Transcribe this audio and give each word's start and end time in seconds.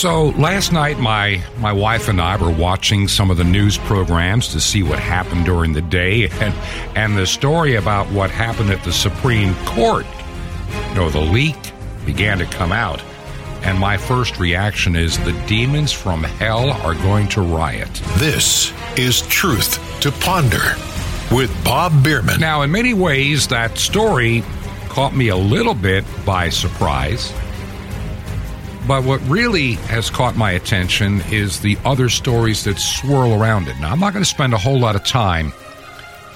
So 0.00 0.28
last 0.38 0.72
night, 0.72 0.98
my 0.98 1.44
my 1.58 1.74
wife 1.74 2.08
and 2.08 2.22
I 2.22 2.34
were 2.38 2.50
watching 2.50 3.06
some 3.06 3.30
of 3.30 3.36
the 3.36 3.44
news 3.44 3.76
programs 3.76 4.48
to 4.48 4.58
see 4.58 4.82
what 4.82 4.98
happened 4.98 5.44
during 5.44 5.74
the 5.74 5.82
day, 5.82 6.30
and 6.40 6.54
and 6.96 7.18
the 7.18 7.26
story 7.26 7.74
about 7.74 8.10
what 8.10 8.30
happened 8.30 8.70
at 8.70 8.82
the 8.82 8.94
Supreme 8.94 9.54
Court. 9.66 10.06
You 10.88 10.94
know, 10.94 11.10
the 11.10 11.20
leak 11.20 11.72
began 12.06 12.38
to 12.38 12.46
come 12.46 12.72
out, 12.72 13.02
and 13.62 13.78
my 13.78 13.98
first 13.98 14.38
reaction 14.38 14.96
is 14.96 15.18
the 15.18 15.38
demons 15.46 15.92
from 15.92 16.24
hell 16.24 16.70
are 16.70 16.94
going 16.94 17.28
to 17.28 17.42
riot. 17.42 17.92
This 18.16 18.72
is 18.96 19.20
Truth 19.26 20.00
to 20.00 20.10
Ponder 20.12 20.76
with 21.30 21.54
Bob 21.62 22.02
Bierman. 22.02 22.40
Now, 22.40 22.62
in 22.62 22.72
many 22.72 22.94
ways, 22.94 23.48
that 23.48 23.76
story 23.76 24.44
caught 24.88 25.14
me 25.14 25.28
a 25.28 25.36
little 25.36 25.74
bit 25.74 26.06
by 26.24 26.48
surprise. 26.48 27.34
But 28.90 29.04
what 29.04 29.20
really 29.28 29.74
has 29.86 30.10
caught 30.10 30.36
my 30.36 30.50
attention 30.50 31.20
is 31.30 31.60
the 31.60 31.78
other 31.84 32.08
stories 32.08 32.64
that 32.64 32.76
swirl 32.76 33.40
around 33.40 33.68
it. 33.68 33.78
Now, 33.78 33.92
I'm 33.92 34.00
not 34.00 34.12
going 34.12 34.24
to 34.24 34.28
spend 34.28 34.52
a 34.52 34.58
whole 34.58 34.80
lot 34.80 34.96
of 34.96 35.04
time 35.04 35.52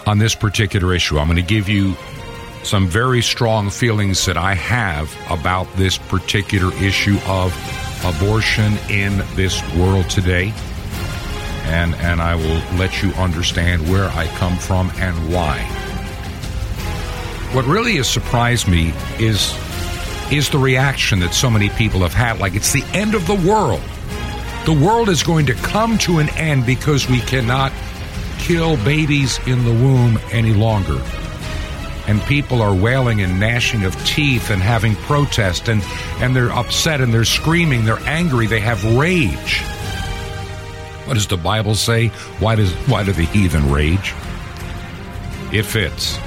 on 0.06 0.19
this 0.19 0.36
particular 0.36 0.94
issue. 0.94 1.19
I'm 1.19 1.27
going 1.27 1.34
to 1.34 1.42
give 1.42 1.69
you 1.69 1.97
some 2.62 2.86
very 2.86 3.22
strong 3.22 3.70
feelings 3.70 4.25
that 4.27 4.36
I 4.36 4.55
have 4.55 5.12
about 5.28 5.66
this 5.75 5.98
particular 5.98 6.72
issue 6.75 7.19
of 7.27 7.52
abortion 8.05 8.75
in 8.88 9.25
this 9.34 9.60
world 9.75 10.08
today. 10.08 10.55
And, 11.64 11.97
and 11.97 12.22
I 12.22 12.36
will 12.36 12.78
let 12.78 13.02
you 13.02 13.10
understand 13.14 13.91
where 13.91 14.08
I 14.10 14.28
come 14.28 14.58
from 14.58 14.92
and 14.98 15.16
why. 15.34 15.58
What 17.52 17.64
really 17.64 17.97
has 17.97 18.08
surprised 18.08 18.69
me 18.69 18.92
is 19.19 19.52
is 20.30 20.50
the 20.50 20.58
reaction 20.58 21.20
that 21.20 21.34
so 21.34 21.50
many 21.50 21.69
people 21.70 22.00
have 22.00 22.14
had 22.14 22.39
like 22.39 22.55
it's 22.55 22.72
the 22.72 22.84
end 22.92 23.14
of 23.14 23.27
the 23.27 23.34
world. 23.34 23.83
The 24.64 24.72
world 24.72 25.08
is 25.08 25.22
going 25.22 25.47
to 25.47 25.55
come 25.55 25.98
to 25.98 26.19
an 26.19 26.31
end 26.31 26.64
because 26.64 27.08
we 27.08 27.20
cannot 27.20 27.72
kill 28.39 28.77
babies 28.78 29.39
in 29.47 29.64
the 29.64 29.72
womb 29.72 30.19
any 30.33 30.55
longer. 30.55 31.00
And 32.06 32.20
people 32.22 32.61
are 32.61 32.75
wailing 32.75 33.22
and 33.22 33.41
gnashing 33.41 33.84
of 33.84 33.94
teeth 34.06 34.50
and 34.50 34.61
having 34.61 34.94
protest 34.97 35.69
and, 35.69 35.83
and 36.20 36.34
they're 36.36 36.53
upset 36.53 37.00
and 37.00 37.12
they're 37.12 37.25
screaming, 37.25 37.84
they're 37.84 37.98
angry, 38.00 38.47
they 38.47 38.61
have 38.61 38.84
rage. 38.97 39.62
What 41.06 41.14
does 41.14 41.27
the 41.27 41.36
Bible 41.36 41.75
say? 41.75 42.09
Why 42.38 42.55
does 42.55 42.72
why 42.88 43.05
do 43.05 43.12
the 43.12 43.25
heathen 43.25 43.70
rage? 43.70 44.14
It 45.53 45.64
fits. 45.64 46.19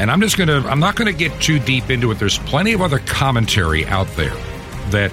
And 0.00 0.10
I'm 0.10 0.22
just 0.22 0.38
going 0.38 0.48
to, 0.48 0.66
I'm 0.66 0.80
not 0.80 0.96
going 0.96 1.12
to 1.12 1.18
get 1.18 1.42
too 1.42 1.58
deep 1.58 1.90
into 1.90 2.10
it. 2.10 2.18
There's 2.18 2.38
plenty 2.38 2.72
of 2.72 2.80
other 2.80 3.00
commentary 3.00 3.84
out 3.84 4.08
there 4.16 4.34
that 4.92 5.12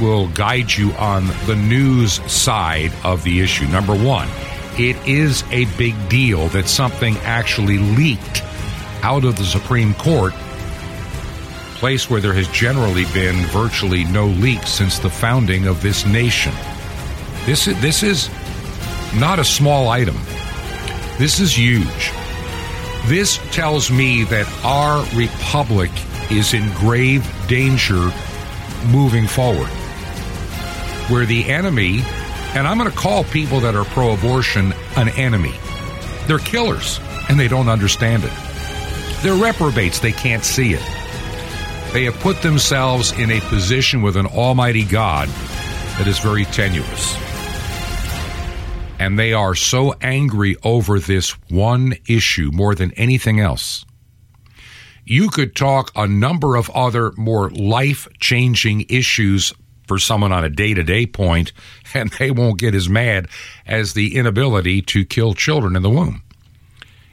will 0.00 0.28
guide 0.28 0.72
you 0.72 0.92
on 0.92 1.26
the 1.44 1.54
news 1.54 2.14
side 2.32 2.92
of 3.04 3.22
the 3.24 3.40
issue. 3.40 3.66
Number 3.66 3.94
one, 3.94 4.26
it 4.78 4.96
is 5.06 5.44
a 5.50 5.66
big 5.76 5.94
deal 6.08 6.48
that 6.48 6.66
something 6.66 7.18
actually 7.18 7.76
leaked 7.76 8.42
out 9.02 9.26
of 9.26 9.36
the 9.36 9.44
Supreme 9.44 9.92
Court, 9.92 10.32
place 11.74 12.08
where 12.08 12.22
there 12.22 12.32
has 12.32 12.48
generally 12.48 13.04
been 13.12 13.36
virtually 13.48 14.04
no 14.04 14.28
leaks 14.28 14.70
since 14.70 14.98
the 14.98 15.10
founding 15.10 15.66
of 15.66 15.82
this 15.82 16.06
nation. 16.06 16.54
This 17.44 17.68
is, 17.68 17.78
this 17.82 18.02
is 18.02 18.30
not 19.14 19.38
a 19.38 19.44
small 19.44 19.88
item. 19.88 20.16
This 21.18 21.38
is 21.38 21.58
huge. 21.58 22.15
This 23.06 23.38
tells 23.52 23.88
me 23.88 24.24
that 24.24 24.48
our 24.64 25.06
republic 25.14 25.92
is 26.28 26.54
in 26.54 26.72
grave 26.74 27.24
danger 27.46 28.10
moving 28.88 29.28
forward. 29.28 29.68
Where 31.08 31.24
the 31.24 31.44
enemy, 31.44 32.00
and 32.56 32.66
I'm 32.66 32.78
going 32.78 32.90
to 32.90 32.96
call 32.96 33.22
people 33.22 33.60
that 33.60 33.76
are 33.76 33.84
pro 33.84 34.12
abortion 34.12 34.74
an 34.96 35.10
enemy, 35.10 35.54
they're 36.26 36.40
killers 36.40 36.98
and 37.28 37.38
they 37.38 37.46
don't 37.46 37.68
understand 37.68 38.24
it. 38.24 38.32
They're 39.22 39.40
reprobates, 39.40 40.00
they 40.00 40.10
can't 40.10 40.42
see 40.42 40.72
it. 40.74 40.82
They 41.92 42.04
have 42.06 42.18
put 42.18 42.42
themselves 42.42 43.12
in 43.12 43.30
a 43.30 43.38
position 43.42 44.02
with 44.02 44.16
an 44.16 44.26
almighty 44.26 44.84
God 44.84 45.28
that 45.96 46.08
is 46.08 46.18
very 46.18 46.44
tenuous 46.46 47.16
and 48.98 49.18
they 49.18 49.32
are 49.32 49.54
so 49.54 49.94
angry 50.00 50.56
over 50.62 50.98
this 50.98 51.30
one 51.50 51.94
issue 52.08 52.50
more 52.52 52.74
than 52.74 52.92
anything 52.92 53.40
else. 53.40 53.84
You 55.04 55.28
could 55.28 55.54
talk 55.54 55.92
a 55.94 56.08
number 56.08 56.56
of 56.56 56.70
other 56.70 57.12
more 57.16 57.50
life 57.50 58.08
changing 58.18 58.86
issues 58.88 59.52
for 59.86 59.98
someone 59.98 60.32
on 60.32 60.44
a 60.44 60.50
day 60.50 60.74
to 60.74 60.82
day 60.82 61.06
point, 61.06 61.52
and 61.94 62.10
they 62.10 62.30
won't 62.30 62.58
get 62.58 62.74
as 62.74 62.88
mad 62.88 63.28
as 63.66 63.92
the 63.92 64.16
inability 64.16 64.82
to 64.82 65.04
kill 65.04 65.34
children 65.34 65.76
in 65.76 65.82
the 65.82 65.90
womb. 65.90 66.22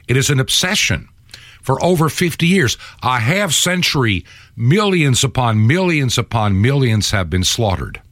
It 0.08 0.16
is 0.16 0.30
an 0.30 0.40
obsession 0.40 1.08
for 1.62 1.82
over 1.82 2.08
50 2.08 2.46
years. 2.46 2.76
A 3.02 3.18
half 3.18 3.52
century, 3.52 4.24
millions 4.56 5.24
upon 5.24 5.66
millions 5.66 6.18
upon 6.18 6.60
millions 6.60 7.10
have 7.10 7.30
been 7.30 7.44
slaughtered. 7.44 8.02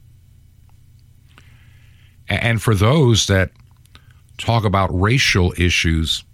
And 2.28 2.62
for 2.62 2.75
those 2.75 3.27
that 3.27 3.50
talk 4.42 4.64
about 4.64 4.91
racial 4.98 5.54
issues, 5.56 6.25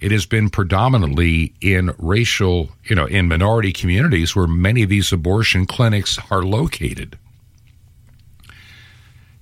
it 0.00 0.12
has 0.12 0.26
been 0.26 0.50
predominantly 0.50 1.54
in 1.60 1.94
racial, 1.98 2.70
you 2.84 2.96
know, 2.96 3.06
in 3.06 3.28
minority 3.28 3.72
communities 3.72 4.36
where 4.36 4.46
many 4.46 4.82
of 4.82 4.88
these 4.88 5.12
abortion 5.12 5.66
clinics 5.66 6.18
are 6.30 6.42
located. 6.42 7.18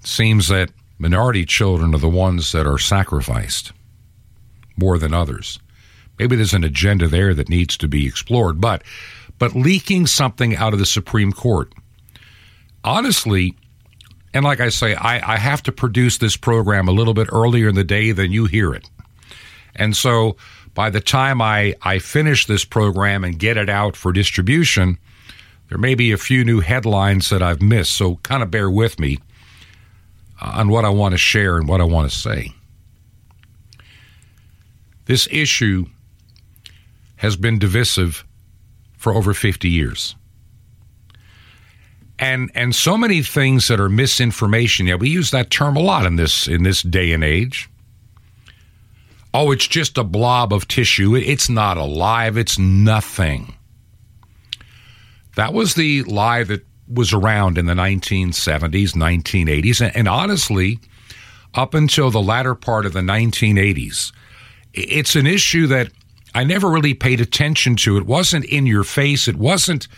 It 0.01 0.07
seems 0.07 0.49
that 0.49 0.71
minority 0.99 1.45
children 1.45 1.95
are 1.95 1.99
the 1.99 2.09
ones 2.09 2.53
that 2.53 2.67
are 2.67 2.79
sacrificed 2.79 3.73
more 4.77 4.99
than 4.99 5.13
others. 5.13 5.59
Maybe 6.19 6.37
there's 6.37 6.55
an 6.55 6.65
agenda 6.65 7.09
there 7.09 7.35
that 7.35 7.49
needs 7.49 7.77
to 7.79 7.89
be 7.89 8.07
explored, 8.07 8.61
but 8.61 8.83
but 9.39 9.57
leaking 9.57 10.07
something 10.07 10.55
out 10.55 10.73
of 10.73 10.79
the 10.79 10.87
Supreme 10.87 11.33
Court. 11.33 11.73
Honestly, 12.85 13.57
and 14.35 14.45
like 14.45 14.61
I 14.61 14.71
say, 14.71 14.95
I, 14.95 15.35
I 15.35 15.37
have 15.37 15.63
to 15.65 15.73
produce 15.73 16.19
this 16.19 16.37
program 16.37 16.89
a 16.89 16.93
little 16.93 17.15
bit 17.15 17.29
earlier 17.31 17.69
in 17.69 17.75
the 17.75 17.85
day 17.85 18.13
than 18.13 18.33
you 18.33 18.47
hear 18.47 18.73
it. 18.73 18.89
And 19.77 19.97
so 19.97 20.37
by 20.75 20.91
the 20.91 21.01
time 21.01 21.43
I, 21.43 21.75
I 21.83 21.99
finish 21.99 22.47
this 22.47 22.65
program 22.65 23.25
and 23.25 23.39
get 23.39 23.57
it 23.57 23.69
out 23.69 23.97
for 23.97 24.13
distribution, 24.13 24.99
there 25.69 25.79
may 25.79 25.95
be 25.95 26.13
a 26.13 26.19
few 26.19 26.45
new 26.45 26.61
headlines 26.61 27.29
that 27.31 27.43
I've 27.43 27.61
missed. 27.61 27.93
So 27.93 28.17
kind 28.17 28.43
of 28.43 28.51
bear 28.51 28.71
with 28.71 28.99
me 28.99 29.19
uh, 30.41 30.53
on 30.57 30.69
what 30.69 30.85
I 30.85 30.91
want 30.91 31.13
to 31.13 31.19
share 31.19 31.59
and 31.59 31.69
what 31.69 31.81
I 31.81 31.85
want 31.85 32.11
to 32.11 32.17
say. 32.17 32.53
This 35.05 35.29
issue 35.31 35.87
has 37.17 37.37
been 37.37 37.59
divisive 37.59 38.25
for 38.97 39.15
over 39.15 39.35
50 39.35 39.69
years 39.69 40.15
and 42.23 42.53
and 42.55 42.73
so 42.73 42.97
many 42.97 43.21
things 43.21 43.67
that 43.67 43.81
are 43.81 43.89
misinformation. 43.89 44.87
Yeah, 44.87 44.95
we 44.95 45.09
use 45.09 45.33
that 45.33 45.51
term 45.51 45.77
a 45.77 45.81
lot 45.81 46.07
in 46.07 46.15
this 46.15 46.47
in 46.47 46.63
this 46.63 46.81
day 46.81 47.13
and 47.13 47.25
age. 47.25 47.69
Oh, 49.35 49.51
it's 49.51 49.67
just 49.67 49.99
a 49.99 50.05
blob 50.05 50.53
of 50.53 50.69
tissue. 50.69 51.17
It's 51.17 51.49
not 51.49 51.79
alive. 51.79 52.37
It's 52.37 52.59
nothing. 52.59 53.55
That 55.35 55.53
was 55.53 55.75
the 55.75 56.05
lie 56.05 56.45
that 56.45 56.65
was 56.87 57.13
around 57.13 57.59
in 57.59 57.67
the 57.67 57.75
1970s, 57.75 58.93
1980s, 58.93 59.91
and 59.95 60.07
honestly, 60.07 60.79
up 61.55 61.75
until 61.75 62.11
the 62.11 62.21
latter 62.21 62.55
part 62.55 62.87
of 62.87 62.93
the 62.93 63.01
1980s. 63.01 64.13
It's 64.75 65.17
an 65.17 65.27
issue 65.27 65.67
that 65.69 65.91
I 66.35 66.45
never 66.45 66.69
really 66.69 66.95
paid 66.95 67.21
attention 67.21 67.77
to. 67.77 67.97
It 67.97 68.07
wasn't 68.07 68.45
in 68.45 68.67
your 68.67 68.85
face. 68.85 69.27
It 69.27 69.37
wasn't 69.37 69.89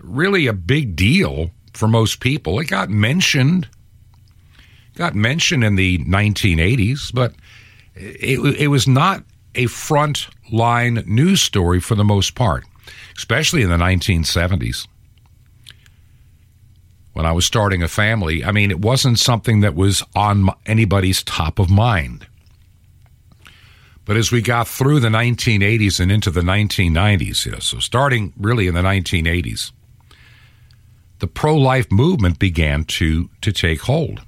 really 0.00 0.46
a 0.46 0.52
big 0.52 0.96
deal 0.96 1.50
for 1.72 1.88
most 1.88 2.20
people. 2.20 2.58
It 2.60 2.66
got 2.66 2.90
mentioned, 2.90 3.68
got 4.96 5.14
mentioned 5.14 5.64
in 5.64 5.76
the 5.76 5.98
1980s, 5.98 7.12
but 7.12 7.34
it, 7.94 8.38
it 8.58 8.68
was 8.68 8.86
not 8.86 9.24
a 9.54 9.66
front 9.66 10.28
line 10.52 11.02
news 11.06 11.40
story 11.40 11.80
for 11.80 11.94
the 11.94 12.04
most 12.04 12.34
part. 12.34 12.64
especially 13.16 13.62
in 13.62 13.70
the 13.70 13.76
1970s 13.76 14.86
when 17.12 17.26
I 17.26 17.32
was 17.32 17.46
starting 17.46 17.82
a 17.82 17.88
family. 17.88 18.44
I 18.44 18.50
mean, 18.50 18.70
it 18.70 18.80
wasn't 18.80 19.18
something 19.18 19.60
that 19.60 19.74
was 19.74 20.02
on 20.16 20.48
anybody's 20.66 21.22
top 21.22 21.58
of 21.58 21.70
mind. 21.70 22.26
But 24.04 24.16
as 24.16 24.32
we 24.32 24.42
got 24.42 24.68
through 24.68 25.00
the 25.00 25.08
1980s 25.08 26.00
and 26.00 26.12
into 26.12 26.30
the 26.30 26.42
1990s, 26.42 27.46
you 27.46 27.52
know, 27.52 27.60
so 27.60 27.78
starting 27.78 28.32
really 28.36 28.66
in 28.66 28.74
the 28.74 28.82
1980s, 28.82 29.72
the 31.24 31.28
pro 31.28 31.56
life 31.56 31.90
movement 31.90 32.38
began 32.38 32.84
to, 32.84 33.30
to 33.40 33.50
take 33.50 33.80
hold. 33.80 34.20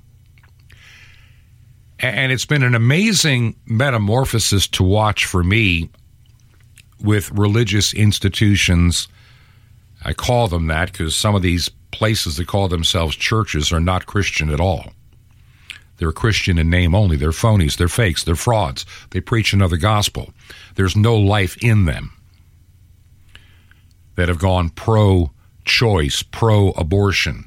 And 1.98 2.32
it's 2.32 2.46
been 2.46 2.62
an 2.62 2.75
amazing 2.75 3.54
metamorphosis 3.66 4.66
to 4.69 4.82
watch 4.82 5.26
for 5.26 5.44
me 5.44 5.90
with 6.98 7.31
religious 7.32 7.93
institutions. 7.93 9.08
I 10.06 10.14
call 10.14 10.48
them 10.48 10.69
that 10.69 10.90
because 10.90 11.14
some 11.14 11.34
of 11.34 11.43
these 11.43 11.69
places 11.90 12.38
that 12.38 12.46
call 12.46 12.66
themselves 12.69 13.14
churches 13.14 13.70
are 13.70 13.81
not 13.81 14.06
Christian 14.06 14.48
at 14.48 14.58
all. 14.58 14.94
They're 15.98 16.12
Christian 16.12 16.56
in 16.56 16.70
name 16.70 16.94
only. 16.94 17.19
They're 17.19 17.28
phonies. 17.28 17.76
They're 17.76 17.88
fakes. 17.88 18.25
They're 18.25 18.37
frauds. 18.37 18.87
They 19.10 19.20
preach 19.20 19.52
another 19.52 19.76
gospel. 19.76 20.32
There's 20.76 20.96
no 20.96 21.14
life 21.14 21.58
in 21.62 21.84
them 21.84 22.14
that 24.14 24.31
have 24.31 24.38
gone 24.38 24.70
pro 24.70 25.31
choice, 25.66 26.22
pro 26.22 26.70
abortion. 26.70 27.44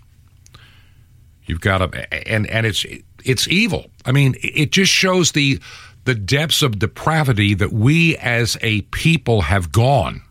You've 1.45 1.61
got 1.61 1.79
to, 1.79 2.29
and, 2.31 2.47
and 2.47 2.65
it's, 2.65 2.85
it's 3.25 3.47
evil. 3.47 3.87
I 4.05 4.11
mean, 4.11 4.35
it 4.41 4.71
just 4.71 4.91
shows 4.91 5.31
the, 5.31 5.59
the 6.05 6.13
depths 6.13 6.61
of 6.61 6.77
depravity 6.77 7.55
that 7.55 7.73
we 7.73 8.15
as 8.17 8.57
a 8.61 8.81
people 8.81 9.41
have 9.41 9.71
gone 9.71 10.21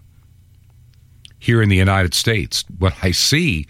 here 1.39 1.61
in 1.63 1.69
the 1.69 1.77
United 1.77 2.15
States. 2.15 2.65
What 2.79 2.95
I 3.03 3.11
see, 3.11 3.67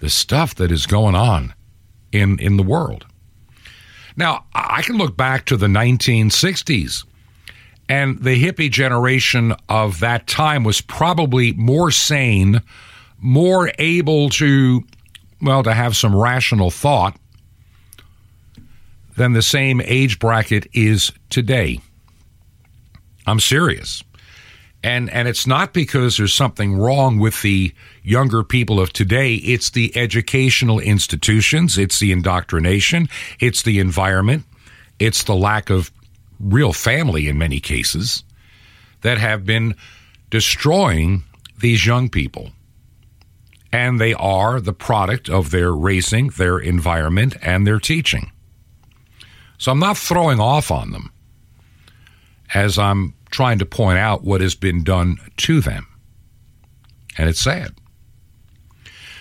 the 0.00 0.10
stuff 0.10 0.54
that 0.56 0.70
is 0.70 0.86
going 0.86 1.14
on 1.14 1.54
in, 2.12 2.38
in 2.38 2.56
the 2.56 2.62
world. 2.62 3.06
Now, 4.16 4.44
I 4.54 4.82
can 4.82 4.96
look 4.96 5.16
back 5.16 5.46
to 5.46 5.56
the 5.56 5.66
1960s, 5.66 7.04
and 7.88 8.22
the 8.22 8.40
hippie 8.42 8.70
generation 8.70 9.54
of 9.68 10.00
that 10.00 10.26
time 10.26 10.64
was 10.64 10.80
probably 10.80 11.52
more 11.52 11.90
sane, 11.90 12.62
more 13.24 13.72
able 13.78 14.28
to, 14.28 14.84
well, 15.40 15.62
to 15.62 15.72
have 15.72 15.96
some 15.96 16.14
rational 16.14 16.70
thought 16.70 17.16
than 19.16 19.32
the 19.32 19.40
same 19.40 19.80
age 19.86 20.18
bracket 20.18 20.66
is 20.74 21.10
today. 21.30 21.80
I'm 23.26 23.40
serious. 23.40 24.04
And 24.82 25.08
and 25.08 25.26
it's 25.26 25.46
not 25.46 25.72
because 25.72 26.18
there's 26.18 26.34
something 26.34 26.76
wrong 26.76 27.18
with 27.18 27.40
the 27.40 27.72
younger 28.02 28.44
people 28.44 28.78
of 28.78 28.92
today, 28.92 29.36
it's 29.36 29.70
the 29.70 29.96
educational 29.96 30.78
institutions, 30.78 31.78
it's 31.78 32.00
the 32.00 32.12
indoctrination, 32.12 33.08
it's 33.40 33.62
the 33.62 33.78
environment, 33.78 34.44
it's 34.98 35.22
the 35.22 35.34
lack 35.34 35.70
of 35.70 35.90
real 36.38 36.74
family 36.74 37.28
in 37.28 37.38
many 37.38 37.60
cases 37.60 38.22
that 39.00 39.16
have 39.16 39.46
been 39.46 39.74
destroying 40.28 41.22
these 41.60 41.86
young 41.86 42.10
people. 42.10 42.50
And 43.74 44.00
they 44.00 44.14
are 44.14 44.60
the 44.60 44.72
product 44.72 45.28
of 45.28 45.50
their 45.50 45.72
raising, 45.72 46.28
their 46.28 46.60
environment, 46.60 47.34
and 47.42 47.66
their 47.66 47.80
teaching. 47.80 48.30
So 49.58 49.72
I'm 49.72 49.80
not 49.80 49.98
throwing 49.98 50.38
off 50.38 50.70
on 50.70 50.92
them 50.92 51.12
as 52.54 52.78
I'm 52.78 53.14
trying 53.32 53.58
to 53.58 53.66
point 53.66 53.98
out 53.98 54.22
what 54.22 54.40
has 54.40 54.54
been 54.54 54.84
done 54.84 55.18
to 55.38 55.60
them. 55.60 55.88
And 57.18 57.28
it's 57.28 57.40
sad. 57.40 57.74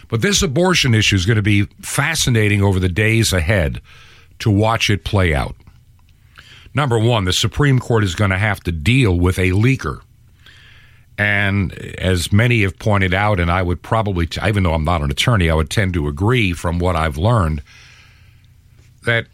But 0.08 0.22
this 0.22 0.44
abortion 0.44 0.94
issue 0.94 1.16
is 1.16 1.26
going 1.26 1.38
to 1.38 1.42
be 1.42 1.64
fascinating 1.82 2.62
over 2.62 2.80
the 2.80 2.90
days 2.90 3.34
ahead 3.34 3.82
to 4.38 4.52
watch 4.52 4.92
it 4.92 5.04
play 5.04 5.34
out. 5.34 5.56
Number 6.76 7.00
one, 7.00 7.26
the 7.26 7.34
Supreme 7.34 7.80
Court 7.80 8.04
is 8.04 8.14
going 8.14 8.30
to 8.30 8.38
have 8.38 8.60
to 8.66 8.72
deal 8.72 9.20
with 9.20 9.40
a 9.40 9.50
leaker. 9.50 10.02
And 11.18 11.74
as 11.74 12.32
many 12.32 12.64
have 12.64 12.78
pointed 12.80 13.14
out, 13.14 13.40
and 13.40 13.52
I 13.52 13.62
would 13.62 13.82
probably, 13.82 14.28
even 14.46 14.64
though 14.64 14.74
I'm 14.74 14.84
not 14.84 15.02
an 15.02 15.12
attorney, 15.12 15.50
I 15.50 15.54
would 15.54 15.70
tend 15.70 15.94
to 15.94 16.08
agree 16.08 16.54
from 16.54 16.80
what 16.80 16.96
I've 16.96 17.18
learned 17.18 17.62
that 19.06 19.28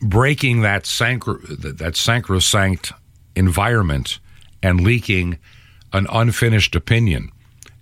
breaking 0.00 0.62
that, 0.62 0.84
that 0.84 1.96
sacrosanct 1.96 2.92
environment 3.34 4.20
and 4.62 4.80
leaking 4.80 5.38
an 5.92 6.06
unfinished 6.10 6.74
opinion. 6.76 7.30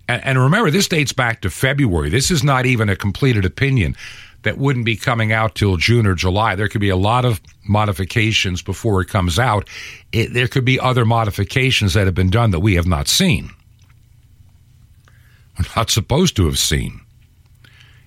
And, 0.07 0.23
and 0.23 0.39
remember, 0.39 0.71
this 0.71 0.87
dates 0.87 1.13
back 1.13 1.41
to 1.41 1.49
February. 1.49 2.09
This 2.09 2.31
is 2.31 2.43
not 2.43 2.65
even 2.65 2.89
a 2.89 2.95
completed 2.95 3.45
opinion 3.45 3.95
that 4.43 4.57
wouldn't 4.57 4.85
be 4.85 4.95
coming 4.95 5.31
out 5.31 5.55
till 5.55 5.77
June 5.77 6.05
or 6.05 6.15
July. 6.15 6.55
There 6.55 6.67
could 6.67 6.81
be 6.81 6.89
a 6.89 6.95
lot 6.95 7.25
of 7.25 7.41
modifications 7.67 8.61
before 8.61 9.01
it 9.01 9.07
comes 9.07 9.39
out. 9.39 9.67
It, 10.11 10.33
there 10.33 10.47
could 10.47 10.65
be 10.65 10.79
other 10.79 11.05
modifications 11.05 11.93
that 11.93 12.05
have 12.05 12.15
been 12.15 12.29
done 12.29 12.51
that 12.51 12.59
we 12.59 12.75
have 12.75 12.87
not 12.87 13.07
seen. 13.07 13.49
We're 15.57 15.65
not 15.75 15.89
supposed 15.89 16.35
to 16.37 16.45
have 16.45 16.59
seen. 16.59 17.01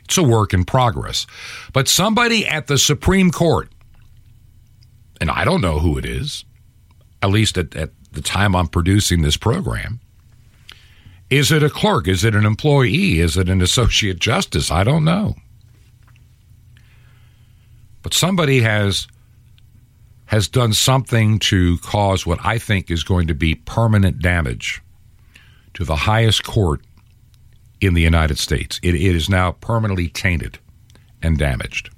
It's 0.04 0.18
a 0.18 0.22
work 0.22 0.54
in 0.54 0.64
progress. 0.64 1.26
But 1.72 1.88
somebody 1.88 2.46
at 2.46 2.66
the 2.66 2.78
Supreme 2.78 3.30
Court, 3.30 3.68
and 5.20 5.30
I 5.30 5.44
don't 5.44 5.60
know 5.60 5.78
who 5.78 5.98
it 5.98 6.04
is, 6.04 6.44
at 7.22 7.30
least 7.30 7.58
at, 7.58 7.74
at 7.74 7.90
the 8.12 8.20
time 8.20 8.54
I'm 8.54 8.68
producing 8.68 9.22
this 9.22 9.36
program. 9.36 10.00
Is 11.28 11.50
it 11.50 11.62
a 11.62 11.70
clerk? 11.70 12.06
Is 12.06 12.24
it 12.24 12.36
an 12.36 12.44
employee? 12.44 13.20
Is 13.20 13.36
it 13.36 13.48
an 13.48 13.60
associate 13.60 14.20
justice? 14.20 14.70
I 14.70 14.84
don't 14.84 15.04
know. 15.04 15.34
But 18.06 18.14
somebody 18.14 18.60
has 18.60 19.08
has 20.26 20.46
done 20.46 20.72
something 20.72 21.40
to 21.40 21.76
cause 21.78 22.24
what 22.24 22.38
I 22.44 22.56
think 22.56 22.88
is 22.88 23.02
going 23.02 23.26
to 23.26 23.34
be 23.34 23.56
permanent 23.56 24.20
damage 24.20 24.80
to 25.74 25.84
the 25.84 25.96
highest 25.96 26.44
court 26.44 26.82
in 27.80 27.94
the 27.94 28.02
United 28.02 28.38
States. 28.38 28.78
it, 28.84 28.94
it 28.94 29.16
is 29.16 29.28
now 29.28 29.50
permanently 29.60 30.06
tainted 30.06 30.60
and 31.20 31.36
damaged. 31.36 31.90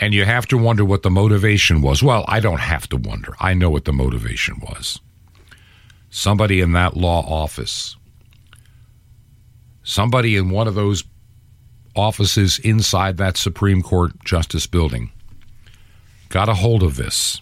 And 0.00 0.14
you 0.14 0.24
have 0.24 0.46
to 0.46 0.56
wonder 0.56 0.86
what 0.86 1.02
the 1.02 1.10
motivation 1.10 1.82
was. 1.82 2.02
Well, 2.02 2.24
I 2.28 2.40
don't 2.40 2.60
have 2.60 2.88
to 2.88 2.96
wonder. 2.96 3.34
I 3.40 3.52
know 3.52 3.68
what 3.68 3.84
the 3.84 3.92
motivation 3.92 4.58
was. 4.60 4.98
Somebody 6.08 6.62
in 6.62 6.72
that 6.72 6.96
law 6.96 7.20
office, 7.28 7.94
somebody 9.82 10.34
in 10.34 10.48
one 10.48 10.66
of 10.66 10.74
those 10.74 11.04
offices 11.98 12.58
inside 12.60 13.16
that 13.16 13.36
Supreme 13.36 13.82
Court 13.82 14.12
Justice 14.24 14.66
building 14.66 15.10
got 16.28 16.48
a 16.48 16.54
hold 16.54 16.82
of 16.82 16.96
this. 16.96 17.40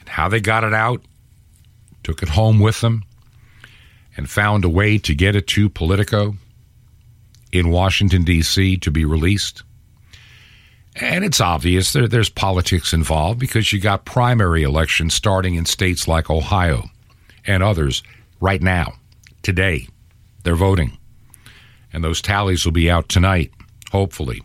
And 0.00 0.08
how 0.08 0.28
they 0.28 0.40
got 0.40 0.64
it 0.64 0.74
out, 0.74 1.02
took 2.02 2.22
it 2.22 2.30
home 2.30 2.60
with 2.60 2.80
them, 2.80 3.04
and 4.16 4.28
found 4.28 4.64
a 4.64 4.68
way 4.68 4.98
to 4.98 5.14
get 5.14 5.36
it 5.36 5.46
to 5.48 5.68
Politico 5.68 6.36
in 7.52 7.70
Washington, 7.70 8.24
D.C. 8.24 8.78
to 8.78 8.90
be 8.90 9.04
released. 9.04 9.62
And 10.94 11.24
it's 11.24 11.40
obvious 11.40 11.92
there, 11.92 12.08
there's 12.08 12.30
politics 12.30 12.92
involved 12.92 13.38
because 13.38 13.72
you 13.72 13.80
got 13.80 14.06
primary 14.06 14.62
elections 14.62 15.14
starting 15.14 15.54
in 15.54 15.66
states 15.66 16.08
like 16.08 16.30
Ohio 16.30 16.84
and 17.46 17.62
others 17.62 18.02
right 18.40 18.62
now, 18.62 18.94
today. 19.42 19.88
They're 20.42 20.56
voting. 20.56 20.96
And 21.92 22.02
those 22.04 22.20
tallies 22.20 22.64
will 22.64 22.72
be 22.72 22.90
out 22.90 23.08
tonight, 23.08 23.52
hopefully. 23.90 24.42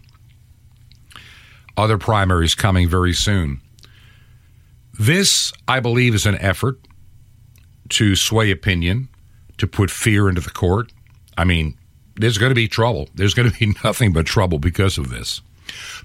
Other 1.78 1.98
primaries 1.98 2.56
coming 2.56 2.88
very 2.88 3.14
soon. 3.14 3.62
This, 5.00 5.52
I 5.68 5.80
believe, 5.80 6.14
is 6.14 6.26
an 6.26 6.36
effort 6.36 6.80
to 7.90 8.16
sway 8.16 8.52
opinion, 8.52 9.10
to 9.58 9.68
put 9.68 9.90
fear 9.90 10.30
into 10.30 10.42
the 10.42 10.50
court. 10.50 10.92
I 11.38 11.44
mean, 11.44 11.78
there's 12.16 12.38
going 12.38 12.52
to 12.52 12.56
be 12.56 12.68
trouble. 12.68 13.10
There's 13.16 13.34
going 13.34 13.50
to 13.50 13.58
be 13.58 13.74
nothing 13.84 14.14
but 14.14 14.26
trouble 14.26 14.60
because 14.60 14.98
of 14.98 15.10
this. 15.10 15.42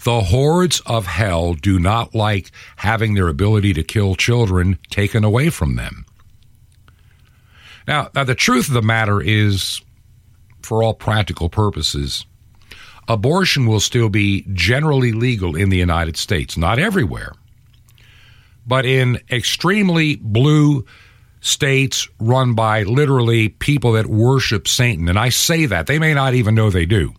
The 0.05 0.23
hordes 0.23 0.81
of 0.87 1.07
hell 1.07 1.55
do 1.55 1.79
not 1.79 2.15
like 2.15 2.51
having 2.77 3.15
their 3.15 3.29
ability 3.29 3.75
to 3.75 3.83
kill 3.83 4.15
children 4.15 4.79
taken 4.91 5.25
away 5.25 5.51
from 5.51 5.77
them. 5.77 6.07
Now, 7.89 8.11
now 8.15 8.25
the 8.25 8.35
truth 8.35 8.69
of 8.69 8.75
the 8.75 8.83
matter 8.83 9.21
is, 9.21 9.81
for 10.67 10.83
all 10.83 10.95
practical 10.95 11.49
purposes, 11.49 12.27
abortion 13.09 13.67
will 13.67 13.81
still 13.81 14.09
be 14.09 14.45
generally 14.53 15.13
legal 15.13 15.57
in 15.57 15.71
the 15.71 15.77
United 15.79 16.17
States, 16.17 16.57
not 16.57 16.79
everywhere, 16.79 17.33
but 18.67 18.85
in 18.85 19.19
extremely 19.31 20.17
blue 20.17 20.85
states 21.41 22.09
run 22.19 22.55
by 22.55 22.83
literally 22.83 23.49
people 23.49 23.93
that 23.93 24.07
worship 24.07 24.67
Satan. 24.67 25.09
And 25.09 25.19
I 25.19 25.29
say 25.29 25.67
that, 25.67 25.87
they 25.87 25.99
may 25.99 26.13
not 26.13 26.35
even 26.35 26.55
know 26.55 26.71
they 26.71 26.87
do 26.87 27.15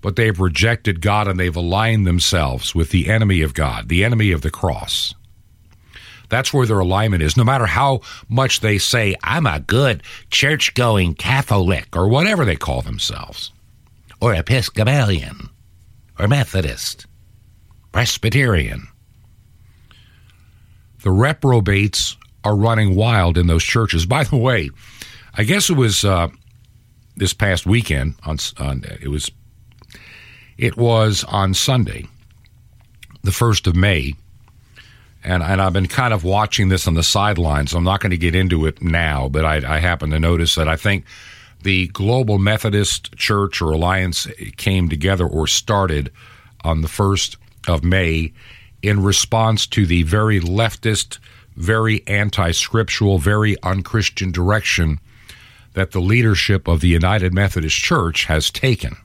but 0.00 0.16
they've 0.16 0.40
rejected 0.40 1.00
God 1.00 1.28
and 1.28 1.38
they've 1.38 1.54
aligned 1.54 2.06
themselves 2.06 2.74
with 2.74 2.90
the 2.90 3.10
enemy 3.10 3.42
of 3.42 3.54
God, 3.54 3.88
the 3.88 4.04
enemy 4.04 4.32
of 4.32 4.42
the 4.42 4.50
cross. 4.50 5.14
That's 6.30 6.54
where 6.54 6.66
their 6.66 6.78
alignment 6.78 7.22
is. 7.22 7.36
No 7.36 7.44
matter 7.44 7.66
how 7.66 8.00
much 8.28 8.60
they 8.60 8.78
say, 8.78 9.16
I'm 9.22 9.46
a 9.46 9.60
good 9.60 10.02
church 10.30 10.74
going 10.74 11.14
Catholic 11.14 11.94
or 11.94 12.08
whatever 12.08 12.44
they 12.44 12.56
call 12.56 12.82
themselves, 12.82 13.52
or 14.20 14.34
Episcopalian, 14.34 15.50
or 16.18 16.28
Methodist, 16.28 17.06
Presbyterian. 17.92 18.86
The 21.02 21.10
reprobates 21.10 22.16
are 22.44 22.56
running 22.56 22.94
wild 22.94 23.36
in 23.36 23.46
those 23.46 23.64
churches. 23.64 24.06
By 24.06 24.24
the 24.24 24.36
way, 24.36 24.70
I 25.34 25.44
guess 25.44 25.68
it 25.68 25.76
was 25.76 26.04
uh, 26.04 26.28
this 27.16 27.32
past 27.32 27.66
weekend 27.66 28.14
on, 28.24 28.38
on 28.58 28.84
it 29.00 29.08
was 29.08 29.30
it 30.56 30.76
was 30.76 31.24
on 31.24 31.54
Sunday, 31.54 32.06
the 33.22 33.32
first 33.32 33.66
of 33.66 33.74
May 33.74 34.14
and 35.22 35.42
and 35.42 35.60
I've 35.60 35.72
been 35.72 35.88
kind 35.88 36.14
of 36.14 36.24
watching 36.24 36.68
this 36.68 36.86
on 36.86 36.94
the 36.94 37.02
sidelines. 37.02 37.74
I'm 37.74 37.84
not 37.84 38.00
going 38.00 38.10
to 38.10 38.16
get 38.16 38.34
into 38.34 38.66
it 38.66 38.82
now, 38.82 39.28
but 39.28 39.44
I, 39.44 39.76
I 39.76 39.78
happen 39.78 40.10
to 40.10 40.20
notice 40.20 40.54
that 40.54 40.68
I 40.68 40.76
think 40.76 41.04
the 41.62 41.88
Global 41.88 42.38
Methodist 42.38 43.14
Church 43.16 43.60
or 43.60 43.72
Alliance 43.72 44.26
came 44.56 44.88
together 44.88 45.26
or 45.26 45.46
started 45.46 46.10
on 46.64 46.80
the 46.80 46.88
first 46.88 47.36
of 47.68 47.84
May 47.84 48.32
in 48.82 49.02
response 49.02 49.66
to 49.66 49.84
the 49.84 50.02
very 50.04 50.40
leftist, 50.40 51.18
very 51.56 52.02
anti-scriptural, 52.06 53.18
very 53.18 53.56
unchristian 53.62 54.32
direction 54.32 54.98
that 55.74 55.92
the 55.92 56.00
leadership 56.00 56.66
of 56.66 56.80
the 56.80 56.88
United 56.88 57.34
Methodist 57.34 57.76
Church 57.76 58.24
has 58.24 58.50
taken. 58.50 58.96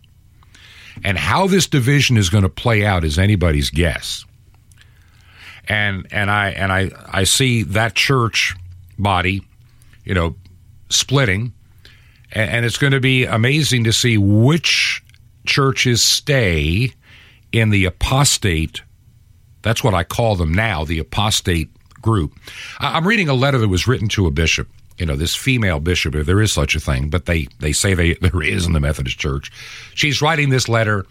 And 1.03 1.17
how 1.17 1.48
this 1.48 1.67
division 1.67 2.15
is 2.15 2.29
going 2.29 2.43
to 2.43 2.50
play 2.50 2.86
out 2.86 3.03
is 3.03 3.19
anybody's 3.19 3.69
guess 3.69 4.25
and 5.67 6.07
and 6.12 6.29
I 6.31 6.50
and 6.50 6.72
I 6.72 6.91
I 7.07 7.24
see 7.24 7.63
that 7.63 7.95
church 7.95 8.55
body, 8.98 9.43
you 10.03 10.13
know, 10.13 10.36
splitting, 10.89 11.53
and, 12.31 12.50
and 12.50 12.65
it's 12.65 12.77
going 12.77 12.93
to 12.93 13.00
be 13.00 13.25
amazing 13.25 13.84
to 13.86 13.93
see 13.93 14.17
which 14.17 15.03
churches 15.45 16.03
stay 16.03 16.93
in 17.51 17.69
the 17.69 17.86
apostate. 17.86 18.81
That's 19.62 19.84
what 19.84 19.93
I 19.93 20.03
call 20.03 20.36
them 20.36 20.53
now, 20.53 20.84
the 20.84 21.00
apostate 21.00 21.69
group. 22.01 22.34
I'm 22.79 23.07
reading 23.07 23.29
a 23.29 23.34
letter 23.34 23.57
that 23.57 23.67
was 23.67 23.88
written 23.88 24.07
to 24.10 24.27
a 24.27 24.31
bishop. 24.31 24.67
You 24.98 25.05
know, 25.05 25.15
this 25.15 25.36
female 25.36 25.79
bishop, 25.79 26.15
if 26.15 26.25
there 26.25 26.41
is 26.41 26.53
such 26.53 26.75
a 26.75 26.79
thing, 26.79 27.10
but 27.10 27.25
they, 27.25 27.48
they 27.60 27.74
say 27.74 27.93
they, 27.93 28.13
there 28.22 28.41
is 28.41 28.65
in 28.65 28.74
the 28.74 28.79
Methodist 28.79 29.17
Church. 29.17 29.51
She's 29.93 30.22
writing 30.22 30.50
this 30.50 30.69
letter 30.69 31.05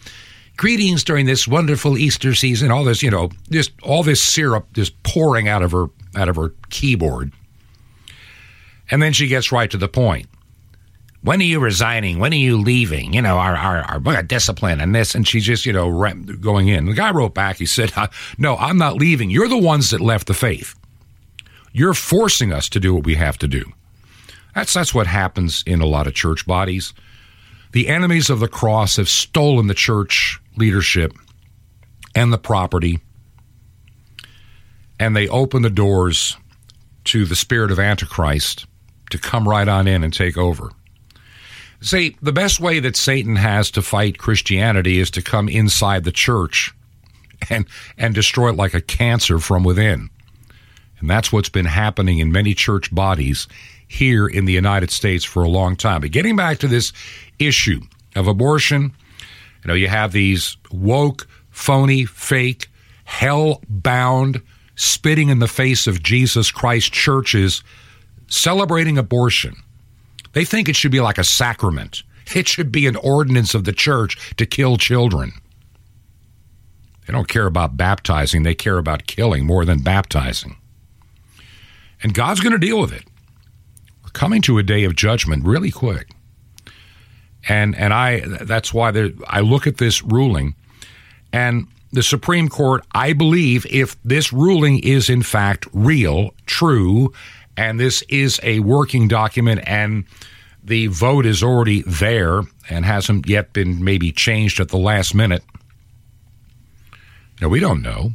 greetings 0.56 1.04
during 1.04 1.26
this 1.26 1.48
wonderful 1.48 1.98
Easter 1.98 2.34
season. 2.34 2.70
All 2.70 2.84
this, 2.84 3.02
you 3.02 3.10
know, 3.10 3.30
just 3.50 3.72
all 3.82 4.02
this 4.02 4.22
syrup 4.22 4.72
just 4.72 5.00
pouring 5.02 5.48
out 5.48 5.62
of 5.62 5.72
her 5.72 5.86
out 6.16 6.28
of 6.28 6.36
her 6.36 6.52
keyboard. 6.70 7.32
And 8.90 9.02
then 9.02 9.12
she 9.12 9.26
gets 9.26 9.50
right 9.50 9.70
to 9.70 9.76
the 9.76 9.88
point. 9.88 10.28
When 11.22 11.40
are 11.40 11.44
you 11.44 11.58
resigning? 11.58 12.18
When 12.18 12.32
are 12.34 12.36
you 12.36 12.58
leaving? 12.58 13.14
You 13.14 13.22
know, 13.22 13.38
our, 13.38 13.56
our, 13.56 14.06
our 14.06 14.22
discipline 14.22 14.78
and 14.78 14.94
this. 14.94 15.14
And 15.14 15.26
she's 15.26 15.44
just, 15.44 15.64
you 15.64 15.72
know, 15.72 15.90
going 16.38 16.68
in. 16.68 16.84
The 16.84 16.92
guy 16.92 17.10
wrote 17.12 17.32
back, 17.32 17.56
he 17.56 17.66
said, 17.66 17.92
uh, 17.96 18.08
No, 18.36 18.56
I'm 18.56 18.76
not 18.76 18.96
leaving. 18.96 19.30
You're 19.30 19.48
the 19.48 19.56
ones 19.56 19.90
that 19.90 20.02
left 20.02 20.26
the 20.26 20.34
faith. 20.34 20.74
You're 21.72 21.94
forcing 21.94 22.52
us 22.52 22.68
to 22.68 22.78
do 22.78 22.94
what 22.94 23.06
we 23.06 23.14
have 23.14 23.38
to 23.38 23.48
do. 23.48 23.64
That's, 24.54 24.74
that's 24.74 24.94
what 24.94 25.06
happens 25.06 25.64
in 25.66 25.80
a 25.80 25.86
lot 25.86 26.06
of 26.06 26.14
church 26.14 26.46
bodies. 26.46 26.92
The 27.74 27.88
enemies 27.88 28.30
of 28.30 28.38
the 28.38 28.46
cross 28.46 28.98
have 28.98 29.08
stolen 29.08 29.66
the 29.66 29.74
church 29.74 30.40
leadership 30.56 31.12
and 32.14 32.32
the 32.32 32.38
property, 32.38 33.00
and 35.00 35.16
they 35.16 35.26
open 35.26 35.62
the 35.62 35.70
doors 35.70 36.36
to 37.06 37.24
the 37.24 37.34
spirit 37.34 37.72
of 37.72 37.80
Antichrist 37.80 38.66
to 39.10 39.18
come 39.18 39.48
right 39.48 39.66
on 39.66 39.88
in 39.88 40.04
and 40.04 40.14
take 40.14 40.38
over. 40.38 40.70
See, 41.80 42.16
the 42.22 42.30
best 42.30 42.60
way 42.60 42.78
that 42.78 42.94
Satan 42.94 43.34
has 43.34 43.72
to 43.72 43.82
fight 43.82 44.18
Christianity 44.18 45.00
is 45.00 45.10
to 45.10 45.20
come 45.20 45.48
inside 45.48 46.04
the 46.04 46.12
church 46.12 46.72
and 47.50 47.66
and 47.98 48.14
destroy 48.14 48.50
it 48.50 48.56
like 48.56 48.74
a 48.74 48.80
cancer 48.80 49.40
from 49.40 49.64
within. 49.64 50.10
And 51.00 51.10
that's 51.10 51.32
what's 51.32 51.48
been 51.48 51.66
happening 51.66 52.20
in 52.20 52.30
many 52.30 52.54
church 52.54 52.94
bodies 52.94 53.48
here 53.94 54.26
in 54.26 54.44
the 54.44 54.52
United 54.52 54.90
States 54.90 55.24
for 55.24 55.42
a 55.42 55.48
long 55.48 55.76
time. 55.76 56.00
But 56.00 56.10
getting 56.10 56.36
back 56.36 56.58
to 56.58 56.68
this 56.68 56.92
issue 57.38 57.80
of 58.16 58.26
abortion, 58.26 58.92
you 59.62 59.68
know, 59.68 59.74
you 59.74 59.88
have 59.88 60.12
these 60.12 60.56
woke, 60.70 61.28
phony, 61.50 62.04
fake, 62.04 62.68
hell 63.04 63.62
bound, 63.68 64.42
spitting 64.74 65.28
in 65.28 65.38
the 65.38 65.48
face 65.48 65.86
of 65.86 66.02
Jesus 66.02 66.50
Christ 66.50 66.92
churches 66.92 67.62
celebrating 68.26 68.98
abortion. 68.98 69.54
They 70.32 70.44
think 70.44 70.68
it 70.68 70.76
should 70.76 70.90
be 70.90 71.00
like 71.00 71.18
a 71.18 71.24
sacrament. 71.24 72.02
It 72.34 72.48
should 72.48 72.72
be 72.72 72.86
an 72.88 72.96
ordinance 72.96 73.54
of 73.54 73.64
the 73.64 73.72
church 73.72 74.34
to 74.36 74.46
kill 74.46 74.76
children. 74.76 75.32
They 77.06 77.12
don't 77.12 77.28
care 77.28 77.46
about 77.46 77.76
baptizing, 77.76 78.42
they 78.42 78.54
care 78.54 78.78
about 78.78 79.06
killing 79.06 79.46
more 79.46 79.64
than 79.64 79.82
baptizing. 79.82 80.56
And 82.02 82.12
God's 82.12 82.40
going 82.40 82.52
to 82.52 82.58
deal 82.58 82.80
with 82.80 82.92
it. 82.92 83.04
Coming 84.14 84.40
to 84.42 84.56
a 84.56 84.62
day 84.62 84.84
of 84.84 84.96
judgment 84.96 85.44
really 85.44 85.70
quick 85.70 86.08
and 87.48 87.74
and 87.76 87.92
I 87.92 88.20
that's 88.20 88.72
why 88.72 88.90
there, 88.90 89.10
I 89.26 89.40
look 89.40 89.66
at 89.66 89.78
this 89.78 90.02
ruling, 90.02 90.54
and 91.32 91.66
the 91.92 92.02
Supreme 92.02 92.48
Court. 92.48 92.84
I 92.94 93.12
believe 93.12 93.66
if 93.66 93.96
this 94.02 94.32
ruling 94.32 94.78
is 94.80 95.10
in 95.10 95.22
fact 95.22 95.66
real, 95.72 96.34
true, 96.46 97.12
and 97.56 97.78
this 97.78 98.02
is 98.08 98.40
a 98.42 98.60
working 98.60 99.08
document, 99.08 99.60
and 99.66 100.04
the 100.62 100.86
vote 100.88 101.26
is 101.26 101.42
already 101.42 101.82
there 101.82 102.42
and 102.70 102.84
hasn't 102.84 103.28
yet 103.28 103.52
been 103.52 103.84
maybe 103.84 104.10
changed 104.10 104.60
at 104.60 104.70
the 104.70 104.78
last 104.78 105.14
minute. 105.14 105.44
Now 107.40 107.48
we 107.48 107.60
don't 107.60 107.82
know. 107.82 108.12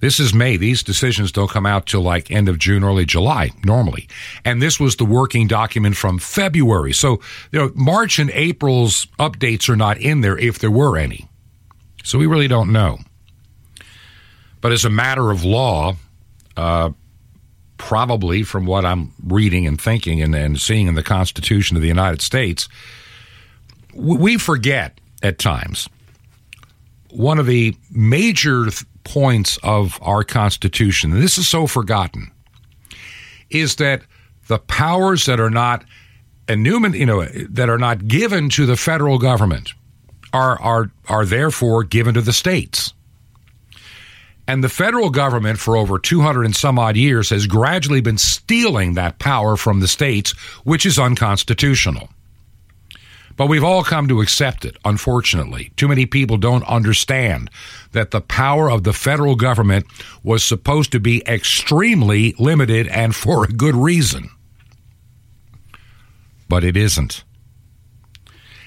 This 0.00 0.20
is 0.20 0.32
May. 0.32 0.56
These 0.56 0.84
decisions 0.84 1.32
don't 1.32 1.50
come 1.50 1.66
out 1.66 1.86
till 1.86 2.02
like 2.02 2.30
end 2.30 2.48
of 2.48 2.58
June, 2.58 2.84
early 2.84 3.04
July, 3.04 3.50
normally. 3.64 4.08
And 4.44 4.62
this 4.62 4.78
was 4.78 4.96
the 4.96 5.04
working 5.04 5.48
document 5.48 5.96
from 5.96 6.18
February. 6.18 6.92
So, 6.92 7.20
you 7.50 7.58
know, 7.58 7.72
March 7.74 8.18
and 8.18 8.30
April's 8.30 9.06
updates 9.18 9.68
are 9.68 9.76
not 9.76 9.98
in 9.98 10.20
there 10.20 10.38
if 10.38 10.60
there 10.60 10.70
were 10.70 10.96
any. 10.96 11.28
So 12.04 12.18
we 12.18 12.26
really 12.26 12.48
don't 12.48 12.72
know. 12.72 12.98
But 14.60 14.72
as 14.72 14.84
a 14.84 14.90
matter 14.90 15.30
of 15.30 15.44
law, 15.44 15.96
uh, 16.56 16.90
probably 17.76 18.42
from 18.44 18.66
what 18.66 18.84
I'm 18.84 19.12
reading 19.24 19.66
and 19.66 19.80
thinking 19.80 20.22
and, 20.22 20.34
and 20.34 20.60
seeing 20.60 20.86
in 20.86 20.94
the 20.94 21.02
Constitution 21.02 21.76
of 21.76 21.82
the 21.82 21.88
United 21.88 22.22
States, 22.22 22.68
we 23.94 24.36
forget 24.36 25.00
at 25.22 25.38
times 25.38 25.88
one 27.10 27.38
of 27.38 27.46
the 27.46 27.74
major 27.90 28.66
points 29.08 29.58
of 29.62 29.98
our 30.02 30.22
Constitution, 30.22 31.12
and 31.12 31.22
this 31.22 31.38
is 31.38 31.48
so 31.48 31.66
forgotten, 31.66 32.30
is 33.48 33.76
that 33.76 34.02
the 34.48 34.58
powers 34.58 35.24
that 35.24 35.40
are 35.40 35.50
not 35.50 35.84
enumerate, 36.46 36.94
you 36.94 37.06
know, 37.06 37.24
that 37.24 37.70
are 37.70 37.78
not 37.78 38.06
given 38.06 38.50
to 38.50 38.66
the 38.66 38.76
federal 38.76 39.18
government 39.18 39.72
are 40.32 40.60
are 40.60 40.90
are 41.08 41.24
therefore 41.24 41.84
given 41.84 42.14
to 42.14 42.20
the 42.20 42.34
states. 42.34 42.92
And 44.46 44.64
the 44.64 44.68
federal 44.68 45.10
government, 45.10 45.58
for 45.58 45.76
over 45.76 45.98
200 45.98 46.44
and 46.44 46.56
some 46.56 46.78
odd 46.78 46.96
years, 46.96 47.30
has 47.30 47.46
gradually 47.46 48.00
been 48.00 48.16
stealing 48.16 48.94
that 48.94 49.18
power 49.18 49.56
from 49.56 49.80
the 49.80 49.88
states, 49.88 50.32
which 50.64 50.86
is 50.86 50.98
unconstitutional. 50.98 52.08
But 53.38 53.46
we've 53.46 53.64
all 53.64 53.84
come 53.84 54.08
to 54.08 54.20
accept 54.20 54.64
it, 54.64 54.76
unfortunately. 54.84 55.70
Too 55.76 55.86
many 55.86 56.06
people 56.06 56.38
don't 56.38 56.64
understand 56.64 57.50
that 57.92 58.10
the 58.10 58.20
power 58.20 58.68
of 58.68 58.82
the 58.82 58.92
federal 58.92 59.36
government 59.36 59.86
was 60.24 60.42
supposed 60.42 60.90
to 60.90 60.98
be 60.98 61.22
extremely 61.24 62.34
limited 62.40 62.88
and 62.88 63.14
for 63.14 63.44
a 63.44 63.48
good 63.48 63.76
reason. 63.76 64.28
But 66.48 66.64
it 66.64 66.76
isn't. 66.76 67.22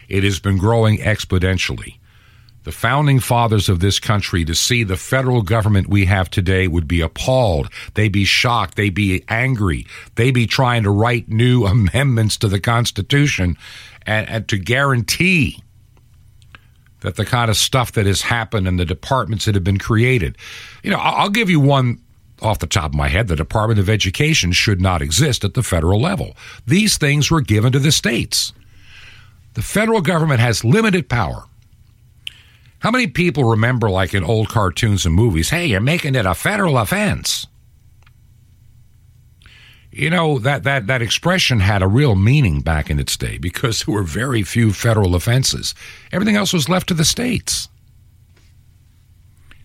It 0.07 0.23
has 0.23 0.39
been 0.39 0.57
growing 0.57 0.99
exponentially. 0.99 1.97
The 2.63 2.71
founding 2.71 3.19
fathers 3.19 3.69
of 3.69 3.79
this 3.79 3.99
country 3.99 4.45
to 4.45 4.53
see 4.53 4.83
the 4.83 4.95
federal 4.95 5.41
government 5.41 5.89
we 5.89 6.05
have 6.05 6.29
today 6.29 6.67
would 6.67 6.87
be 6.87 7.01
appalled. 7.01 7.69
They'd 7.95 8.11
be 8.11 8.23
shocked. 8.23 8.75
They'd 8.75 8.93
be 8.93 9.25
angry. 9.27 9.87
They'd 10.15 10.31
be 10.31 10.45
trying 10.45 10.83
to 10.83 10.91
write 10.91 11.27
new 11.27 11.65
amendments 11.65 12.37
to 12.37 12.47
the 12.47 12.59
Constitution 12.59 13.57
and, 14.05 14.27
and 14.29 14.47
to 14.49 14.57
guarantee 14.57 15.63
that 17.01 17.15
the 17.15 17.25
kind 17.25 17.49
of 17.49 17.57
stuff 17.57 17.93
that 17.93 18.05
has 18.05 18.21
happened 18.21 18.67
and 18.67 18.79
the 18.79 18.85
departments 18.85 19.45
that 19.45 19.55
have 19.55 19.63
been 19.63 19.79
created. 19.79 20.37
You 20.83 20.91
know, 20.91 20.99
I'll 20.99 21.29
give 21.29 21.49
you 21.49 21.59
one 21.59 21.99
off 22.41 22.59
the 22.59 22.67
top 22.67 22.91
of 22.91 22.95
my 22.95 23.07
head. 23.07 23.27
The 23.27 23.35
Department 23.35 23.79
of 23.79 23.89
Education 23.89 24.51
should 24.51 24.81
not 24.81 25.01
exist 25.01 25.43
at 25.43 25.53
the 25.53 25.63
federal 25.63 25.99
level. 25.99 26.35
These 26.65 26.97
things 26.97 27.29
were 27.29 27.41
given 27.41 27.71
to 27.73 27.79
the 27.79 27.91
states. 27.91 28.53
The 29.53 29.61
federal 29.61 30.01
government 30.01 30.39
has 30.39 30.63
limited 30.63 31.09
power. 31.09 31.45
How 32.79 32.89
many 32.89 33.07
people 33.07 33.43
remember, 33.43 33.89
like 33.89 34.13
in 34.13 34.23
old 34.23 34.49
cartoons 34.49 35.05
and 35.05 35.13
movies, 35.13 35.49
hey, 35.49 35.67
you're 35.67 35.81
making 35.81 36.15
it 36.15 36.25
a 36.25 36.33
federal 36.33 36.77
offense? 36.77 37.45
You 39.91 40.09
know, 40.09 40.39
that, 40.39 40.63
that, 40.63 40.87
that 40.87 41.01
expression 41.01 41.59
had 41.59 41.81
a 41.81 41.87
real 41.87 42.15
meaning 42.15 42.61
back 42.61 42.89
in 42.89 42.99
its 42.99 43.17
day 43.17 43.37
because 43.37 43.83
there 43.83 43.93
were 43.93 44.03
very 44.03 44.41
few 44.41 44.71
federal 44.71 45.15
offenses. 45.15 45.75
Everything 46.13 46.37
else 46.37 46.53
was 46.53 46.69
left 46.69 46.87
to 46.87 46.93
the 46.93 47.03
states. 47.03 47.67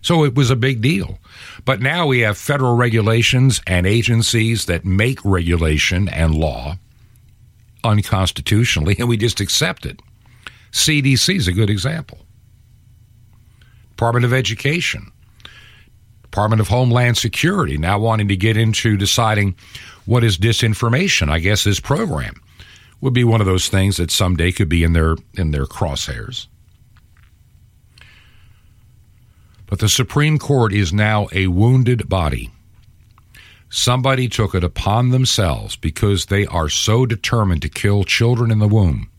So 0.01 0.25
it 0.25 0.35
was 0.35 0.49
a 0.49 0.55
big 0.55 0.81
deal. 0.81 1.19
But 1.63 1.81
now 1.81 2.07
we 2.07 2.19
have 2.21 2.37
federal 2.37 2.75
regulations 2.75 3.61
and 3.67 3.87
agencies 3.87 4.65
that 4.65 4.85
make 4.85 5.23
regulation 5.23 6.09
and 6.09 6.35
law 6.35 6.77
unconstitutionally, 7.83 8.95
and 8.99 9.07
we 9.07 9.17
just 9.17 9.39
accept 9.39 9.85
it. 9.85 10.01
CDC 10.71 11.35
is 11.35 11.47
a 11.47 11.53
good 11.53 11.69
example. 11.69 12.19
Department 13.91 14.25
of 14.25 14.33
Education, 14.33 15.11
Department 16.23 16.59
of 16.59 16.67
Homeland 16.67 17.17
Security 17.17 17.77
now 17.77 17.97
wanting 17.97 18.27
to 18.27 18.35
get 18.35 18.57
into 18.57 18.97
deciding 18.97 19.55
what 20.07 20.23
is 20.23 20.37
disinformation. 20.37 21.29
I 21.29 21.39
guess 21.39 21.63
this 21.63 21.81
program 21.81 22.41
would 23.01 23.13
be 23.13 23.25
one 23.25 23.41
of 23.41 23.45
those 23.45 23.67
things 23.67 23.97
that 23.97 24.09
someday 24.09 24.51
could 24.51 24.69
be 24.69 24.83
in 24.83 24.93
their 24.93 25.17
in 25.33 25.51
their 25.51 25.65
crosshairs. 25.65 26.47
But 29.67 29.79
the 29.79 29.89
Supreme 29.89 30.39
Court 30.39 30.73
is 30.73 30.93
now 30.93 31.27
a 31.33 31.47
wounded 31.47 32.07
body. 32.07 32.49
Somebody 33.69 34.29
took 34.29 34.55
it 34.55 34.63
upon 34.63 35.09
themselves 35.09 35.75
because 35.75 36.27
they 36.27 36.45
are 36.45 36.69
so 36.69 37.05
determined 37.05 37.61
to 37.63 37.69
kill 37.69 38.05
children 38.05 38.49
in 38.49 38.59
the 38.59 38.67
womb, 38.67 39.11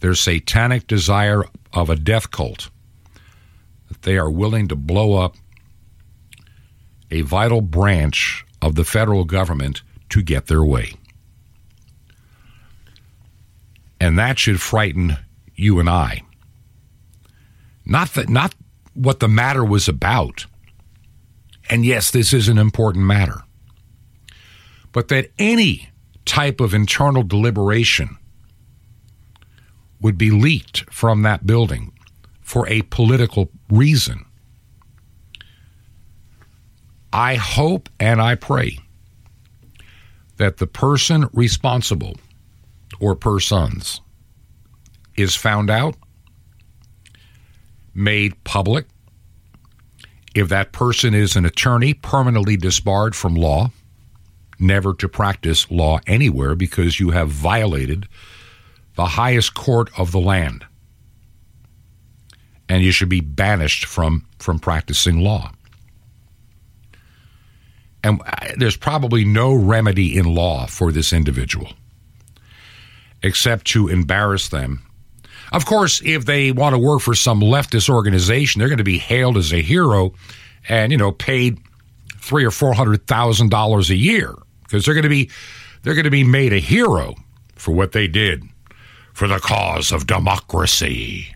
their 0.00 0.16
satanic 0.16 0.88
desire 0.88 1.44
of 1.72 1.88
a 1.88 1.96
death 1.96 2.32
cult, 2.32 2.70
that 3.86 4.02
they 4.02 4.18
are 4.18 4.30
willing 4.30 4.66
to 4.66 4.74
blow 4.74 5.14
up 5.14 5.36
a 7.12 7.20
vital 7.20 7.60
branch 7.60 8.44
of 8.60 8.74
the 8.74 8.84
federal 8.84 9.24
government 9.24 9.82
to 10.14 10.22
get 10.22 10.46
their 10.46 10.62
way. 10.62 10.94
And 13.98 14.16
that 14.16 14.38
should 14.38 14.60
frighten 14.60 15.16
you 15.56 15.80
and 15.80 15.90
I. 15.90 16.22
Not 17.84 18.14
that 18.14 18.28
not 18.28 18.54
what 18.94 19.18
the 19.18 19.26
matter 19.26 19.64
was 19.64 19.88
about. 19.88 20.46
And 21.68 21.84
yes, 21.84 22.12
this 22.12 22.32
is 22.32 22.46
an 22.46 22.58
important 22.58 23.06
matter. 23.06 23.42
But 24.92 25.08
that 25.08 25.32
any 25.36 25.88
type 26.24 26.60
of 26.60 26.74
internal 26.74 27.24
deliberation 27.24 28.16
would 30.00 30.16
be 30.16 30.30
leaked 30.30 30.88
from 30.92 31.22
that 31.22 31.44
building 31.44 31.92
for 32.40 32.68
a 32.68 32.82
political 32.82 33.50
reason. 33.68 34.24
I 37.12 37.34
hope 37.34 37.88
and 37.98 38.22
I 38.22 38.36
pray 38.36 38.78
that 40.36 40.56
the 40.58 40.66
person 40.66 41.28
responsible 41.32 42.16
or 43.00 43.14
persons 43.14 44.00
is 45.16 45.36
found 45.36 45.70
out 45.70 45.96
made 47.94 48.42
public. 48.44 48.86
If 50.34 50.48
that 50.48 50.72
person 50.72 51.14
is 51.14 51.36
an 51.36 51.44
attorney, 51.44 51.94
permanently 51.94 52.56
disbarred 52.56 53.14
from 53.14 53.36
law, 53.36 53.70
never 54.58 54.94
to 54.94 55.08
practice 55.08 55.70
law 55.70 56.00
anywhere 56.06 56.56
because 56.56 56.98
you 56.98 57.10
have 57.10 57.28
violated 57.28 58.08
the 58.96 59.06
highest 59.06 59.54
court 59.54 59.90
of 59.98 60.12
the 60.12 60.20
land. 60.20 60.64
And 62.68 62.82
you 62.82 62.90
should 62.92 63.08
be 63.08 63.20
banished 63.20 63.84
from, 63.84 64.26
from 64.38 64.58
practicing 64.58 65.20
law. 65.20 65.52
And 68.04 68.20
uh, 68.24 68.52
there's 68.56 68.76
probably 68.76 69.24
no 69.24 69.52
remedy 69.52 70.16
in 70.16 70.32
law 70.32 70.66
for 70.66 70.92
this 70.92 71.12
individual 71.12 71.72
except 73.22 73.66
to 73.68 73.88
embarrass 73.88 74.50
them 74.50 74.84
of 75.54 75.66
course, 75.66 76.02
if 76.04 76.24
they 76.24 76.50
want 76.50 76.74
to 76.74 76.78
work 76.78 77.00
for 77.00 77.14
some 77.14 77.40
leftist 77.40 77.88
organization, 77.88 78.58
they're 78.58 78.68
going 78.68 78.78
to 78.78 78.84
be 78.84 78.98
hailed 78.98 79.36
as 79.36 79.52
a 79.52 79.62
hero 79.62 80.12
and, 80.68 80.90
you 80.90 80.98
know, 80.98 81.12
paid 81.12 81.58
three 82.18 82.44
or 82.44 82.50
four 82.50 82.74
hundred 82.74 83.06
thousand 83.06 83.50
dollars 83.50 83.88
a 83.90 83.94
year 83.94 84.34
because 84.64 84.84
they're 84.84 84.94
going 84.94 85.04
to 85.04 85.08
be 85.08 85.30
they're 85.82 85.94
going 85.94 86.04
to 86.04 86.10
be 86.10 86.24
made 86.24 86.52
a 86.52 86.58
hero 86.58 87.14
for 87.54 87.72
what 87.72 87.92
they 87.92 88.08
did 88.08 88.42
for 89.12 89.28
the 89.28 89.38
cause 89.38 89.92
of 89.92 90.08
democracy. 90.08 91.32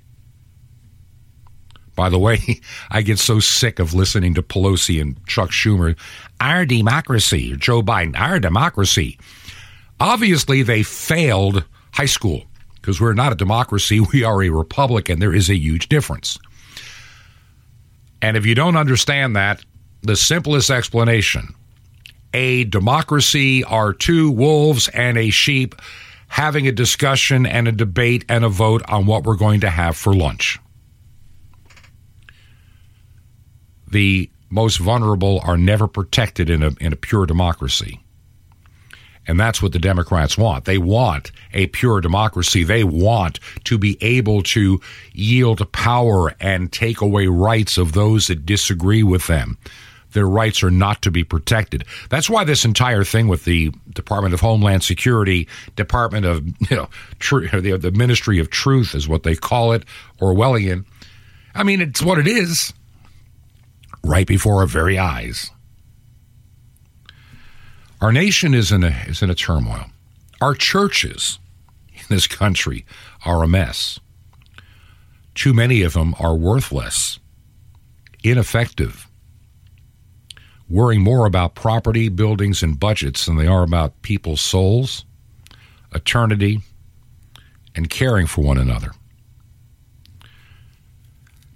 By 1.98 2.11
the 2.11 2.18
way, 2.18 2.38
I 2.92 3.02
get 3.02 3.18
so 3.18 3.40
sick 3.40 3.80
of 3.80 3.92
listening 3.92 4.34
to 4.34 4.42
Pelosi 4.42 5.00
and 5.00 5.16
Chuck 5.26 5.50
Schumer. 5.50 5.98
Our 6.40 6.64
democracy, 6.64 7.56
Joe 7.56 7.82
Biden, 7.82 8.16
our 8.16 8.38
democracy. 8.38 9.18
Obviously, 9.98 10.62
they 10.62 10.84
failed 10.84 11.64
high 11.92 12.06
school 12.06 12.44
because 12.76 13.00
we're 13.00 13.14
not 13.14 13.32
a 13.32 13.34
democracy, 13.34 13.98
we 14.12 14.22
are 14.22 14.40
a 14.44 14.48
republic, 14.48 15.08
and 15.08 15.20
there 15.20 15.34
is 15.34 15.50
a 15.50 15.56
huge 15.56 15.88
difference. 15.88 16.38
And 18.22 18.37
if 18.37 18.46
you 18.46 18.54
don't 18.54 18.76
understand 18.76 19.34
that, 19.34 19.64
the 20.02 20.14
simplest 20.14 20.70
explanation 20.70 21.52
a 22.32 22.62
democracy 22.62 23.64
are 23.64 23.92
two 23.92 24.30
wolves 24.30 24.87
and 24.87 25.18
a 25.18 25.30
sheep 25.30 25.74
having 26.28 26.68
a 26.68 26.72
discussion 26.72 27.44
and 27.44 27.66
a 27.66 27.72
debate 27.72 28.24
and 28.28 28.44
a 28.44 28.48
vote 28.48 28.82
on 28.87 29.06
what 29.06 29.24
we're 29.24 29.34
going 29.34 29.61
to 29.61 29.70
have 29.70 29.96
for 29.96 30.14
lunch. 30.14 30.61
The 33.90 34.31
most 34.51 34.79
vulnerable 34.79 35.40
are 35.44 35.57
never 35.57 35.87
protected 35.87 36.51
in 36.51 36.62
a, 36.62 36.70
in 36.81 36.92
a 36.92 36.96
pure 36.96 37.27
democracy. 37.27 38.01
And 39.27 39.38
that's 39.38 39.62
what 39.62 39.72
the 39.72 39.79
Democrats 39.79 40.38
want. 40.38 40.64
They 40.64 40.79
want 40.79 41.33
a 41.53 41.66
pure 41.66 42.01
democracy. 42.01 42.64
They 42.64 42.83
want 42.83 43.40
to 43.64 43.77
be 43.77 43.98
able 44.01 44.42
to 44.44 44.81
yield 45.12 45.70
power 45.72 46.35
and 46.40 46.72
take 46.72 47.03
away 47.03 47.27
rights 47.27 47.77
of 47.77 47.92
those 47.92 48.29
that 48.29 48.46
disagree 48.46 49.03
with 49.03 49.27
them. 49.27 49.59
Their 50.12 50.27
rights 50.27 50.62
are 50.62 50.70
not 50.70 51.03
to 51.03 51.11
be 51.11 51.24
protected. 51.24 51.85
That's 52.09 52.31
why 52.31 52.44
this 52.44 52.64
entire 52.64 53.05
thing 53.05 53.29
with 53.29 53.44
the 53.44 53.70
Department 53.92 54.33
of 54.33 54.40
Homeland 54.40 54.83
Security, 54.83 55.46
Department 55.77 56.24
of, 56.24 56.46
you 56.70 56.77
know, 56.77 56.88
tr- 57.18 57.55
the, 57.59 57.77
the 57.77 57.92
Ministry 57.92 58.38
of 58.38 58.48
Truth 58.48 58.94
is 58.94 59.07
what 59.07 59.24
they 59.24 59.37
call 59.37 59.72
it, 59.72 59.85
Orwellian. 60.22 60.87
I 61.55 61.62
mean, 61.64 61.83
it's 61.83 62.01
what 62.01 62.18
it 62.18 62.27
is 62.27 62.72
right 64.04 64.26
before 64.26 64.61
our 64.61 64.66
very 64.66 64.98
eyes. 64.98 65.50
Our 68.00 68.12
nation 68.12 68.54
is 68.54 68.70
in 68.70 68.84
a, 68.84 68.94
is 69.06 69.22
in 69.22 69.30
a 69.30 69.34
turmoil. 69.34 69.87
Our 70.40 70.54
churches 70.54 71.38
in 71.92 72.04
this 72.08 72.26
country 72.26 72.87
are 73.24 73.42
a 73.42 73.48
mess. 73.48 73.98
Too 75.34 75.52
many 75.52 75.82
of 75.82 75.92
them 75.94 76.14
are 76.18 76.34
worthless, 76.34 77.18
ineffective, 78.22 79.08
worrying 80.68 81.02
more 81.02 81.26
about 81.26 81.54
property, 81.54 82.08
buildings, 82.08 82.62
and 82.62 82.78
budgets 82.78 83.26
than 83.26 83.37
they 83.37 83.46
are 83.46 83.62
about 83.62 84.02
people's 84.02 84.40
souls, 84.40 85.04
eternity, 85.94 86.61
and 87.74 87.88
caring 87.88 88.26
for 88.26 88.42
one 88.42 88.58
another. 88.58 88.90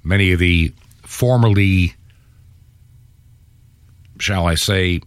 Many 0.05 0.33
of 0.33 0.39
the 0.39 0.73
formerly, 1.03 1.95
shall 4.23 4.47
I 4.47 4.55
say, 4.55 5.01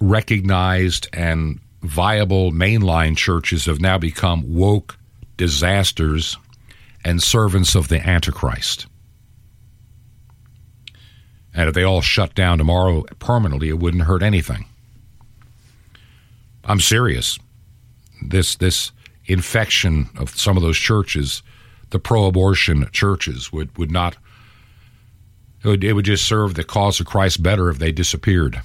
recognized 0.00 1.08
and 1.12 1.60
viable 1.82 2.50
mainline 2.50 3.16
churches 3.16 3.66
have 3.66 3.80
now 3.80 3.98
become 3.98 4.52
woke 4.52 4.98
disasters 5.36 6.36
and 7.04 7.22
servants 7.22 7.76
of 7.76 7.86
the 7.86 8.00
Antichrist. 8.00 8.86
And 11.54 11.68
if 11.68 11.74
they 11.74 11.84
all 11.84 12.02
shut 12.02 12.34
down 12.34 12.58
tomorrow 12.58 13.04
permanently, 13.20 13.68
it 13.68 13.78
wouldn't 13.78 14.04
hurt 14.04 14.22
anything. 14.22 14.66
I'm 16.64 16.80
serious. 16.80 17.38
This 18.20 18.56
this 18.56 18.90
infection 19.26 20.10
of 20.18 20.30
some 20.30 20.56
of 20.56 20.62
those 20.62 20.76
churches, 20.76 21.42
the 21.90 21.98
pro-abortion 21.98 22.88
churches, 22.92 23.52
would 23.52 23.76
would 23.78 23.92
not. 23.92 24.16
It 25.64 25.68
would, 25.68 25.84
it 25.84 25.92
would 25.92 26.04
just 26.04 26.26
serve 26.26 26.54
the 26.54 26.64
cause 26.64 27.00
of 27.00 27.06
Christ 27.06 27.42
better 27.42 27.68
if 27.68 27.78
they 27.78 27.92
disappeared 27.92 28.60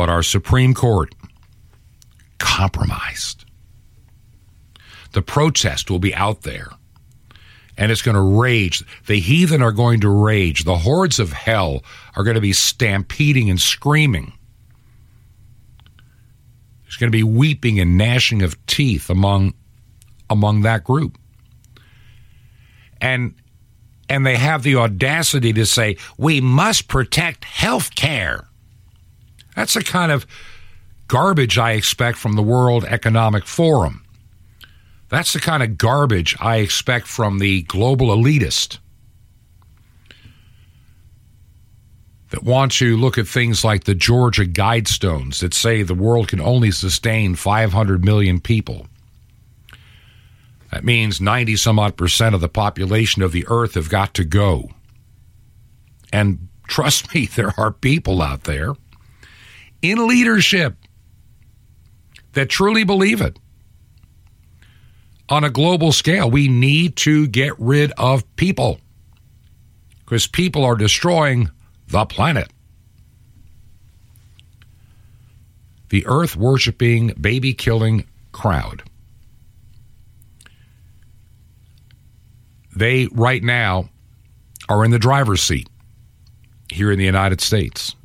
but 0.00 0.08
our 0.08 0.22
Supreme 0.22 0.72
Court 0.72 1.14
compromised. 2.38 3.44
The 5.12 5.20
protest 5.20 5.90
will 5.90 5.98
be 5.98 6.14
out 6.14 6.40
there 6.40 6.70
and 7.76 7.92
it's 7.92 8.00
going 8.00 8.14
to 8.14 8.40
rage. 8.40 8.82
The 9.06 9.20
heathen 9.20 9.60
are 9.60 9.72
going 9.72 10.00
to 10.00 10.08
rage. 10.08 10.64
The 10.64 10.78
hordes 10.78 11.18
of 11.18 11.32
hell 11.32 11.84
are 12.16 12.24
going 12.24 12.36
to 12.36 12.40
be 12.40 12.54
stampeding 12.54 13.50
and 13.50 13.60
screaming. 13.60 14.32
There's 16.84 16.96
going 16.96 17.12
to 17.12 17.16
be 17.18 17.22
weeping 17.22 17.78
and 17.78 17.98
gnashing 17.98 18.42
of 18.42 18.56
teeth 18.66 19.10
among 19.10 19.52
among 20.30 20.62
that 20.62 20.82
group. 20.82 21.18
And 23.02 23.34
and 24.10 24.26
they 24.26 24.36
have 24.36 24.64
the 24.64 24.74
audacity 24.76 25.52
to 25.52 25.64
say 25.64 25.96
we 26.18 26.40
must 26.40 26.88
protect 26.88 27.44
health 27.44 27.94
care. 27.94 28.48
That's 29.54 29.74
the 29.74 29.84
kind 29.84 30.10
of 30.10 30.26
garbage 31.06 31.56
I 31.56 31.72
expect 31.72 32.18
from 32.18 32.34
the 32.34 32.42
World 32.42 32.84
Economic 32.84 33.46
Forum. 33.46 34.04
That's 35.08 35.32
the 35.32 35.40
kind 35.40 35.62
of 35.62 35.78
garbage 35.78 36.36
I 36.40 36.56
expect 36.56 37.06
from 37.06 37.38
the 37.38 37.62
global 37.62 38.08
elitist 38.08 38.78
that 42.30 42.42
want 42.42 42.72
to 42.72 42.96
look 42.96 43.18
at 43.18 43.26
things 43.26 43.64
like 43.64 43.84
the 43.84 43.94
Georgia 43.94 44.44
Guidestones 44.44 45.40
that 45.40 45.54
say 45.54 45.82
the 45.82 45.94
world 45.94 46.28
can 46.28 46.40
only 46.40 46.70
sustain 46.70 47.34
500 47.34 48.04
million 48.04 48.40
people. 48.40 48.86
That 50.70 50.84
means 50.84 51.20
90 51.20 51.56
some 51.56 51.78
odd 51.78 51.96
percent 51.96 52.34
of 52.34 52.40
the 52.40 52.48
population 52.48 53.22
of 53.22 53.32
the 53.32 53.46
earth 53.48 53.74
have 53.74 53.90
got 53.90 54.14
to 54.14 54.24
go. 54.24 54.70
And 56.12 56.48
trust 56.68 57.14
me, 57.14 57.26
there 57.34 57.52
are 57.56 57.72
people 57.72 58.22
out 58.22 58.44
there 58.44 58.74
in 59.82 60.06
leadership 60.06 60.76
that 62.32 62.48
truly 62.48 62.84
believe 62.84 63.20
it. 63.20 63.38
On 65.28 65.44
a 65.44 65.50
global 65.50 65.92
scale, 65.92 66.28
we 66.28 66.48
need 66.48 66.96
to 66.96 67.28
get 67.28 67.52
rid 67.58 67.92
of 67.96 68.24
people 68.36 68.80
because 70.00 70.26
people 70.26 70.64
are 70.64 70.74
destroying 70.74 71.50
the 71.86 72.04
planet. 72.04 72.48
The 75.90 76.04
earth 76.06 76.36
worshiping, 76.36 77.08
baby 77.20 77.54
killing 77.54 78.06
crowd. 78.32 78.82
They, 82.74 83.08
right 83.12 83.42
now, 83.42 83.90
are 84.68 84.84
in 84.84 84.90
the 84.90 84.98
driver's 84.98 85.42
seat 85.42 85.68
here 86.70 86.92
in 86.92 86.98
the 86.98 87.04
United 87.04 87.40
States. 87.40 87.96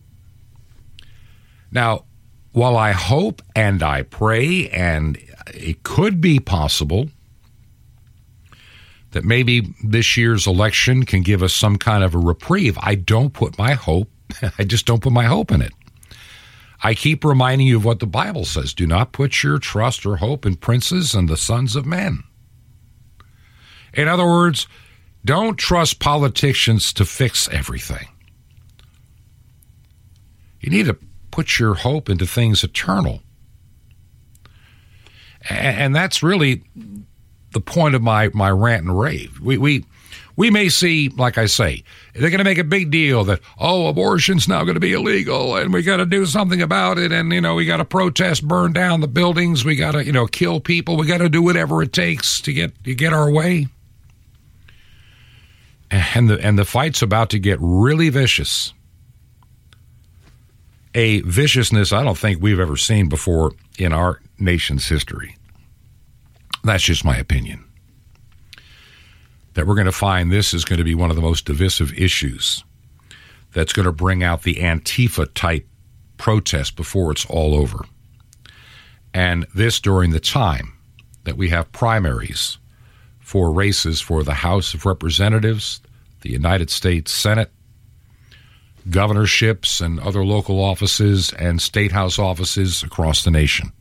Now, 1.71 2.05
while 2.51 2.77
I 2.77 2.91
hope 2.91 3.41
and 3.55 3.83
I 3.83 4.03
pray, 4.03 4.69
and 4.69 5.17
it 5.53 5.83
could 5.83 6.21
be 6.21 6.39
possible 6.39 7.09
that 9.11 9.23
maybe 9.23 9.73
this 9.83 10.17
year's 10.17 10.47
election 10.47 11.03
can 11.05 11.21
give 11.21 11.43
us 11.43 11.53
some 11.53 11.77
kind 11.77 12.03
of 12.03 12.15
a 12.15 12.17
reprieve, 12.17 12.77
I 12.81 12.95
don't 12.95 13.33
put 13.33 13.57
my 13.57 13.73
hope, 13.73 14.09
I 14.57 14.63
just 14.63 14.85
don't 14.85 15.01
put 15.01 15.13
my 15.13 15.25
hope 15.25 15.51
in 15.51 15.61
it. 15.61 15.73
I 16.81 16.93
keep 16.93 17.23
reminding 17.23 17.67
you 17.67 17.77
of 17.77 17.85
what 17.85 17.99
the 17.99 18.07
Bible 18.07 18.45
says 18.45 18.73
do 18.73 18.85
not 18.85 19.11
put 19.11 19.43
your 19.43 19.57
trust 19.57 20.05
or 20.05 20.17
hope 20.17 20.45
in 20.45 20.55
princes 20.55 21.13
and 21.13 21.27
the 21.27 21.37
sons 21.37 21.75
of 21.75 21.85
men. 21.85 22.23
In 23.95 24.07
other 24.07 24.25
words, 24.25 24.67
don't 25.23 25.57
trust 25.57 25.99
politicians 25.99 26.93
to 26.93 27.05
fix 27.05 27.49
everything. 27.49 28.07
You 30.59 30.69
need 30.69 30.85
to 30.85 30.97
put 31.31 31.59
your 31.59 31.73
hope 31.73 32.09
into 32.09 32.25
things 32.25 32.63
eternal. 32.63 33.21
And 35.49 35.95
that's 35.95 36.23
really 36.23 36.63
the 37.51 37.61
point 37.61 37.95
of 37.95 38.01
my, 38.01 38.29
my 38.33 38.49
rant 38.49 38.83
and 38.83 38.99
rave. 38.99 39.39
We, 39.39 39.57
we, 39.57 39.85
we 40.35 40.49
may 40.49 40.69
see, 40.69 41.09
like 41.09 41.37
I 41.37 41.45
say, 41.45 41.83
they're 42.13 42.29
going 42.29 42.39
to 42.39 42.43
make 42.43 42.57
a 42.57 42.63
big 42.63 42.91
deal 42.91 43.23
that, 43.25 43.41
oh, 43.59 43.87
abortion's 43.87 44.47
now 44.47 44.63
going 44.63 44.73
to 44.73 44.79
be 44.79 44.93
illegal 44.93 45.55
and 45.55 45.71
we 45.71 45.83
got 45.83 45.97
to 45.97 46.05
do 46.05 46.25
something 46.25 46.61
about 46.61 46.97
it. 46.97 47.11
And, 47.11 47.31
you 47.31 47.41
know, 47.41 47.55
we 47.55 47.65
got 47.65 47.77
to 47.77 47.85
protest, 47.85 48.47
burn 48.47 48.73
down 48.73 49.01
the 49.01 49.07
buildings. 49.07 49.63
We 49.63 49.75
got 49.75 49.91
to, 49.91 50.03
you 50.03 50.11
know, 50.11 50.25
kill 50.25 50.59
people. 50.59 50.97
We 50.97 51.07
got 51.07 51.19
to 51.19 51.29
do 51.29 51.41
whatever 51.41 51.81
it 51.81 51.93
takes 51.93 52.41
to 52.41 52.53
get, 52.53 52.83
to 52.83 52.95
get 52.95 53.13
our 53.13 53.29
way. 53.29 53.67
And 56.15 56.29
the, 56.29 56.39
and 56.39 56.59
the 56.59 56.65
fight's 56.65 57.01
about 57.01 57.29
to 57.29 57.39
get 57.39 57.57
really 57.61 58.09
vicious 58.09 58.73
a 60.95 61.19
viciousness 61.21 61.91
I 61.91 62.03
don't 62.03 62.17
think 62.17 62.41
we've 62.41 62.59
ever 62.59 62.77
seen 62.77 63.09
before 63.09 63.51
in 63.77 63.91
our 63.91 64.21
nation's 64.39 64.87
history. 64.87 65.35
That's 66.63 66.83
just 66.83 67.03
my 67.03 67.17
opinion. 67.17 67.65
That 69.53 69.67
we're 69.67 69.75
going 69.75 69.85
to 69.85 69.91
find 69.91 70.31
this 70.31 70.53
is 70.53 70.65
going 70.65 70.79
to 70.79 70.85
be 70.85 70.95
one 70.95 71.09
of 71.09 71.17
the 71.17 71.21
most 71.21 71.45
divisive 71.45 71.93
issues 71.93 72.63
that's 73.53 73.73
going 73.73 73.85
to 73.85 73.91
bring 73.91 74.23
out 74.23 74.43
the 74.43 74.55
Antifa 74.55 75.31
type 75.33 75.67
protest 76.17 76.77
before 76.77 77.11
it's 77.11 77.25
all 77.25 77.55
over. 77.55 77.85
And 79.13 79.45
this 79.53 79.79
during 79.79 80.11
the 80.11 80.19
time 80.19 80.73
that 81.25 81.37
we 81.37 81.49
have 81.49 81.71
primaries 81.71 82.57
for 83.19 83.51
races 83.51 83.99
for 83.99 84.23
the 84.23 84.33
House 84.33 84.73
of 84.73 84.85
Representatives, 84.85 85.81
the 86.25 86.31
United 86.31 86.71
States 86.71 87.11
Senate, 87.11 87.51
governorships 88.89 89.79
and 89.79 89.99
other 89.99 90.25
local 90.25 90.59
offices 90.59 91.31
and 91.33 91.61
state 91.61 91.91
house 91.91 92.17
offices 92.17 92.81
across 92.81 93.23
the 93.23 93.31
nation. 93.31 93.71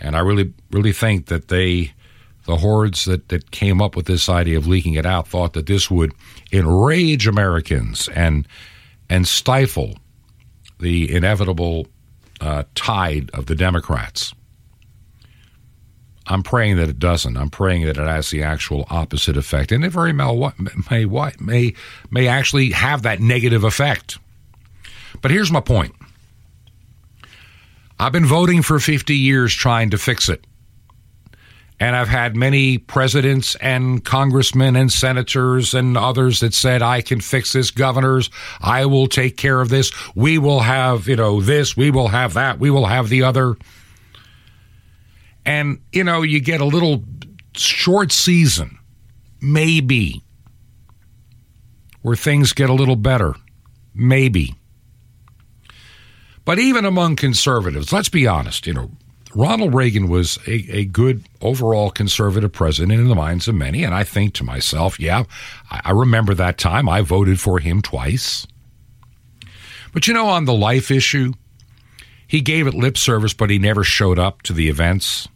And 0.00 0.14
I 0.14 0.20
really, 0.20 0.52
really 0.70 0.92
think 0.92 1.26
that 1.26 1.48
they, 1.48 1.92
the 2.46 2.56
hordes 2.56 3.04
that, 3.04 3.28
that 3.30 3.50
came 3.50 3.82
up 3.82 3.96
with 3.96 4.06
this 4.06 4.28
idea 4.28 4.56
of 4.56 4.68
leaking 4.68 4.94
it 4.94 5.04
out, 5.04 5.26
thought 5.26 5.54
that 5.54 5.66
this 5.66 5.90
would 5.90 6.12
enrage 6.52 7.26
Americans 7.26 8.08
and 8.14 8.46
and 9.10 9.26
stifle 9.26 9.96
the 10.78 11.10
inevitable 11.12 11.88
uh, 12.40 12.62
tide 12.74 13.30
of 13.32 13.46
the 13.46 13.54
Democrats. 13.54 14.34
I'm 16.28 16.42
praying 16.42 16.76
that 16.76 16.88
it 16.88 16.98
doesn't. 16.98 17.36
I'm 17.36 17.50
praying 17.50 17.86
that 17.86 17.96
it 17.96 18.06
has 18.06 18.30
the 18.30 18.42
actual 18.42 18.86
opposite 18.90 19.36
effect, 19.36 19.72
and 19.72 19.84
it 19.84 19.90
very 19.90 20.12
well 20.12 20.52
may 20.90 21.06
may 21.40 21.74
may 22.10 22.28
actually 22.28 22.70
have 22.70 23.02
that 23.02 23.20
negative 23.20 23.64
effect. 23.64 24.18
But 25.22 25.30
here's 25.30 25.50
my 25.50 25.60
point. 25.60 25.94
I've 27.98 28.12
been 28.12 28.26
voting 28.26 28.62
for 28.62 28.78
50 28.78 29.16
years 29.16 29.52
trying 29.54 29.90
to 29.90 29.98
fix 29.98 30.28
it. 30.28 30.44
And 31.80 31.94
I've 31.94 32.08
had 32.08 32.36
many 32.36 32.78
presidents 32.78 33.54
and 33.56 34.04
congressmen 34.04 34.74
and 34.74 34.92
senators 34.92 35.74
and 35.74 35.96
others 35.96 36.40
that 36.40 36.54
said, 36.54 36.82
I 36.82 37.02
can 37.02 37.20
fix 37.20 37.52
this, 37.52 37.70
governors. 37.70 38.30
I 38.60 38.86
will 38.86 39.06
take 39.06 39.36
care 39.36 39.60
of 39.60 39.68
this. 39.68 39.92
We 40.16 40.38
will 40.38 40.60
have, 40.60 41.06
you 41.06 41.16
know, 41.16 41.40
this. 41.40 41.76
We 41.76 41.90
will 41.90 42.08
have 42.08 42.34
that. 42.34 42.58
We 42.58 42.70
will 42.70 42.86
have 42.86 43.08
the 43.08 43.22
other 43.22 43.56
and 45.48 45.80
you 45.92 46.04
know 46.04 46.20
you 46.20 46.40
get 46.40 46.60
a 46.60 46.64
little 46.64 47.02
short 47.56 48.12
season 48.12 48.78
maybe 49.40 50.22
where 52.02 52.14
things 52.14 52.52
get 52.52 52.68
a 52.68 52.74
little 52.74 52.96
better 52.96 53.34
maybe 53.94 54.54
but 56.44 56.58
even 56.58 56.84
among 56.84 57.16
conservatives 57.16 57.92
let's 57.92 58.10
be 58.10 58.26
honest 58.26 58.66
you 58.66 58.74
know 58.74 58.90
Ronald 59.34 59.74
Reagan 59.74 60.08
was 60.08 60.38
a, 60.46 60.78
a 60.78 60.84
good 60.86 61.24
overall 61.42 61.90
conservative 61.90 62.50
president 62.50 62.98
in 62.98 63.08
the 63.08 63.14
minds 63.14 63.46
of 63.46 63.54
many, 63.54 63.84
and 63.84 63.94
I 63.94 64.02
think 64.02 64.32
to 64.34 64.42
myself, 64.42 64.98
yeah, 64.98 65.24
I, 65.70 65.82
I 65.84 65.90
remember 65.90 66.32
that 66.34 66.56
time. 66.56 66.88
I 66.88 67.02
voted 67.02 67.38
for 67.38 67.58
him 67.58 67.82
twice. 67.82 68.46
But 69.92 70.08
you 70.08 70.14
know, 70.14 70.28
on 70.28 70.46
the 70.46 70.54
life 70.54 70.90
issue, 70.90 71.34
he 72.26 72.40
gave 72.40 72.66
it 72.66 72.72
lip 72.72 72.96
service, 72.96 73.34
but 73.34 73.50
he 73.50 73.58
never 73.58 73.84
showed 73.84 74.18
up 74.18 74.40
to 74.42 74.54
the 74.54 74.70
events 74.70 75.28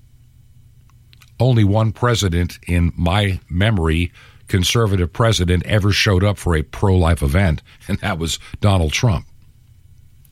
only 1.42 1.64
one 1.64 1.92
president 1.92 2.58
in 2.66 2.92
my 2.96 3.40
memory, 3.50 4.12
conservative 4.48 5.12
president, 5.12 5.64
ever 5.66 5.92
showed 5.92 6.24
up 6.24 6.38
for 6.38 6.56
a 6.56 6.62
pro 6.62 6.96
life 6.96 7.22
event, 7.22 7.62
and 7.88 7.98
that 7.98 8.18
was 8.18 8.38
Donald 8.60 8.92
Trump. 8.92 9.26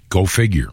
Go 0.09 0.27
figure. 0.27 0.71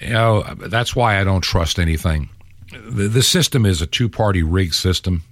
You 0.00 0.10
know, 0.10 0.42
that's 0.42 0.94
why 0.94 1.20
I 1.20 1.24
don't 1.24 1.40
trust 1.40 1.78
anything. 1.78 2.28
The, 2.70 3.08
the 3.08 3.22
system 3.22 3.66
is 3.66 3.82
a 3.82 3.86
two 3.86 4.08
party 4.08 4.42
rigged 4.42 4.74
system. 4.74 5.22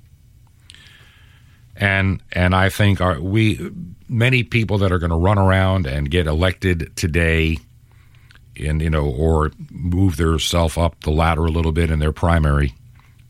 And 1.76 2.22
and 2.32 2.54
I 2.54 2.70
think 2.70 3.00
our, 3.00 3.20
we 3.20 3.70
many 4.08 4.42
people 4.42 4.78
that 4.78 4.92
are 4.92 4.98
going 4.98 5.10
to 5.10 5.16
run 5.16 5.38
around 5.38 5.86
and 5.86 6.10
get 6.10 6.26
elected 6.26 6.96
today 6.96 7.58
and 8.58 8.80
you 8.80 8.90
know, 8.90 9.06
or 9.06 9.52
move 9.70 10.16
their 10.16 10.38
self 10.38 10.78
up 10.78 11.00
the 11.00 11.10
ladder 11.10 11.44
a 11.44 11.50
little 11.50 11.72
bit 11.72 11.90
in 11.90 11.98
their 11.98 12.12
primary. 12.12 12.74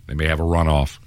They 0.06 0.14
may 0.14 0.26
have 0.26 0.40
a 0.40 0.44
runoff. 0.44 0.98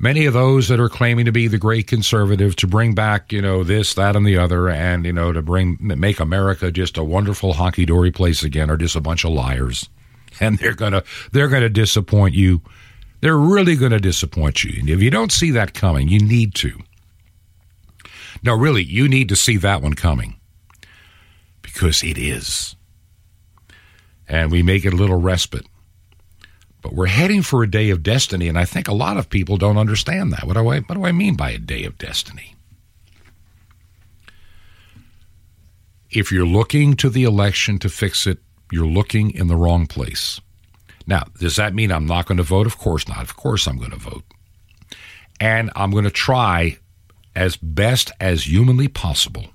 Many 0.00 0.26
of 0.26 0.34
those 0.34 0.68
that 0.68 0.78
are 0.78 0.88
claiming 0.88 1.24
to 1.24 1.32
be 1.32 1.48
the 1.48 1.58
great 1.58 1.88
conservative 1.88 2.54
to 2.56 2.68
bring 2.68 2.94
back, 2.94 3.32
you 3.32 3.42
know, 3.42 3.64
this, 3.64 3.94
that, 3.94 4.14
and 4.14 4.24
the 4.24 4.38
other, 4.38 4.68
and 4.68 5.04
you 5.04 5.12
know, 5.12 5.32
to 5.32 5.42
bring 5.42 5.76
make 5.80 6.20
America 6.20 6.70
just 6.70 6.96
a 6.96 7.04
wonderful 7.04 7.54
honky 7.54 7.84
dory 7.84 8.12
place 8.12 8.42
again, 8.42 8.70
are 8.70 8.76
just 8.76 8.96
a 8.96 9.00
bunch 9.00 9.24
of 9.24 9.32
liars, 9.32 9.88
and 10.40 10.58
they're 10.58 10.74
gonna 10.74 11.02
they're 11.32 11.48
gonna 11.48 11.68
disappoint 11.68 12.34
you. 12.34 12.62
They're 13.20 13.36
really 13.36 13.76
going 13.76 13.92
to 13.92 13.98
disappoint 13.98 14.62
you. 14.62 14.78
And 14.78 14.88
if 14.88 15.02
you 15.02 15.10
don't 15.10 15.32
see 15.32 15.50
that 15.52 15.74
coming, 15.74 16.08
you 16.08 16.20
need 16.20 16.54
to. 16.56 16.78
No, 18.42 18.54
really, 18.54 18.84
you 18.84 19.08
need 19.08 19.28
to 19.30 19.36
see 19.36 19.56
that 19.56 19.82
one 19.82 19.94
coming 19.94 20.36
because 21.62 22.02
it 22.02 22.16
is 22.16 22.76
and 24.28 24.50
we 24.50 24.62
make 24.62 24.84
it 24.84 24.92
a 24.92 24.96
little 24.96 25.20
respite. 25.20 25.66
But 26.82 26.94
we're 26.94 27.06
heading 27.06 27.42
for 27.42 27.62
a 27.62 27.70
day 27.70 27.90
of 27.90 28.02
destiny, 28.02 28.46
and 28.48 28.58
I 28.58 28.64
think 28.64 28.86
a 28.86 28.94
lot 28.94 29.16
of 29.16 29.30
people 29.30 29.56
don't 29.56 29.78
understand 29.78 30.32
that. 30.32 30.44
What 30.44 30.54
do 30.54 30.68
I, 30.68 30.80
what 30.80 30.94
do 30.94 31.04
I 31.04 31.12
mean 31.12 31.34
by 31.34 31.50
a 31.50 31.58
day 31.58 31.84
of 31.84 31.98
destiny? 31.98 32.54
If 36.10 36.30
you're 36.30 36.46
looking 36.46 36.94
to 36.96 37.10
the 37.10 37.24
election 37.24 37.78
to 37.80 37.88
fix 37.88 38.26
it, 38.26 38.38
you're 38.70 38.86
looking 38.86 39.30
in 39.32 39.48
the 39.48 39.56
wrong 39.56 39.86
place. 39.86 40.40
Now, 41.06 41.24
does 41.40 41.56
that 41.56 41.74
mean 41.74 41.90
I'm 41.90 42.06
not 42.06 42.26
going 42.26 42.36
to 42.36 42.44
vote? 42.44 42.66
Of 42.66 42.78
course 42.78 43.08
not. 43.08 43.22
Of 43.22 43.36
course 43.36 43.66
I'm 43.66 43.78
going 43.78 43.90
to 43.90 43.96
vote. 43.96 44.24
And 45.40 45.70
I'm 45.74 45.90
going 45.90 46.04
to 46.04 46.10
try 46.10 46.78
as 47.34 47.56
best 47.56 48.12
as 48.20 48.46
humanly 48.46 48.88
possible 48.88 49.46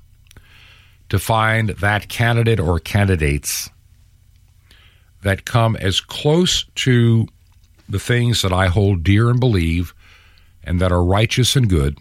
to 1.10 1.20
find 1.20 1.70
that 1.70 2.08
candidate 2.08 2.60
or 2.60 2.80
candidates 2.80 3.70
that 5.24 5.46
come 5.46 5.76
as 5.78 6.02
close 6.02 6.66
to 6.76 7.28
the 7.90 8.00
things 8.00 8.42
that 8.42 8.54
I 8.54 8.68
hold 8.68 9.04
dear 9.04 9.30
and 9.30 9.40
believe 9.40 9.94
and 10.64 10.80
that 10.80 10.92
are 10.92 11.04
righteous 11.04 11.56
and 11.56 11.70
good. 11.70 11.98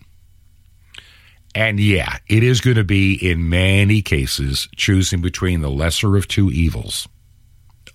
And 1.54 1.78
yeah, 1.78 2.18
it 2.28 2.42
is 2.42 2.60
going 2.60 2.76
to 2.76 2.84
be 2.84 3.14
in 3.14 3.48
many 3.48 4.00
cases 4.00 4.68
choosing 4.76 5.20
between 5.20 5.60
the 5.60 5.70
lesser 5.70 6.16
of 6.16 6.28
two 6.28 6.50
evils. 6.50 7.08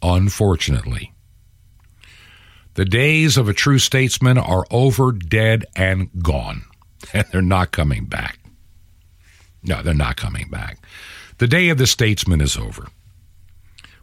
Unfortunately, 0.02 1.14
the 2.76 2.86
days 2.86 3.38
of 3.38 3.50
a 3.50 3.54
true 3.54 3.80
statesman 3.80 4.38
are 4.38 4.66
over, 4.70 5.12
dead, 5.12 5.66
and 5.76 6.10
gone. 6.22 6.64
And 7.14 7.26
they're 7.32 7.42
not 7.42 7.72
coming 7.72 8.06
back. 8.06 8.40
No, 9.64 9.82
they're 9.82 9.94
not 9.94 10.18
coming 10.18 10.50
back. 10.50 10.80
The 11.38 11.48
day 11.48 11.70
of 11.70 11.78
the 11.78 11.88
statesman 11.88 12.42
is 12.42 12.58
over. 12.58 12.88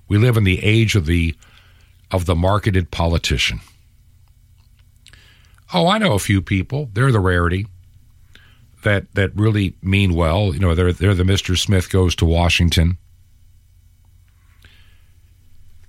We 0.08 0.18
live 0.18 0.36
in 0.36 0.44
the 0.44 0.62
age 0.62 0.94
of 0.94 1.06
the 1.06 1.34
of 2.10 2.26
the 2.26 2.34
marketed 2.34 2.90
politician. 2.90 3.60
Oh, 5.72 5.88
I 5.88 5.98
know 5.98 6.12
a 6.12 6.18
few 6.18 6.42
people. 6.42 6.90
They're 6.92 7.12
the 7.12 7.20
rarity 7.20 7.66
that 8.82 9.12
that 9.14 9.34
really 9.34 9.74
mean 9.82 10.14
well. 10.14 10.54
You 10.54 10.60
know, 10.60 10.74
they're 10.74 10.92
they're 10.92 11.14
the 11.14 11.24
Mr. 11.24 11.58
Smith 11.58 11.90
goes 11.90 12.14
to 12.16 12.24
Washington. 12.24 12.98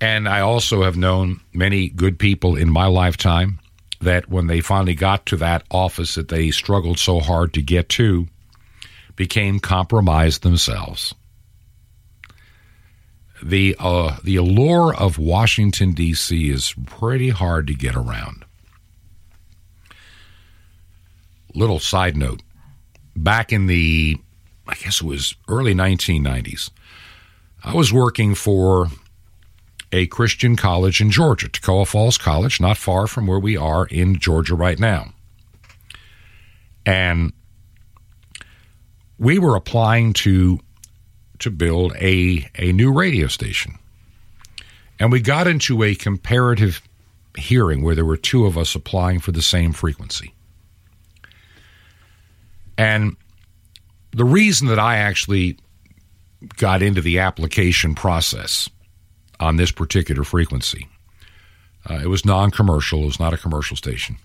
And 0.00 0.28
I 0.28 0.40
also 0.40 0.82
have 0.82 0.96
known 0.96 1.40
many 1.54 1.88
good 1.88 2.18
people 2.18 2.56
in 2.56 2.68
my 2.68 2.86
lifetime 2.86 3.60
that 4.00 4.28
when 4.28 4.46
they 4.46 4.60
finally 4.60 4.94
got 4.94 5.24
to 5.26 5.36
that 5.38 5.64
office 5.70 6.16
that 6.16 6.28
they 6.28 6.50
struggled 6.50 6.98
so 6.98 7.20
hard 7.20 7.54
to 7.54 7.62
get 7.62 7.88
to, 7.90 8.26
became 9.14 9.58
compromised 9.58 10.42
themselves. 10.42 11.14
The 13.46 13.76
uh, 13.78 14.16
the 14.24 14.34
allure 14.34 14.92
of 14.92 15.18
Washington 15.18 15.92
D.C. 15.92 16.50
is 16.50 16.74
pretty 16.84 17.28
hard 17.28 17.68
to 17.68 17.74
get 17.74 17.94
around. 17.94 18.44
Little 21.54 21.78
side 21.78 22.16
note: 22.16 22.42
back 23.14 23.52
in 23.52 23.66
the, 23.66 24.16
I 24.66 24.74
guess 24.74 25.00
it 25.00 25.04
was 25.04 25.36
early 25.46 25.74
1990s, 25.74 26.70
I 27.62 27.72
was 27.72 27.92
working 27.92 28.34
for 28.34 28.88
a 29.92 30.08
Christian 30.08 30.56
college 30.56 31.00
in 31.00 31.12
Georgia, 31.12 31.48
Toccoa 31.48 31.86
Falls 31.86 32.18
College, 32.18 32.60
not 32.60 32.76
far 32.76 33.06
from 33.06 33.28
where 33.28 33.38
we 33.38 33.56
are 33.56 33.86
in 33.86 34.18
Georgia 34.18 34.56
right 34.56 34.80
now. 34.80 35.12
And 36.84 37.32
we 39.20 39.38
were 39.38 39.54
applying 39.54 40.14
to 40.14 40.58
to 41.38 41.50
build 41.50 41.94
a, 41.96 42.48
a 42.56 42.72
new 42.72 42.92
radio 42.92 43.26
station. 43.26 43.78
And 44.98 45.12
we 45.12 45.20
got 45.20 45.46
into 45.46 45.82
a 45.82 45.94
comparative 45.94 46.80
hearing 47.36 47.82
where 47.82 47.94
there 47.94 48.04
were 48.04 48.16
two 48.16 48.46
of 48.46 48.56
us 48.56 48.74
applying 48.74 49.20
for 49.20 49.32
the 49.32 49.42
same 49.42 49.72
frequency. 49.72 50.32
And 52.78 53.16
the 54.12 54.24
reason 54.24 54.68
that 54.68 54.78
I 54.78 54.96
actually 54.96 55.58
got 56.56 56.82
into 56.82 57.00
the 57.00 57.18
application 57.18 57.94
process 57.94 58.68
on 59.40 59.56
this 59.56 59.70
particular 59.70 60.24
frequency, 60.24 60.88
uh, 61.88 62.00
it 62.02 62.08
was 62.08 62.24
non 62.24 62.50
commercial, 62.50 63.02
it 63.02 63.06
was 63.06 63.20
not 63.20 63.34
a 63.34 63.38
commercial 63.38 63.76
station. 63.76 64.16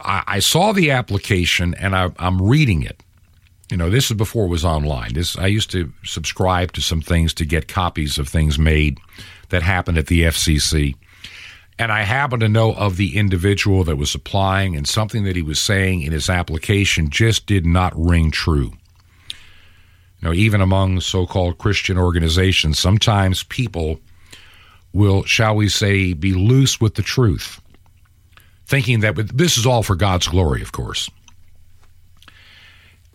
I, 0.00 0.38
saw 0.38 0.72
the 0.72 0.92
application 0.92 1.74
and 1.74 1.96
I, 1.96 2.12
I'm 2.18 2.40
reading 2.40 2.82
it. 2.82 3.02
You 3.70 3.76
know, 3.76 3.90
this 3.90 4.10
is 4.10 4.16
before 4.16 4.46
it 4.46 4.50
was 4.50 4.64
online. 4.64 5.12
This 5.12 5.36
I 5.36 5.46
used 5.46 5.70
to 5.72 5.92
subscribe 6.04 6.72
to 6.72 6.80
some 6.80 7.02
things 7.02 7.34
to 7.34 7.44
get 7.44 7.68
copies 7.68 8.18
of 8.18 8.28
things 8.28 8.58
made 8.58 8.98
that 9.50 9.62
happened 9.62 9.98
at 9.98 10.06
the 10.06 10.22
FCC. 10.22 10.94
And 11.78 11.92
I 11.92 12.02
happen 12.02 12.40
to 12.40 12.48
know 12.48 12.74
of 12.74 12.96
the 12.96 13.16
individual 13.16 13.84
that 13.84 13.96
was 13.96 14.14
applying, 14.14 14.74
and 14.74 14.88
something 14.88 15.24
that 15.24 15.36
he 15.36 15.42
was 15.42 15.60
saying 15.60 16.02
in 16.02 16.12
his 16.12 16.28
application 16.28 17.08
just 17.10 17.46
did 17.46 17.64
not 17.64 17.92
ring 17.94 18.30
true. 18.30 18.72
You 20.20 20.28
know, 20.28 20.32
even 20.32 20.60
among 20.60 21.00
so 21.00 21.26
called 21.26 21.58
Christian 21.58 21.96
organizations, 21.96 22.80
sometimes 22.80 23.44
people 23.44 24.00
will, 24.92 25.22
shall 25.24 25.54
we 25.54 25.68
say, 25.68 26.14
be 26.14 26.32
loose 26.32 26.80
with 26.80 26.96
the 26.96 27.02
truth 27.02 27.60
thinking 28.68 29.00
that 29.00 29.16
this 29.34 29.56
is 29.56 29.66
all 29.66 29.82
for 29.82 29.96
God's 29.96 30.28
glory, 30.28 30.60
of 30.60 30.72
course. 30.72 31.10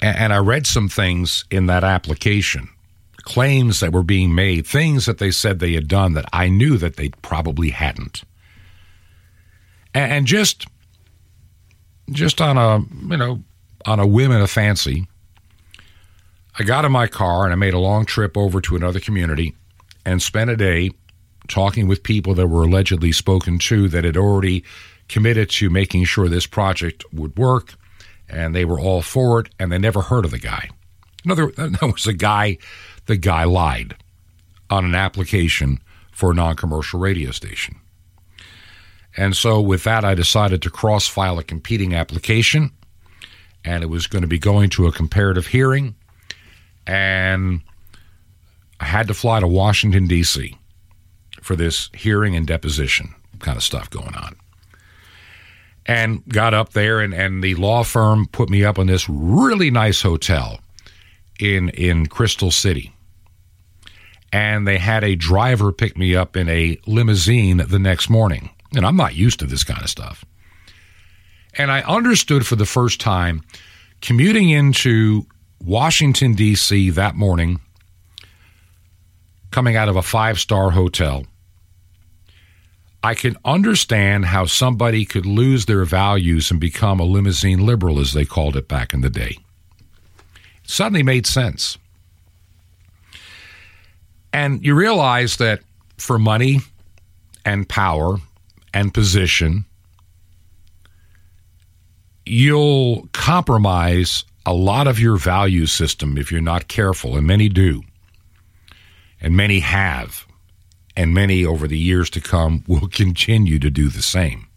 And 0.03 0.33
I 0.33 0.37
read 0.37 0.67
some 0.67 0.89
things 0.89 1.45
in 1.49 1.67
that 1.67 1.85
application, 1.85 2.67
claims 3.21 3.79
that 3.79 3.93
were 3.93 4.03
being 4.03 4.35
made, 4.35 4.67
things 4.67 5.05
that 5.05 5.17
they 5.17 5.31
said 5.31 5.59
they 5.59 5.71
had 5.71 5.87
done 5.87 6.11
that 6.13 6.25
I 6.33 6.49
knew 6.49 6.77
that 6.77 6.97
they 6.97 7.09
probably 7.21 7.69
hadn't. 7.69 8.23
And 9.93 10.27
just 10.27 10.65
just 12.11 12.41
on 12.41 12.57
a, 12.57 12.79
you 13.09 13.15
know, 13.15 13.41
on 13.85 14.01
a 14.01 14.05
whim 14.05 14.31
and 14.31 14.43
a 14.43 14.47
fancy, 14.47 15.07
I 16.59 16.63
got 16.63 16.83
in 16.83 16.91
my 16.91 17.07
car 17.07 17.45
and 17.45 17.53
I 17.53 17.55
made 17.55 17.73
a 17.73 17.79
long 17.79 18.05
trip 18.05 18.35
over 18.37 18.59
to 18.59 18.75
another 18.75 18.99
community 18.99 19.55
and 20.05 20.21
spent 20.21 20.49
a 20.49 20.57
day 20.57 20.91
talking 21.47 21.87
with 21.87 22.03
people 22.03 22.33
that 22.33 22.47
were 22.47 22.63
allegedly 22.63 23.13
spoken 23.13 23.57
to 23.59 23.87
that 23.87 24.03
had 24.03 24.17
already 24.17 24.65
committed 25.07 25.49
to 25.51 25.69
making 25.69 26.03
sure 26.03 26.27
this 26.27 26.45
project 26.45 27.05
would 27.13 27.37
work, 27.37 27.75
and 28.29 28.55
they 28.55 28.65
were 28.65 28.79
all 28.79 29.01
for 29.01 29.39
it, 29.39 29.49
and 29.59 29.71
they 29.71 29.77
never 29.77 30.01
heard 30.01 30.25
of 30.25 30.31
the 30.31 30.39
guy. 30.39 30.69
Another, 31.25 31.47
that 31.57 31.81
was 31.81 32.07
a 32.07 32.13
guy, 32.13 32.57
the 33.05 33.17
guy 33.17 33.43
lied 33.43 33.95
on 34.69 34.85
an 34.85 34.95
application 34.95 35.79
for 36.11 36.31
a 36.31 36.35
non 36.35 36.55
commercial 36.55 36.99
radio 36.99 37.31
station. 37.31 37.79
And 39.15 39.35
so, 39.35 39.61
with 39.61 39.83
that, 39.83 40.03
I 40.03 40.15
decided 40.15 40.61
to 40.63 40.69
cross 40.69 41.07
file 41.07 41.37
a 41.37 41.43
competing 41.43 41.93
application, 41.93 42.71
and 43.63 43.83
it 43.83 43.87
was 43.87 44.07
going 44.07 44.23
to 44.23 44.27
be 44.27 44.39
going 44.39 44.69
to 44.71 44.87
a 44.87 44.91
comparative 44.91 45.47
hearing. 45.47 45.95
And 46.87 47.61
I 48.79 48.85
had 48.85 49.07
to 49.07 49.13
fly 49.13 49.39
to 49.39 49.47
Washington, 49.47 50.07
D.C. 50.07 50.57
for 51.41 51.55
this 51.55 51.89
hearing 51.93 52.35
and 52.35 52.47
deposition 52.47 53.13
kind 53.39 53.57
of 53.57 53.63
stuff 53.63 53.89
going 53.89 54.15
on 54.15 54.35
and 55.85 56.25
got 56.27 56.53
up 56.53 56.73
there 56.73 56.99
and, 56.99 57.13
and 57.13 57.43
the 57.43 57.55
law 57.55 57.83
firm 57.83 58.27
put 58.27 58.49
me 58.49 58.63
up 58.63 58.77
in 58.77 58.87
this 58.87 59.07
really 59.09 59.69
nice 59.69 60.01
hotel 60.01 60.59
in 61.39 61.69
in 61.69 62.07
Crystal 62.07 62.51
City. 62.51 62.93
And 64.31 64.67
they 64.67 64.77
had 64.77 65.03
a 65.03 65.15
driver 65.15 65.71
pick 65.71 65.97
me 65.97 66.15
up 66.15 66.35
in 66.35 66.49
a 66.49 66.79
limousine 66.87 67.57
the 67.57 67.79
next 67.79 68.09
morning. 68.09 68.49
And 68.75 68.85
I'm 68.85 68.95
not 68.95 69.15
used 69.15 69.39
to 69.39 69.45
this 69.45 69.63
kind 69.63 69.81
of 69.81 69.89
stuff. 69.89 70.25
And 71.55 71.71
I 71.71 71.81
understood 71.81 72.47
for 72.47 72.55
the 72.55 72.65
first 72.65 72.99
time 72.99 73.43
commuting 74.01 74.49
into 74.49 75.27
Washington, 75.63 76.33
D.C. 76.33 76.89
that 76.91 77.15
morning, 77.15 77.61
coming 79.51 79.75
out 79.75 79.87
of 79.87 79.95
a 79.95 80.01
five 80.01 80.39
star 80.39 80.71
hotel 80.71 81.25
I 83.03 83.15
can 83.15 83.35
understand 83.43 84.25
how 84.25 84.45
somebody 84.45 85.03
could 85.03 85.25
lose 85.25 85.65
their 85.65 85.83
values 85.83 86.49
and 86.49 86.59
become 86.59 87.01
a 87.01 87.03
limousine 87.03 87.65
liberal, 87.65 87.99
as 87.99 88.13
they 88.13 88.23
called 88.23 88.55
it 88.55 88.69
back 88.69 88.93
in 88.93 89.01
the 89.01 89.09
day. 89.09 89.37
It 90.63 90.69
suddenly 90.69 91.03
made 91.03 91.27
sense. 91.27 91.77
And 94.31 94.65
you 94.65 94.73
realize 94.73 95.35
that 95.37 95.59
for 95.97 96.17
money 96.17 96.59
and 97.45 97.67
power 97.67 98.17
and 98.73 98.93
position, 98.93 99.65
you'll 102.25 103.09
compromise 103.11 104.23
a 104.45 104.53
lot 104.53 104.87
of 104.87 104.99
your 104.99 105.17
value 105.17 105.65
system 105.65 106.17
if 106.17 106.31
you're 106.31 106.41
not 106.41 106.69
careful, 106.69 107.17
and 107.17 107.27
many 107.27 107.49
do. 107.49 107.83
And 109.21 109.35
many 109.35 109.59
have 109.59 110.25
and 110.95 111.13
many 111.13 111.45
over 111.45 111.67
the 111.67 111.77
years 111.77 112.09
to 112.11 112.21
come 112.21 112.63
will 112.67 112.87
continue 112.91 113.59
to 113.59 113.69
do 113.69 113.89
the 113.89 114.01
same. 114.01 114.47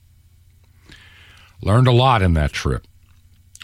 Learned 1.63 1.89
a 1.89 1.93
lot 1.93 2.23
in 2.23 2.35
that 2.35 2.53
trip. 2.53 2.87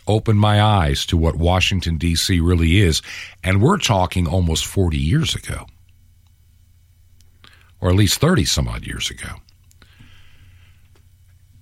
Opened 0.07 0.41
my 0.41 0.61
eyes 0.61 1.07
to 1.07 1.17
what 1.17 1.37
Washington, 1.37 1.97
D.C. 1.97 2.41
really 2.41 2.79
is. 2.81 3.03
And 3.45 3.63
we're 3.63 3.79
talking 3.79 4.27
almost 4.27 4.67
40 4.67 4.99
years 4.99 5.35
ago, 5.35 5.67
or 7.81 7.91
at 7.91 7.97
least 7.97 8.21
30 8.21 8.45
some 8.45 8.67
odd 8.67 8.85
years 8.87 9.11
ago. 9.11 9.37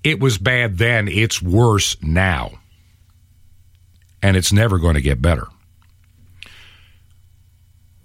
It 0.03 0.21
was 0.21 0.39
bad 0.39 0.79
then, 0.79 1.09
it's 1.09 1.43
worse 1.43 1.97
now. 2.03 2.53
And 4.23 4.37
it's 4.37 4.53
never 4.53 4.79
going 4.79 4.95
to 4.95 5.03
get 5.03 5.21
better. 5.21 5.49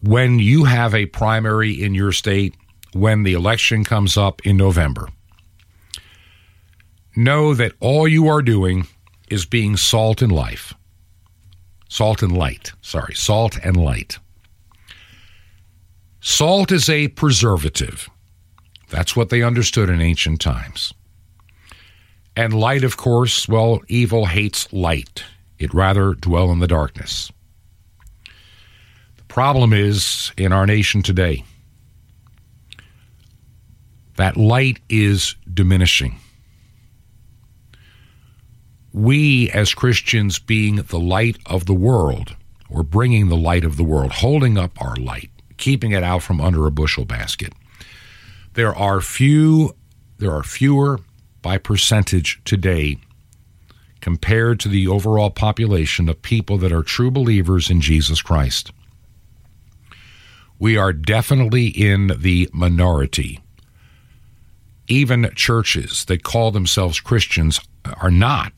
when 0.06 0.38
you 0.38 0.66
have 0.66 0.94
a 0.94 1.08
primary 1.08 1.84
in 1.84 1.96
your 1.96 2.12
state, 2.12 2.56
when 2.96 3.24
the 3.24 3.34
election 3.34 3.84
comes 3.84 4.16
up 4.16 4.46
in 4.46 4.56
November, 4.56 5.10
know 7.14 7.54
that 7.54 7.74
all 7.82 8.08
you 8.08 8.30
are 8.30 8.42
doing 8.42 8.88
is 9.30 9.46
being 9.46 9.76
salt 9.76 10.22
and 10.22 10.32
life. 10.32 10.74
Salt 11.90 12.24
and 12.24 12.38
light. 12.38 12.72
Sorry, 12.82 13.14
salt 13.14 13.60
and 13.66 13.76
light. 13.76 14.18
Salt 16.22 16.72
is 16.72 16.90
a 16.90 17.10
preservative. 17.10 18.10
That's 18.90 19.14
what 19.14 19.30
they 19.30 19.44
understood 19.44 19.90
in 19.90 20.02
ancient 20.02 20.40
times. 20.40 20.94
And 22.38 22.54
light, 22.54 22.86
of 22.86 22.96
course, 22.96 23.46
well, 23.46 23.82
evil 23.90 24.26
hates 24.26 24.72
light. 24.72 25.22
It 25.60 25.74
rather 25.74 26.14
dwell 26.14 26.50
in 26.50 26.60
the 26.60 26.68
darkness. 26.68 27.30
The 29.18 29.24
problem 29.28 29.74
is 29.74 30.32
in 30.38 30.54
our 30.54 30.66
nation 30.66 31.02
today 31.02 31.44
that 34.18 34.38
light 34.38 34.80
is 34.90 35.36
diminishing. 35.54 36.18
We, 38.94 39.50
as 39.52 39.74
Christians, 39.74 40.40
being 40.40 40.78
the 40.78 41.00
light 41.00 41.38
of 41.46 41.66
the 41.66 41.74
world, 41.74 42.36
or 42.70 42.84
bringing 42.84 43.30
the 43.30 43.38
light 43.38 43.64
of 43.64 43.78
the 43.78 43.84
world, 43.84 44.12
holding 44.12 44.58
up 44.58 44.82
our 44.82 44.96
light, 44.96 45.30
keeping 45.58 45.92
it 45.92 46.04
out 46.04 46.24
from 46.24 46.42
under 46.42 46.66
a 46.66 46.72
bushel 46.72 47.06
basket. 47.06 47.54
There 48.54 48.76
are 48.76 49.02
few, 49.02 49.76
there 50.18 50.32
are 50.32 50.44
fewer 50.44 51.00
by 51.42 51.58
percentage 51.58 52.42
today 52.46 52.98
compared 54.02 54.60
to 54.62 54.70
the 54.70 54.88
overall 54.88 55.30
population 55.30 56.10
of 56.10 56.22
people 56.22 56.58
that 56.60 56.72
are 56.72 56.84
true 56.84 57.12
believers 57.12 57.70
in 57.70 57.82
Jesus 57.82 58.22
Christ. 58.22 58.72
We 60.58 60.78
are 60.78 60.94
definitely 60.94 61.68
in 61.68 62.12
the 62.18 62.50
minority. 62.54 63.42
Even 64.88 65.30
churches 65.36 66.06
that 66.06 66.24
call 66.24 66.52
themselves 66.52 67.00
Christians 67.00 67.60
are 68.02 68.12
not. 68.12 68.54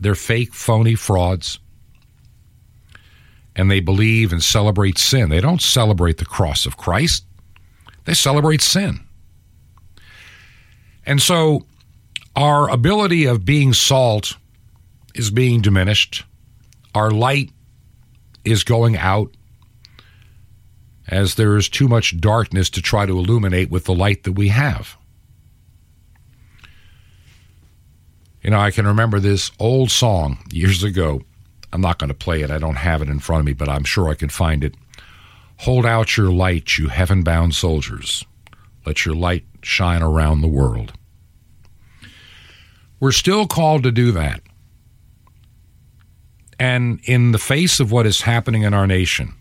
They're 0.00 0.14
fake, 0.14 0.54
phony 0.54 0.94
frauds. 0.94 1.58
And 3.56 3.70
they 3.70 3.80
believe 3.80 4.32
and 4.32 4.42
celebrate 4.42 4.98
sin. 4.98 5.30
They 5.30 5.40
don't 5.40 5.60
celebrate 5.60 6.18
the 6.18 6.24
cross 6.24 6.66
of 6.66 6.76
Christ, 6.76 7.24
they 8.04 8.14
celebrate 8.14 8.62
sin. 8.62 9.00
And 11.04 11.22
so 11.22 11.64
our 12.36 12.68
ability 12.68 13.24
of 13.24 13.46
being 13.46 13.72
salt 13.72 14.36
is 15.14 15.30
being 15.30 15.62
diminished. 15.62 16.24
Our 16.94 17.10
light 17.10 17.50
is 18.44 18.62
going 18.62 18.96
out 18.96 19.34
as 21.08 21.36
there 21.36 21.56
is 21.56 21.68
too 21.68 21.88
much 21.88 22.20
darkness 22.20 22.68
to 22.70 22.82
try 22.82 23.06
to 23.06 23.18
illuminate 23.18 23.70
with 23.70 23.84
the 23.84 23.94
light 23.94 24.24
that 24.24 24.32
we 24.32 24.48
have. 24.48 24.97
You 28.42 28.50
know, 28.50 28.60
I 28.60 28.70
can 28.70 28.86
remember 28.86 29.20
this 29.20 29.50
old 29.58 29.90
song 29.90 30.38
years 30.52 30.82
ago. 30.82 31.22
I'm 31.72 31.80
not 31.80 31.98
going 31.98 32.08
to 32.08 32.14
play 32.14 32.42
it, 32.42 32.50
I 32.50 32.58
don't 32.58 32.76
have 32.76 33.02
it 33.02 33.08
in 33.08 33.18
front 33.18 33.40
of 33.40 33.46
me, 33.46 33.52
but 33.52 33.68
I'm 33.68 33.84
sure 33.84 34.08
I 34.08 34.14
can 34.14 34.28
find 34.28 34.64
it. 34.64 34.74
Hold 35.58 35.84
out 35.84 36.16
your 36.16 36.30
light, 36.30 36.78
you 36.78 36.88
heaven 36.88 37.22
bound 37.22 37.54
soldiers. 37.54 38.24
Let 38.86 39.04
your 39.04 39.14
light 39.14 39.44
shine 39.62 40.02
around 40.02 40.40
the 40.40 40.48
world. 40.48 40.92
We're 43.00 43.12
still 43.12 43.46
called 43.46 43.82
to 43.82 43.92
do 43.92 44.12
that. 44.12 44.40
And 46.58 47.00
in 47.04 47.32
the 47.32 47.38
face 47.38 47.80
of 47.80 47.92
what 47.92 48.06
is 48.06 48.22
happening 48.22 48.62
in 48.62 48.74
our 48.74 48.86
nation, 48.86 49.34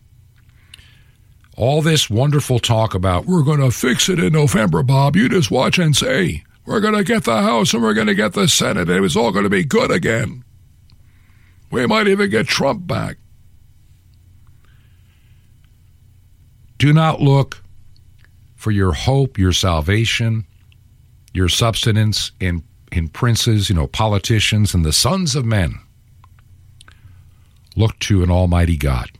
all 1.56 1.82
this 1.82 2.10
wonderful 2.10 2.60
talk 2.60 2.94
about 2.94 3.26
we're 3.26 3.44
going 3.44 3.60
to 3.60 3.72
fix 3.72 4.10
it 4.10 4.20
in 4.20 4.34
November, 4.34 4.84
Bob, 4.84 5.16
you 5.16 5.28
just 5.28 5.50
watch 5.50 5.80
and 5.80 5.96
see. 5.96 6.44
We're 6.68 6.82
going 6.82 6.96
to 6.96 7.04
get 7.06 7.24
the 7.24 7.42
House 7.42 7.74
and 7.74 7.82
we're 7.82 7.94
going 7.94 8.08
to 8.08 8.14
get 8.14 8.34
the 8.34 8.50
Senate, 8.50 8.90
and 8.90 9.06
it's 9.06 9.16
all 9.16 9.32
going 9.32 9.46
to 9.46 9.50
be 9.50 9.64
good 9.64 9.90
again. 9.90 10.44
We 11.72 11.88
might 11.88 12.10
even 12.10 12.30
get 12.30 12.46
Trump 12.46 12.86
back. 12.86 13.18
Do 16.78 16.92
not 16.92 17.22
look 17.22 17.64
for 18.58 18.72
your 18.72 18.92
hope, 18.92 19.38
your 19.38 19.54
salvation, 19.54 20.46
your 21.34 21.48
substance 21.48 22.34
in, 22.42 22.64
in 22.92 23.08
princes, 23.08 23.70
you 23.70 23.76
know, 23.76 23.88
politicians, 23.88 24.74
and 24.74 24.84
the 24.84 24.92
sons 24.92 25.38
of 25.38 25.46
men. 25.46 25.80
Look 27.78 27.98
to 28.00 28.24
an 28.24 28.30
almighty 28.30 28.76
God. 28.76 29.17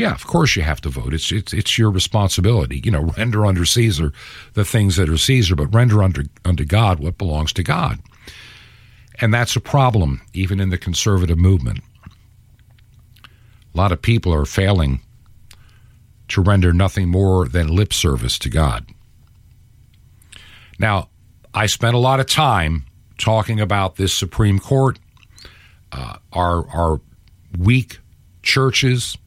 Yeah, 0.00 0.14
of 0.14 0.26
course 0.26 0.56
you 0.56 0.62
have 0.62 0.80
to 0.80 0.88
vote. 0.88 1.12
It's 1.12 1.30
it's 1.30 1.52
it's 1.52 1.76
your 1.76 1.90
responsibility. 1.90 2.80
You 2.82 2.90
know, 2.90 3.12
render 3.18 3.44
under 3.44 3.66
Caesar 3.66 4.14
the 4.54 4.64
things 4.64 4.96
that 4.96 5.10
are 5.10 5.18
Caesar, 5.18 5.54
but 5.54 5.74
render 5.74 6.02
under 6.02 6.24
unto 6.42 6.64
God 6.64 7.00
what 7.00 7.18
belongs 7.18 7.52
to 7.52 7.62
God. 7.62 7.98
And 9.20 9.34
that's 9.34 9.56
a 9.56 9.60
problem, 9.60 10.22
even 10.32 10.58
in 10.58 10.70
the 10.70 10.78
conservative 10.78 11.36
movement. 11.36 11.80
A 13.26 13.76
lot 13.76 13.92
of 13.92 14.00
people 14.00 14.32
are 14.32 14.46
failing 14.46 15.02
to 16.28 16.40
render 16.40 16.72
nothing 16.72 17.10
more 17.10 17.46
than 17.46 17.68
lip 17.68 17.92
service 17.92 18.38
to 18.38 18.48
God. 18.48 18.86
Now, 20.78 21.10
I 21.52 21.66
spent 21.66 21.94
a 21.94 21.98
lot 21.98 22.20
of 22.20 22.26
time 22.26 22.86
talking 23.18 23.60
about 23.60 23.96
this 23.96 24.14
Supreme 24.14 24.60
Court, 24.60 24.98
uh, 25.92 26.16
our 26.32 26.66
our 26.70 27.02
weak 27.58 27.98
churches, 28.42 29.18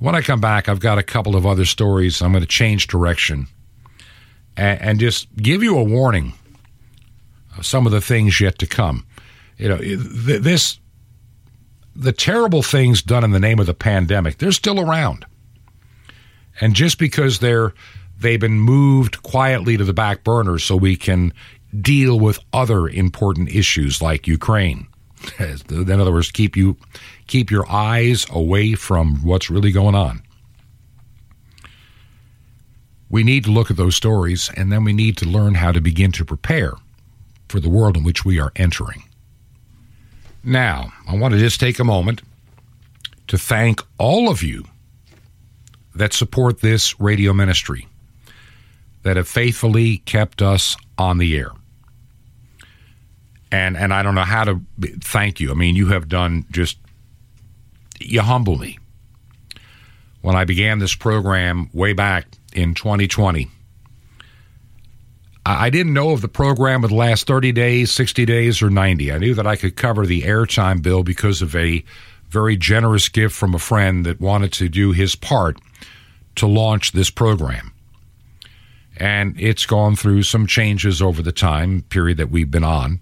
when 0.00 0.14
I 0.14 0.22
come 0.22 0.40
back, 0.40 0.68
I've 0.68 0.80
got 0.80 0.98
a 0.98 1.02
couple 1.02 1.36
of 1.36 1.46
other 1.46 1.64
stories. 1.64 2.20
I'm 2.20 2.32
going 2.32 2.42
to 2.42 2.48
change 2.48 2.88
direction 2.88 3.46
and, 4.56 4.80
and 4.80 5.00
just 5.00 5.34
give 5.36 5.62
you 5.62 5.78
a 5.78 5.84
warning 5.84 6.32
of 7.56 7.64
some 7.64 7.86
of 7.86 7.92
the 7.92 8.00
things 8.00 8.40
yet 8.40 8.58
to 8.58 8.66
come. 8.66 9.06
You 9.56 9.68
know, 9.68 9.76
this 9.76 10.80
the 11.94 12.12
terrible 12.12 12.62
things 12.62 13.02
done 13.02 13.24
in 13.24 13.32
the 13.32 13.40
name 13.40 13.58
of 13.58 13.66
the 13.66 13.74
pandemic, 13.74 14.38
they're 14.38 14.52
still 14.52 14.80
around. 14.80 15.26
And 16.60 16.74
just 16.74 16.98
because 16.98 17.38
they're 17.40 17.74
they've 18.18 18.40
been 18.40 18.60
moved 18.60 19.22
quietly 19.22 19.76
to 19.76 19.84
the 19.84 19.92
back 19.92 20.24
burner 20.24 20.58
so 20.58 20.76
we 20.76 20.96
can 20.96 21.34
deal 21.78 22.18
with 22.18 22.38
other 22.52 22.88
important 22.88 23.50
issues 23.50 24.00
like 24.00 24.26
Ukraine. 24.26 24.86
In 25.38 25.90
other 25.90 26.12
words, 26.12 26.30
keep 26.30 26.56
you 26.56 26.76
keep 27.30 27.50
your 27.50 27.70
eyes 27.70 28.26
away 28.30 28.74
from 28.74 29.24
what's 29.24 29.48
really 29.48 29.70
going 29.70 29.94
on. 29.94 30.20
We 33.08 33.22
need 33.22 33.44
to 33.44 33.50
look 33.50 33.70
at 33.70 33.76
those 33.76 33.96
stories 33.96 34.50
and 34.56 34.70
then 34.70 34.84
we 34.84 34.92
need 34.92 35.16
to 35.18 35.26
learn 35.26 35.54
how 35.54 35.72
to 35.72 35.80
begin 35.80 36.12
to 36.12 36.24
prepare 36.24 36.74
for 37.48 37.60
the 37.60 37.68
world 37.68 37.96
in 37.96 38.04
which 38.04 38.24
we 38.24 38.38
are 38.40 38.52
entering. 38.56 39.04
Now, 40.42 40.92
I 41.08 41.16
want 41.16 41.34
to 41.34 41.40
just 41.40 41.60
take 41.60 41.78
a 41.78 41.84
moment 41.84 42.22
to 43.28 43.38
thank 43.38 43.80
all 43.98 44.28
of 44.28 44.42
you 44.42 44.64
that 45.94 46.12
support 46.12 46.60
this 46.60 46.98
radio 46.98 47.32
ministry, 47.32 47.86
that 49.02 49.16
have 49.16 49.28
faithfully 49.28 49.98
kept 49.98 50.42
us 50.42 50.76
on 50.98 51.18
the 51.18 51.36
air. 51.36 51.50
And 53.52 53.76
and 53.76 53.92
I 53.92 54.02
don't 54.02 54.14
know 54.14 54.22
how 54.22 54.44
to 54.44 54.60
thank 55.00 55.40
you. 55.40 55.50
I 55.50 55.54
mean, 55.54 55.74
you 55.74 55.88
have 55.88 56.08
done 56.08 56.46
just 56.50 56.78
you 58.00 58.20
humble 58.20 58.56
me. 58.56 58.78
When 60.22 60.36
I 60.36 60.44
began 60.44 60.78
this 60.78 60.94
program 60.94 61.70
way 61.72 61.92
back 61.92 62.26
in 62.52 62.74
2020, 62.74 63.48
I 65.46 65.70
didn't 65.70 65.94
know 65.94 66.12
if 66.12 66.20
the 66.20 66.28
program 66.28 66.82
would 66.82 66.92
last 66.92 67.26
30 67.26 67.52
days, 67.52 67.90
60 67.90 68.26
days, 68.26 68.60
or 68.60 68.68
90. 68.68 69.10
I 69.10 69.18
knew 69.18 69.34
that 69.34 69.46
I 69.46 69.56
could 69.56 69.74
cover 69.74 70.04
the 70.04 70.22
airtime 70.22 70.82
bill 70.82 71.02
because 71.02 71.40
of 71.40 71.56
a 71.56 71.82
very 72.28 72.56
generous 72.56 73.08
gift 73.08 73.34
from 73.34 73.54
a 73.54 73.58
friend 73.58 74.04
that 74.04 74.20
wanted 74.20 74.52
to 74.54 74.68
do 74.68 74.92
his 74.92 75.16
part 75.16 75.58
to 76.36 76.46
launch 76.46 76.92
this 76.92 77.10
program. 77.10 77.72
And 78.98 79.40
it's 79.40 79.64
gone 79.64 79.96
through 79.96 80.24
some 80.24 80.46
changes 80.46 81.00
over 81.00 81.22
the 81.22 81.32
time 81.32 81.82
period 81.88 82.18
that 82.18 82.30
we've 82.30 82.50
been 82.50 82.64
on. 82.64 83.00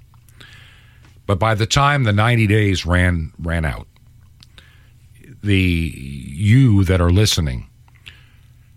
But 1.26 1.40
by 1.40 1.56
the 1.56 1.66
time 1.66 2.04
the 2.04 2.12
90 2.12 2.46
days 2.46 2.86
ran 2.86 3.32
ran 3.38 3.64
out, 3.64 3.87
the 5.42 5.92
you 5.94 6.84
that 6.84 7.00
are 7.00 7.10
listening 7.10 7.68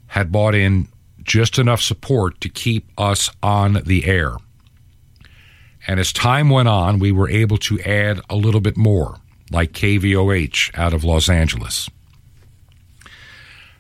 had 0.08 0.32
bought 0.32 0.56
in 0.56 0.88
just 1.24 1.58
enough 1.58 1.82
support 1.82 2.42
to 2.42 2.50
keep 2.50 2.90
us 2.98 3.30
on 3.42 3.82
the 3.86 4.06
air. 4.06 4.36
And 5.88 6.00
as 6.00 6.14
time 6.14 6.50
went 6.50 6.68
on, 6.68 7.00
we 7.00 7.12
were 7.12 7.30
able 7.30 7.58
to 7.60 7.80
add 7.82 8.20
a 8.30 8.36
little 8.36 8.62
bit 8.62 8.78
more, 8.78 9.18
like 9.52 9.72
KVOH 9.72 10.78
out 10.78 10.94
of 10.94 11.04
Los 11.04 11.30
Angeles. 11.30 11.90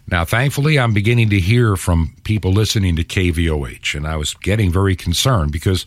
Now, 0.07 0.25
thankfully, 0.25 0.79
I'm 0.79 0.93
beginning 0.93 1.29
to 1.29 1.39
hear 1.39 1.77
from 1.77 2.15
people 2.23 2.51
listening 2.51 2.95
to 2.97 3.03
KVOH, 3.03 3.95
and 3.95 4.07
I 4.07 4.17
was 4.17 4.33
getting 4.33 4.71
very 4.71 4.95
concerned 4.95 5.51
because 5.51 5.85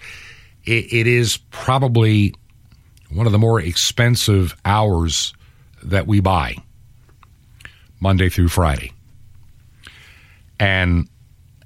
it, 0.64 0.92
it 0.92 1.07
is 1.07 1.36
probably 1.51 2.34
one 3.11 3.26
of 3.26 3.32
the 3.32 3.38
more 3.38 3.61
expensive 3.61 4.57
hours 4.64 5.34
that 5.82 6.07
we 6.07 6.20
buy. 6.20 6.57
Monday 8.05 8.28
through 8.28 8.48
Friday. 8.48 8.92
And 10.61 11.09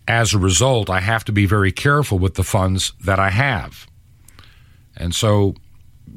as 0.07 0.33
a 0.33 0.39
result, 0.39 0.89
I 0.89 1.01
have 1.01 1.25
to 1.25 1.33
be 1.33 1.47
very 1.47 1.73
careful 1.73 2.19
with 2.19 2.35
the 2.35 2.45
funds 2.45 2.93
that 3.05 3.19
I 3.19 3.31
have. 3.31 3.89
And 4.97 5.13
so 5.13 5.55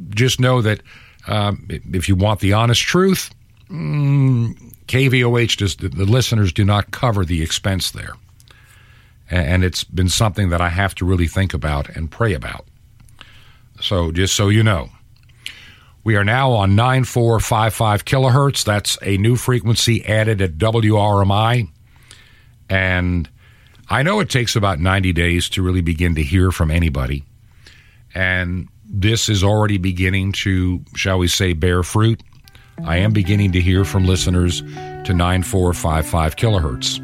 just 0.10 0.40
know 0.40 0.62
that 0.62 0.82
um, 1.28 1.68
if 1.70 2.08
you 2.08 2.16
want 2.16 2.40
the 2.40 2.54
honest 2.54 2.82
truth, 2.84 3.32
mm, 3.68 4.56
KVOH 4.86 5.58
does, 5.58 5.76
the, 5.78 5.90
listeners 5.90 6.54
do 6.54 6.64
not 6.64 6.92
cover 6.92 7.26
the 7.26 7.42
expense 7.42 7.90
there. 7.90 8.14
And 9.32 9.64
it's 9.64 9.84
been 9.84 10.10
something 10.10 10.50
that 10.50 10.62
I 10.62 10.70
have 10.70 10.94
to 10.96 11.06
really 11.06 11.28
think 11.28 11.54
about 11.54 11.90
and 11.90 12.12
pray 12.12 12.34
about. 12.34 12.66
So 13.80 14.12
just 14.12 14.36
so 14.36 14.50
you 14.50 14.62
know. 14.62 14.90
We 16.04 16.16
are 16.16 16.24
now 16.24 16.52
on 16.52 16.76
9455 16.76 18.06
kilohertz. 18.06 18.64
That's 18.66 18.98
a 19.04 19.18
new 19.18 19.36
frequency 19.36 20.04
added 20.06 20.42
at 20.42 20.58
WRMI. 20.58 21.70
And 22.70 23.30
I 23.88 24.02
know 24.02 24.20
it 24.20 24.30
takes 24.30 24.56
about 24.56 24.80
90 24.80 25.14
days 25.14 25.48
to 25.50 25.62
really 25.62 25.82
begin 25.82 26.16
to 26.16 26.24
hear 26.24 26.52
from 26.52 26.72
anybody. 26.72 27.24
And 28.16 28.68
this 28.86 29.30
is 29.30 29.44
already 29.44 29.78
beginning 29.78 30.32
to, 30.32 30.84
shall 30.96 31.20
we 31.20 31.28
say, 31.28 31.54
bear 31.54 31.84
fruit. 31.84 32.22
I 32.84 32.98
am 32.98 33.14
beginning 33.14 33.52
to 33.52 33.62
hear 33.62 33.86
from 33.86 34.06
listeners 34.06 34.62
to 34.62 35.14
9455 35.14 36.36
kilohertz. 36.36 37.00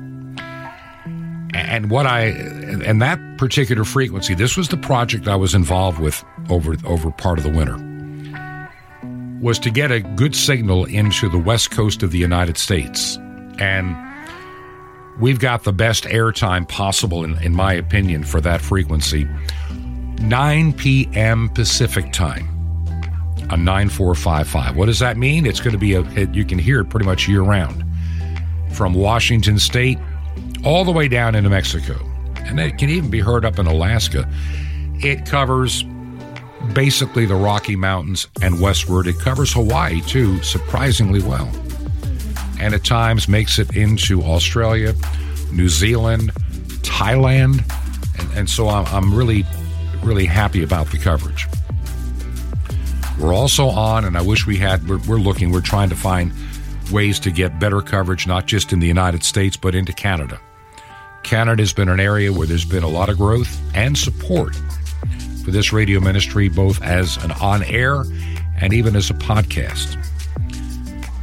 And 1.53 1.91
what 1.91 2.07
I, 2.07 2.25
and 2.25 3.01
that 3.01 3.19
particular 3.37 3.83
frequency, 3.83 4.33
this 4.33 4.57
was 4.57 4.69
the 4.69 4.77
project 4.77 5.27
I 5.27 5.35
was 5.35 5.53
involved 5.53 5.99
with 5.99 6.23
over, 6.49 6.75
over 6.83 7.11
part 7.11 7.37
of 7.37 7.43
the 7.43 7.51
winter 7.51 7.86
was 9.41 9.59
to 9.59 9.69
get 9.69 9.91
a 9.91 10.01
good 10.01 10.35
signal 10.35 10.85
into 10.85 11.29
the 11.29 11.37
west 11.37 11.71
coast 11.71 12.03
of 12.03 12.11
the 12.11 12.17
United 12.17 12.57
States. 12.57 13.17
And 13.59 13.95
we've 15.19 15.39
got 15.39 15.63
the 15.63 15.73
best 15.73 16.05
airtime 16.05 16.67
possible, 16.67 17.23
in, 17.23 17.41
in 17.43 17.55
my 17.55 17.73
opinion, 17.73 18.23
for 18.23 18.41
that 18.41 18.61
frequency. 18.61 19.27
9 20.21 20.73
p.m. 20.73 21.49
Pacific 21.49 22.11
time 22.11 22.47
on 23.49 23.63
9455. 23.63 24.75
What 24.75 24.87
does 24.87 24.99
that 24.99 25.17
mean? 25.17 25.45
It's 25.45 25.59
going 25.59 25.73
to 25.73 25.77
be 25.77 25.93
a, 25.93 26.01
you 26.31 26.43
can 26.43 26.59
hear 26.59 26.81
it 26.81 26.89
pretty 26.89 27.05
much 27.05 27.27
year 27.27 27.41
round 27.41 27.83
from 28.71 28.93
Washington 28.93 29.59
State 29.59 29.97
all 30.65 30.83
the 30.83 30.91
way 30.91 31.07
down 31.07 31.35
into 31.35 31.49
Mexico. 31.49 31.95
And 32.37 32.59
it 32.59 32.77
can 32.77 32.89
even 32.89 33.09
be 33.09 33.19
heard 33.19 33.45
up 33.45 33.59
in 33.59 33.67
Alaska. 33.67 34.27
It 34.95 35.25
covers 35.25 35.83
basically 36.73 37.25
the 37.25 37.35
Rocky 37.35 37.75
Mountains 37.75 38.27
and 38.41 38.59
westward. 38.59 39.07
It 39.07 39.19
covers 39.19 39.53
Hawaii 39.53 40.01
too, 40.01 40.41
surprisingly 40.43 41.21
well. 41.21 41.49
And 42.59 42.73
at 42.73 42.83
times 42.83 43.27
makes 43.27 43.59
it 43.59 43.75
into 43.75 44.23
Australia, 44.23 44.93
New 45.51 45.69
Zealand, 45.69 46.33
Thailand. 46.81 47.63
And, 48.19 48.37
and 48.37 48.49
so 48.49 48.67
I'm, 48.67 48.85
I'm 48.87 49.13
really, 49.13 49.45
really 50.03 50.25
happy 50.25 50.63
about 50.63 50.87
the 50.91 50.97
coverage. 50.97 51.45
We're 53.19 53.33
also 53.33 53.67
on, 53.67 54.05
and 54.05 54.17
I 54.17 54.21
wish 54.21 54.45
we 54.45 54.57
had, 54.57 54.87
we're, 54.87 54.99
we're 55.07 55.17
looking, 55.17 55.51
we're 55.51 55.61
trying 55.61 55.89
to 55.89 55.95
find 55.95 56.31
ways 56.91 57.19
to 57.21 57.31
get 57.31 57.59
better 57.59 57.81
coverage, 57.81 58.27
not 58.27 58.45
just 58.45 58.71
in 58.71 58.79
the 58.79 58.87
United 58.87 59.23
States, 59.23 59.57
but 59.57 59.75
into 59.75 59.93
Canada. 59.93 60.39
Canada 61.23 61.61
has 61.61 61.73
been 61.73 61.89
an 61.89 61.99
area 61.99 62.31
where 62.31 62.47
there's 62.47 62.63
been 62.63 62.83
a 62.83 62.87
lot 62.87 63.09
of 63.09 63.17
growth 63.17 63.59
and 63.75 63.97
support 63.97 64.55
for 65.47 65.51
this 65.51 65.71
radio 65.71 66.01
ministry, 66.01 66.49
both 66.49 66.81
as 66.83 67.15
an 67.23 67.31
on 67.31 67.63
air 67.63 68.03
and 68.59 68.73
even 68.73 68.97
as 68.97 69.09
a 69.09 69.13
podcast. 69.13 69.95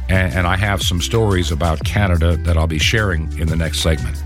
And, 0.09 0.33
and, 0.33 0.47
I 0.47 0.55
have 0.55 0.81
some 0.81 0.99
stories 0.99 1.51
about 1.51 1.83
Canada 1.83 2.35
that 2.37 2.57
I'll 2.57 2.65
be 2.65 2.79
sharing 2.79 3.31
in 3.37 3.49
the 3.49 3.55
next 3.55 3.81
segment. 3.81 4.17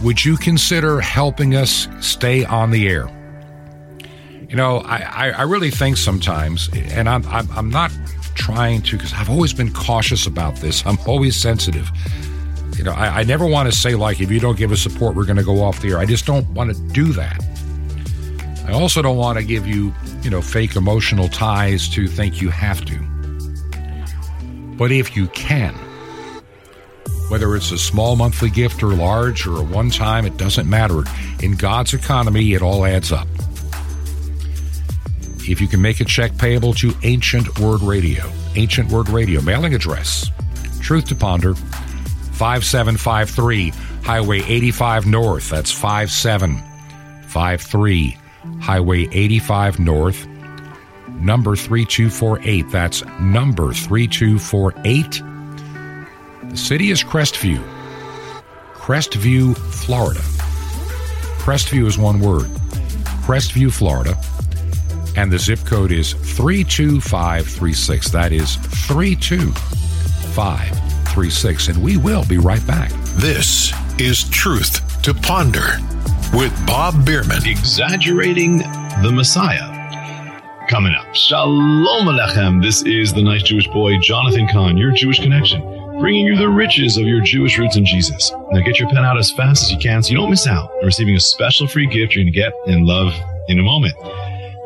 Would 0.00 0.24
you 0.24 0.36
consider 0.36 1.00
helping 1.00 1.56
us 1.56 1.88
stay 1.98 2.44
on 2.44 2.70
the 2.70 2.88
air? 2.88 3.10
You 4.48 4.54
know, 4.54 4.78
I, 4.82 5.30
I 5.30 5.42
really 5.42 5.72
think 5.72 5.96
sometimes, 5.96 6.68
and 6.72 7.08
I'm, 7.08 7.26
I'm, 7.26 7.48
I'm 7.50 7.68
not 7.68 7.90
trying 8.36 8.82
to, 8.82 8.96
because 8.96 9.12
I've 9.12 9.28
always 9.28 9.52
been 9.52 9.72
cautious 9.72 10.24
about 10.24 10.54
this, 10.58 10.86
I'm 10.86 10.98
always 11.04 11.34
sensitive 11.34 11.90
you 12.80 12.84
know, 12.84 12.92
I, 12.92 13.20
I 13.20 13.22
never 13.24 13.44
want 13.44 13.70
to 13.70 13.76
say, 13.76 13.94
like, 13.94 14.22
if 14.22 14.30
you 14.30 14.40
don't 14.40 14.56
give 14.56 14.72
us 14.72 14.80
support, 14.80 15.14
we're 15.14 15.26
going 15.26 15.36
to 15.36 15.44
go 15.44 15.62
off 15.62 15.82
the 15.82 15.90
air. 15.90 15.98
I 15.98 16.06
just 16.06 16.24
don't 16.24 16.48
want 16.54 16.74
to 16.74 16.82
do 16.94 17.12
that. 17.12 17.38
I 18.66 18.72
also 18.72 19.02
don't 19.02 19.18
want 19.18 19.36
to 19.38 19.44
give 19.44 19.66
you, 19.66 19.92
you 20.22 20.30
know, 20.30 20.40
fake 20.40 20.76
emotional 20.76 21.28
ties 21.28 21.90
to 21.90 22.08
think 22.08 22.40
you 22.40 22.48
have 22.48 22.82
to. 22.86 22.98
But 24.78 24.92
if 24.92 25.14
you 25.14 25.26
can, 25.26 25.74
whether 27.28 27.54
it's 27.54 27.70
a 27.70 27.76
small 27.76 28.16
monthly 28.16 28.48
gift 28.48 28.82
or 28.82 28.94
large 28.94 29.46
or 29.46 29.58
a 29.58 29.62
one 29.62 29.90
time, 29.90 30.24
it 30.24 30.38
doesn't 30.38 30.66
matter. 30.66 31.02
In 31.42 31.56
God's 31.56 31.92
economy, 31.92 32.54
it 32.54 32.62
all 32.62 32.86
adds 32.86 33.12
up. 33.12 33.28
If 35.40 35.60
you 35.60 35.68
can 35.68 35.82
make 35.82 36.00
a 36.00 36.06
check 36.06 36.38
payable 36.38 36.72
to 36.74 36.94
Ancient 37.02 37.58
Word 37.58 37.82
Radio, 37.82 38.24
Ancient 38.56 38.90
Word 38.90 39.10
Radio, 39.10 39.42
mailing 39.42 39.74
address, 39.74 40.30
Truth 40.80 41.08
to 41.08 41.14
Ponder, 41.14 41.54
5753 42.40 43.70
Highway 44.02 44.40
85 44.40 45.06
North. 45.06 45.50
That's 45.50 45.70
5753 45.70 48.16
Highway 48.62 49.08
85 49.12 49.78
North. 49.78 50.26
Number 51.08 51.54
3248. 51.54 52.70
That's 52.70 53.04
number 53.20 53.74
3248. 53.74 55.22
The 56.50 56.56
city 56.56 56.90
is 56.90 57.04
Crestview. 57.04 57.62
Crestview, 58.72 59.54
Florida. 59.58 60.20
Crestview 61.40 61.86
is 61.86 61.98
one 61.98 62.20
word. 62.20 62.46
Crestview, 63.26 63.70
Florida. 63.70 64.16
And 65.14 65.30
the 65.30 65.38
zip 65.38 65.58
code 65.66 65.92
is 65.92 66.14
32536. 66.14 68.10
That 68.12 68.32
is 68.32 68.56
32536. 68.56 70.89
836, 71.10 71.68
and 71.68 71.82
we 71.82 71.96
will 71.96 72.24
be 72.26 72.38
right 72.38 72.64
back. 72.68 72.92
This 73.16 73.72
is 73.98 74.28
Truth 74.30 75.02
to 75.02 75.12
Ponder 75.12 75.78
with 76.32 76.54
Bob 76.68 77.04
Bierman. 77.04 77.44
Exaggerating 77.44 78.58
the 78.58 79.10
Messiah. 79.12 79.66
Coming 80.68 80.94
up, 80.94 81.12
Shalom 81.12 82.06
Alechem. 82.06 82.62
This 82.62 82.84
is 82.84 83.12
the 83.12 83.22
nice 83.22 83.42
Jewish 83.42 83.66
boy, 83.66 83.98
Jonathan 83.98 84.46
Cahn, 84.46 84.76
your 84.76 84.92
Jewish 84.92 85.18
connection, 85.18 85.62
bringing 85.98 86.26
you 86.26 86.36
the 86.36 86.48
riches 86.48 86.96
of 86.96 87.06
your 87.06 87.22
Jewish 87.22 87.58
roots 87.58 87.76
in 87.76 87.84
Jesus. 87.84 88.30
Now 88.52 88.64
get 88.64 88.78
your 88.78 88.88
pen 88.88 89.04
out 89.04 89.18
as 89.18 89.32
fast 89.32 89.64
as 89.64 89.72
you 89.72 89.78
can 89.78 90.04
so 90.04 90.12
you 90.12 90.16
don't 90.16 90.30
miss 90.30 90.46
out 90.46 90.70
on 90.70 90.84
receiving 90.84 91.16
a 91.16 91.20
special 91.20 91.66
free 91.66 91.86
gift 91.86 92.14
you're 92.14 92.22
going 92.22 92.32
to 92.32 92.38
get 92.38 92.52
in 92.66 92.86
love 92.86 93.12
in 93.48 93.58
a 93.58 93.64
moment. 93.64 93.96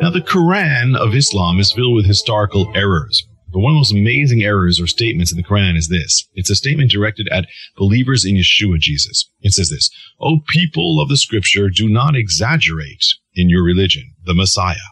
Now, 0.03 0.11
the 0.11 0.21
Quran 0.21 0.95
of 0.95 1.15
Islam 1.15 1.59
is 1.59 1.73
filled 1.73 1.95
with 1.95 2.05
historical 2.05 2.71
errors. 2.75 3.27
But 3.55 3.61
one 3.61 3.71
of 3.71 3.75
the 3.75 3.79
most 3.79 3.93
amazing 3.93 4.43
errors 4.43 4.81
or 4.81 4.89
statements 4.89 5.31
in 5.31 5.39
the 5.39 5.45
Quran 5.45 5.77
is 5.77 5.87
this. 5.87 6.29
It's 6.35 6.51
a 6.51 6.57
statement 6.57 6.91
directed 6.91 7.29
at 7.29 7.47
believers 7.77 8.25
in 8.25 8.35
Yeshua 8.35 8.81
Jesus. 8.81 9.31
It 9.43 9.53
says 9.53 9.71
this, 9.71 9.91
O 10.21 10.41
people 10.49 11.01
of 11.01 11.09
the 11.09 11.17
scripture, 11.17 11.71
do 11.71 11.89
not 11.89 12.17
exaggerate 12.17 13.05
in 13.33 13.49
your 13.49 13.63
religion, 13.63 14.13
the 14.27 14.35
Messiah, 14.35 14.91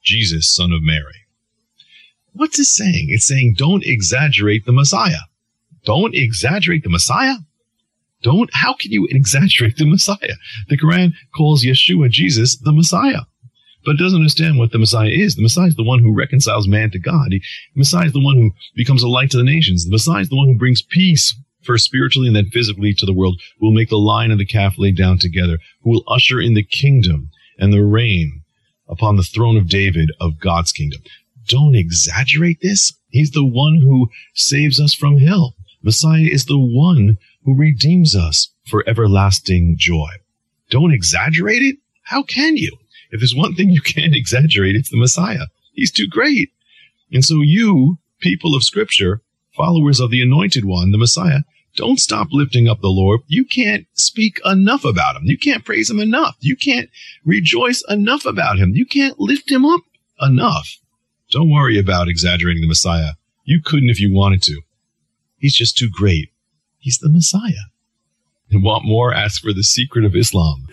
Jesus, 0.00 0.54
son 0.54 0.70
of 0.70 0.80
Mary. 0.80 1.26
What's 2.34 2.58
this 2.58 2.72
saying? 2.72 3.08
It's 3.08 3.26
saying 3.26 3.56
don't 3.58 3.84
exaggerate 3.84 4.64
the 4.64 4.72
Messiah. 4.72 5.26
Don't 5.84 6.14
exaggerate 6.14 6.84
the 6.84 6.90
Messiah. 6.90 7.38
Don't, 8.22 8.48
how 8.52 8.74
can 8.74 8.92
you 8.92 9.08
exaggerate 9.10 9.76
the 9.76 9.86
Messiah? 9.86 10.36
The 10.68 10.78
Quran 10.78 11.14
calls 11.36 11.64
Yeshua 11.64 12.10
Jesus 12.10 12.56
the 12.58 12.72
Messiah 12.72 13.22
but 13.88 13.96
doesn't 13.96 14.18
understand 14.18 14.58
what 14.58 14.70
the 14.70 14.78
Messiah 14.78 15.08
is. 15.08 15.34
The 15.34 15.40
Messiah 15.40 15.68
is 15.68 15.76
the 15.76 15.82
one 15.82 16.00
who 16.00 16.14
reconciles 16.14 16.68
man 16.68 16.90
to 16.90 16.98
God. 16.98 17.28
He, 17.30 17.38
the 17.74 17.78
Messiah 17.78 18.04
is 18.04 18.12
the 18.12 18.22
one 18.22 18.36
who 18.36 18.50
becomes 18.76 19.02
a 19.02 19.08
light 19.08 19.30
to 19.30 19.38
the 19.38 19.42
nations. 19.42 19.86
The 19.86 19.92
Messiah 19.92 20.20
is 20.20 20.28
the 20.28 20.36
one 20.36 20.46
who 20.46 20.58
brings 20.58 20.82
peace 20.82 21.34
first 21.62 21.86
spiritually 21.86 22.26
and 22.26 22.36
then 22.36 22.50
physically 22.50 22.92
to 22.92 23.06
the 23.06 23.14
world, 23.14 23.40
who 23.58 23.64
will 23.64 23.72
make 23.72 23.88
the 23.88 23.96
lion 23.96 24.30
and 24.30 24.38
the 24.38 24.44
calf 24.44 24.74
lay 24.76 24.92
down 24.92 25.18
together, 25.18 25.58
who 25.80 25.88
will 25.88 26.04
usher 26.06 26.38
in 26.38 26.52
the 26.52 26.62
kingdom 26.62 27.30
and 27.58 27.72
the 27.72 27.82
reign 27.82 28.42
upon 28.88 29.16
the 29.16 29.22
throne 29.22 29.56
of 29.56 29.70
David 29.70 30.10
of 30.20 30.38
God's 30.38 30.70
kingdom. 30.70 31.00
Don't 31.46 31.74
exaggerate 31.74 32.60
this. 32.60 32.92
He's 33.08 33.30
the 33.30 33.46
one 33.46 33.80
who 33.80 34.10
saves 34.34 34.78
us 34.78 34.92
from 34.92 35.16
hell. 35.16 35.54
Messiah 35.82 36.28
is 36.30 36.44
the 36.44 36.58
one 36.58 37.16
who 37.42 37.56
redeems 37.56 38.14
us 38.14 38.50
for 38.66 38.84
everlasting 38.86 39.76
joy. 39.78 40.10
Don't 40.68 40.92
exaggerate 40.92 41.62
it. 41.62 41.76
How 42.02 42.22
can 42.22 42.58
you? 42.58 42.76
If 43.10 43.20
there's 43.20 43.34
one 43.34 43.54
thing 43.54 43.70
you 43.70 43.80
can't 43.80 44.14
exaggerate, 44.14 44.76
it's 44.76 44.90
the 44.90 44.98
Messiah. 44.98 45.46
He's 45.72 45.92
too 45.92 46.08
great. 46.08 46.50
And 47.12 47.24
so 47.24 47.40
you, 47.40 47.98
people 48.20 48.54
of 48.54 48.64
scripture, 48.64 49.22
followers 49.56 50.00
of 50.00 50.10
the 50.10 50.22
anointed 50.22 50.64
one, 50.64 50.90
the 50.90 50.98
Messiah, 50.98 51.40
don't 51.76 51.98
stop 51.98 52.28
lifting 52.32 52.68
up 52.68 52.80
the 52.80 52.88
Lord. 52.88 53.20
You 53.28 53.44
can't 53.44 53.86
speak 53.92 54.40
enough 54.44 54.84
about 54.84 55.16
him. 55.16 55.22
You 55.24 55.38
can't 55.38 55.64
praise 55.64 55.88
him 55.88 56.00
enough. 56.00 56.36
You 56.40 56.56
can't 56.56 56.90
rejoice 57.24 57.84
enough 57.88 58.24
about 58.24 58.58
him. 58.58 58.74
You 58.74 58.84
can't 58.84 59.20
lift 59.20 59.50
him 59.50 59.64
up 59.64 59.82
enough. 60.20 60.78
Don't 61.30 61.50
worry 61.50 61.78
about 61.78 62.08
exaggerating 62.08 62.62
the 62.62 62.68
Messiah. 62.68 63.12
You 63.44 63.60
couldn't 63.64 63.90
if 63.90 64.00
you 64.00 64.12
wanted 64.12 64.42
to. 64.42 64.60
He's 65.38 65.54
just 65.54 65.76
too 65.78 65.88
great. 65.90 66.30
He's 66.78 66.98
the 66.98 67.08
Messiah. 67.08 67.68
And 68.50 68.64
want 68.64 68.84
more? 68.84 69.14
Ask 69.14 69.42
for 69.42 69.52
the 69.52 69.62
secret 69.62 70.04
of 70.04 70.16
Islam. 70.16 70.66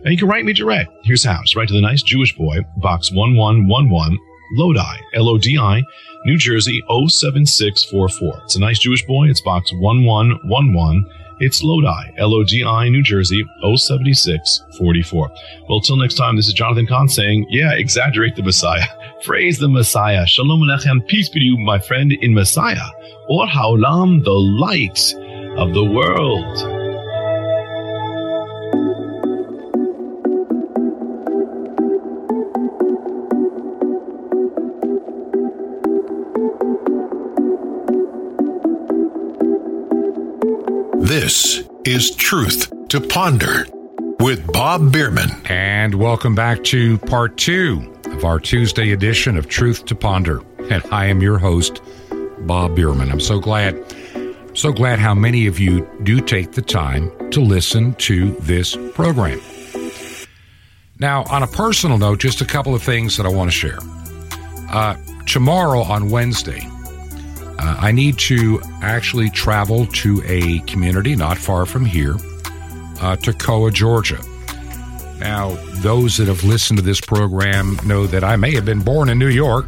And 0.03 0.11
you 0.11 0.17
can 0.17 0.27
write 0.27 0.43
me 0.45 0.51
direct. 0.53 0.91
Here's 1.03 1.23
how. 1.23 1.41
Just 1.41 1.55
write 1.55 1.69
to 1.69 1.73
the 1.73 1.80
nice 1.82 2.03
Jewish 2.03 2.36
boy, 2.36 2.65
box 2.77 3.09
1111, 3.11 4.19
Lodi, 4.54 4.97
L-O-D-I, 5.14 5.84
New 6.26 6.38
Jersey 6.38 6.82
07644. 6.88 8.41
It's 8.43 8.56
a 8.56 8.60
nice 8.60 8.80
Jewish 8.80 9.06
boy. 9.06 9.30
It's 9.30 9.41
box 9.41 9.72
1111. 9.74 11.06
It's 11.39 11.64
Lodi, 11.64 12.12
L-O-D-I, 12.18 12.89
New 12.89 13.04
Jersey 13.04 13.45
07644. 13.62 15.30
Well, 15.70 15.80
till 15.80 15.95
next 15.95 16.16
time, 16.16 16.36
this 16.36 16.47
is 16.47 16.54
Jonathan 16.54 16.88
Cahn 16.88 17.08
saying, 17.08 17.47
yeah, 17.50 17.74
exaggerate 17.74 18.36
the 18.36 18.43
Messiah. 18.43 18.86
Praise 19.24 19.60
the 19.60 19.70
Messiah. 19.70 20.26
Shalom 20.26 20.62
Alechem. 20.62 21.08
Peace 21.08 21.30
be 21.30 21.39
to 21.39 21.45
you, 21.45 21.58
my 21.58 21.80
friend 21.80 22.12
in 22.12 22.34
Messiah. 22.34 22.88
Or 23.30 23.45
Haolam, 23.45 24.24
the 24.24 24.32
light 24.32 25.14
of 25.58 25.74
the 25.74 25.84
world. 25.84 26.78
Is 41.90 42.12
Truth 42.12 42.72
to 42.90 43.02
Ponder 43.02 43.66
with 44.20 44.46
Bob 44.54 44.94
Bierman. 44.94 45.32
And 45.46 45.96
welcome 45.96 46.36
back 46.36 46.64
to 46.66 47.00
part 47.00 47.36
two 47.36 47.92
of 48.06 48.24
our 48.24 48.40
Tuesday 48.40 48.92
edition 48.92 49.36
of 49.36 49.48
Truth 49.48 49.86
to 49.86 49.96
Ponder. 49.96 50.44
And 50.70 50.84
I 50.92 51.08
am 51.08 51.20
your 51.20 51.40
host, 51.40 51.82
Bob 52.42 52.76
Bierman. 52.76 53.10
I'm 53.10 53.20
so 53.20 53.40
glad, 53.40 53.76
so 54.54 54.72
glad 54.72 55.00
how 55.00 55.16
many 55.16 55.48
of 55.48 55.60
you 55.60 55.90
do 56.04 56.22
take 56.22 56.52
the 56.52 56.62
time 56.62 57.12
to 57.32 57.42
listen 57.42 57.96
to 57.96 58.34
this 58.34 58.78
program. 58.94 59.42
Now, 61.00 61.24
on 61.32 61.42
a 61.42 61.48
personal 61.48 61.98
note, 61.98 62.20
just 62.20 62.40
a 62.40 62.46
couple 62.46 62.76
of 62.76 62.84
things 62.84 63.18
that 63.18 63.26
I 63.26 63.30
want 63.30 63.50
to 63.50 63.58
share. 63.58 63.80
Uh, 64.70 64.96
tomorrow 65.26 65.82
on 65.82 66.12
Wednesday, 66.12 66.62
uh, 67.60 67.76
I 67.78 67.91
need 67.91 68.18
to 68.20 68.62
actually 68.82 69.30
travel 69.30 69.86
to 69.88 70.22
a 70.26 70.60
community 70.60 71.14
not 71.16 71.38
far 71.38 71.66
from 71.66 71.84
here, 71.84 72.14
uh, 73.01 73.18
Toccoa, 73.18 73.74
Georgia. 73.74 74.20
Now, 75.20 75.49
those 75.82 76.16
that 76.18 76.30
have 76.30 76.45
listened 76.45 76.80
to 76.80 76.86
this 76.86 77.01
program 77.01 77.78
know 77.86 78.07
that 78.07 78.24
I 78.24 78.38
may 78.38 78.55
have 78.55 78.64
been 78.64 78.82
born 78.82 79.10
in 79.10 79.20
New 79.20 79.28
York, 79.28 79.66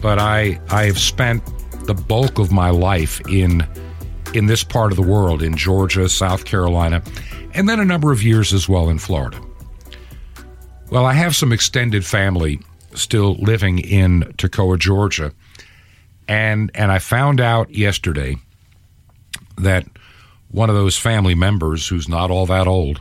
but 0.00 0.18
I 0.18 0.58
I 0.70 0.84
have 0.84 0.98
spent 0.98 1.42
the 1.86 1.92
bulk 1.92 2.38
of 2.38 2.50
my 2.50 2.70
life 2.70 3.20
in 3.28 3.66
in 4.32 4.46
this 4.46 4.64
part 4.64 4.90
of 4.90 4.96
the 4.96 5.02
world, 5.02 5.42
in 5.42 5.56
Georgia, 5.56 6.08
South 6.08 6.46
Carolina, 6.46 7.02
and 7.52 7.68
then 7.68 7.80
a 7.80 7.84
number 7.84 8.12
of 8.12 8.22
years 8.22 8.54
as 8.54 8.66
well 8.66 8.88
in 8.88 8.98
Florida. 8.98 9.38
Well, 10.90 11.04
I 11.04 11.12
have 11.12 11.36
some 11.36 11.52
extended 11.52 12.06
family 12.06 12.60
still 12.94 13.34
living 13.34 13.78
in 13.78 14.22
Toccoa, 14.38 14.78
Georgia 14.78 15.32
and 16.30 16.70
and 16.74 16.92
I 16.92 17.00
found 17.00 17.40
out 17.40 17.74
yesterday 17.74 18.36
that 19.58 19.84
one 20.52 20.70
of 20.70 20.76
those 20.76 20.96
family 20.96 21.34
members, 21.34 21.88
who's 21.88 22.08
not 22.08 22.30
all 22.30 22.46
that 22.46 22.68
old, 22.68 23.00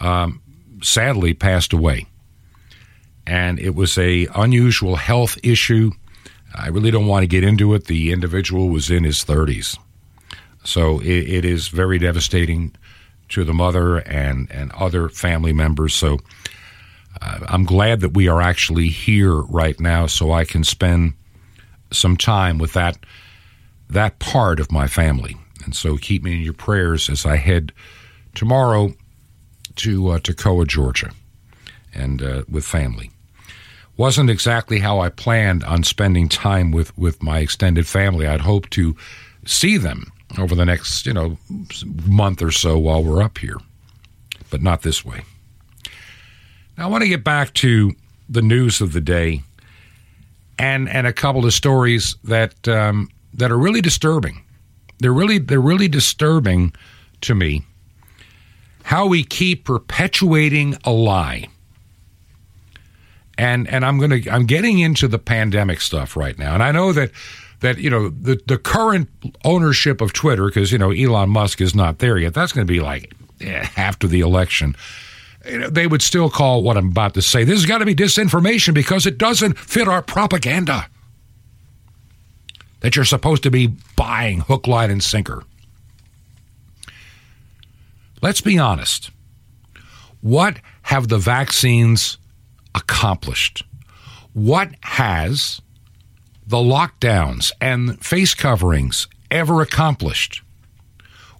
um, 0.00 0.40
sadly 0.82 1.34
passed 1.34 1.74
away, 1.74 2.06
and 3.26 3.60
it 3.60 3.74
was 3.74 3.98
a 3.98 4.26
unusual 4.34 4.96
health 4.96 5.38
issue. 5.42 5.90
I 6.54 6.68
really 6.68 6.90
don't 6.90 7.06
want 7.06 7.24
to 7.24 7.28
get 7.28 7.44
into 7.44 7.74
it. 7.74 7.84
The 7.84 8.10
individual 8.10 8.70
was 8.70 8.90
in 8.90 9.04
his 9.04 9.22
thirties, 9.22 9.76
so 10.64 10.98
it, 11.00 11.28
it 11.28 11.44
is 11.44 11.68
very 11.68 11.98
devastating 11.98 12.74
to 13.28 13.44
the 13.44 13.54
mother 13.54 13.98
and 13.98 14.50
and 14.50 14.72
other 14.72 15.08
family 15.10 15.52
members. 15.52 15.94
So. 15.94 16.18
Uh, 17.20 17.40
I'm 17.48 17.64
glad 17.64 18.00
that 18.00 18.14
we 18.14 18.28
are 18.28 18.40
actually 18.40 18.88
here 18.88 19.34
right 19.34 19.78
now 19.80 20.06
so 20.06 20.30
I 20.30 20.44
can 20.44 20.62
spend 20.62 21.14
some 21.92 22.16
time 22.16 22.58
with 22.58 22.72
that 22.74 22.98
that 23.88 24.18
part 24.18 24.60
of 24.60 24.70
my 24.70 24.86
family. 24.86 25.36
And 25.64 25.74
so 25.74 25.96
keep 25.96 26.22
me 26.22 26.36
in 26.36 26.42
your 26.42 26.52
prayers 26.52 27.10
as 27.10 27.26
I 27.26 27.36
head 27.36 27.72
tomorrow 28.34 28.94
to 29.76 30.08
uh, 30.08 30.18
Toccoa, 30.18 30.66
Georgia, 30.66 31.10
and 31.94 32.22
uh, 32.22 32.42
with 32.48 32.64
family. 32.64 33.10
Wasn't 33.96 34.30
exactly 34.30 34.78
how 34.78 35.00
I 35.00 35.08
planned 35.08 35.64
on 35.64 35.82
spending 35.82 36.28
time 36.28 36.70
with, 36.70 36.96
with 36.96 37.22
my 37.22 37.40
extended 37.40 37.86
family. 37.86 38.26
I'd 38.26 38.40
hope 38.40 38.70
to 38.70 38.96
see 39.44 39.76
them 39.76 40.12
over 40.38 40.54
the 40.54 40.64
next, 40.64 41.04
you 41.06 41.12
know, 41.12 41.36
month 42.06 42.40
or 42.40 42.52
so 42.52 42.78
while 42.78 43.02
we're 43.02 43.22
up 43.22 43.38
here, 43.38 43.56
but 44.50 44.62
not 44.62 44.82
this 44.82 45.04
way. 45.04 45.22
Now, 46.78 46.84
I 46.84 46.86
want 46.86 47.02
to 47.02 47.08
get 47.08 47.24
back 47.24 47.52
to 47.54 47.92
the 48.28 48.42
news 48.42 48.80
of 48.80 48.92
the 48.92 49.00
day 49.00 49.42
and 50.60 50.90
and 50.90 51.06
a 51.06 51.12
couple 51.12 51.46
of 51.46 51.54
stories 51.54 52.14
that 52.22 52.68
um, 52.68 53.08
that 53.32 53.50
are 53.50 53.58
really 53.58 53.80
disturbing. 53.80 54.44
They're 54.98 55.12
really 55.12 55.38
they're 55.38 55.58
really 55.58 55.88
disturbing 55.88 56.74
to 57.22 57.34
me. 57.34 57.64
How 58.82 59.06
we 59.06 59.24
keep 59.24 59.64
perpetuating 59.64 60.76
a 60.84 60.90
lie. 60.90 61.48
And 63.38 63.66
and 63.68 63.86
I'm 63.86 63.98
gonna 63.98 64.20
I'm 64.30 64.44
getting 64.44 64.80
into 64.80 65.08
the 65.08 65.18
pandemic 65.18 65.80
stuff 65.80 66.14
right 66.14 66.38
now, 66.38 66.52
and 66.52 66.62
I 66.62 66.72
know 66.72 66.92
that 66.92 67.10
that 67.60 67.78
you 67.78 67.88
know 67.88 68.10
the 68.10 68.38
the 68.46 68.58
current 68.58 69.08
ownership 69.46 70.02
of 70.02 70.12
Twitter 70.12 70.46
because 70.46 70.70
you 70.70 70.78
know 70.78 70.90
Elon 70.90 71.30
Musk 71.30 71.62
is 71.62 71.74
not 71.74 72.00
there 72.00 72.18
yet. 72.18 72.34
That's 72.34 72.52
going 72.52 72.66
to 72.66 72.70
be 72.70 72.80
like 72.80 73.14
eh, 73.40 73.66
after 73.78 74.06
the 74.06 74.20
election 74.20 74.76
they 75.44 75.86
would 75.86 76.02
still 76.02 76.28
call 76.28 76.62
what 76.62 76.76
I'm 76.76 76.88
about 76.88 77.14
to 77.14 77.22
say. 77.22 77.44
This 77.44 77.60
has 77.60 77.66
got 77.66 77.78
to 77.78 77.86
be 77.86 77.94
disinformation 77.94 78.74
because 78.74 79.06
it 79.06 79.18
doesn't 79.18 79.58
fit 79.58 79.88
our 79.88 80.02
propaganda 80.02 80.86
that 82.80 82.96
you're 82.96 83.04
supposed 83.04 83.42
to 83.44 83.50
be 83.50 83.68
buying 83.96 84.40
hook, 84.40 84.66
line, 84.66 84.90
and 84.90 85.02
sinker. 85.02 85.44
Let's 88.22 88.40
be 88.40 88.58
honest. 88.58 89.10
What 90.20 90.58
have 90.82 91.08
the 91.08 91.18
vaccines 91.18 92.18
accomplished? 92.74 93.64
What 94.34 94.74
has 94.82 95.60
the 96.46 96.58
lockdowns 96.58 97.52
and 97.60 98.02
face 98.04 98.34
coverings 98.34 99.08
ever 99.30 99.62
accomplished? 99.62 100.42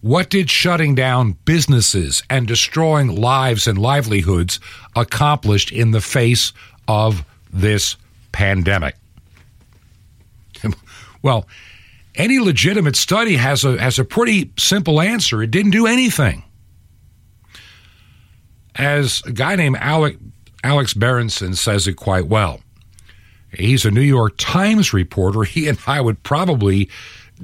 What 0.01 0.30
did 0.30 0.48
shutting 0.48 0.94
down 0.94 1.32
businesses 1.44 2.22
and 2.30 2.46
destroying 2.46 3.14
lives 3.16 3.66
and 3.66 3.76
livelihoods 3.76 4.59
accomplish 4.96 5.70
in 5.70 5.90
the 5.90 6.01
face 6.01 6.53
of 6.88 7.24
this 7.53 7.96
pandemic? 8.32 8.96
well, 11.22 11.46
any 12.14 12.38
legitimate 12.38 12.96
study 12.96 13.36
has 13.36 13.64
a 13.64 13.80
has 13.80 13.98
a 13.98 14.05
pretty 14.05 14.53
simple 14.59 15.01
answer. 15.01 15.42
It 15.42 15.51
didn't 15.51 15.72
do 15.72 15.86
anything. 15.86 16.44
As 18.76 19.22
a 19.26 19.32
guy 19.32 19.57
named 19.57 19.76
Alec, 19.80 20.16
Alex 20.64 20.94
Berenson 20.94 21.55
says 21.55 21.86
it 21.86 21.94
quite 21.94 22.26
well. 22.26 22.61
He's 23.53 23.84
a 23.84 23.90
New 23.90 24.01
York 24.01 24.34
Times 24.38 24.92
reporter. 24.92 25.42
He 25.42 25.68
and 25.68 25.78
I 25.86 26.01
would 26.01 26.22
probably 26.22 26.88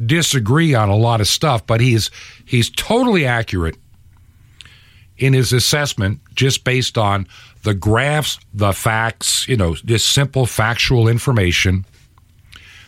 disagree 0.05 0.74
on 0.74 0.88
a 0.88 0.97
lot 0.97 1.20
of 1.20 1.28
stuff, 1.28 1.66
but 1.66 1.80
he's 1.80 2.11
he's 2.44 2.70
totally 2.70 3.24
accurate 3.24 3.76
in 5.18 5.32
his 5.32 5.53
assessment 5.53 6.20
just 6.34 6.64
based 6.64 6.99
on 6.99 7.26
the 7.62 7.74
graphs, 7.74 8.38
the 8.53 8.72
facts, 8.72 9.49
you 9.49 9.57
know, 9.57 9.74
just 9.74 10.11
simple 10.11 10.47
factual 10.47 11.09
information 11.09 11.84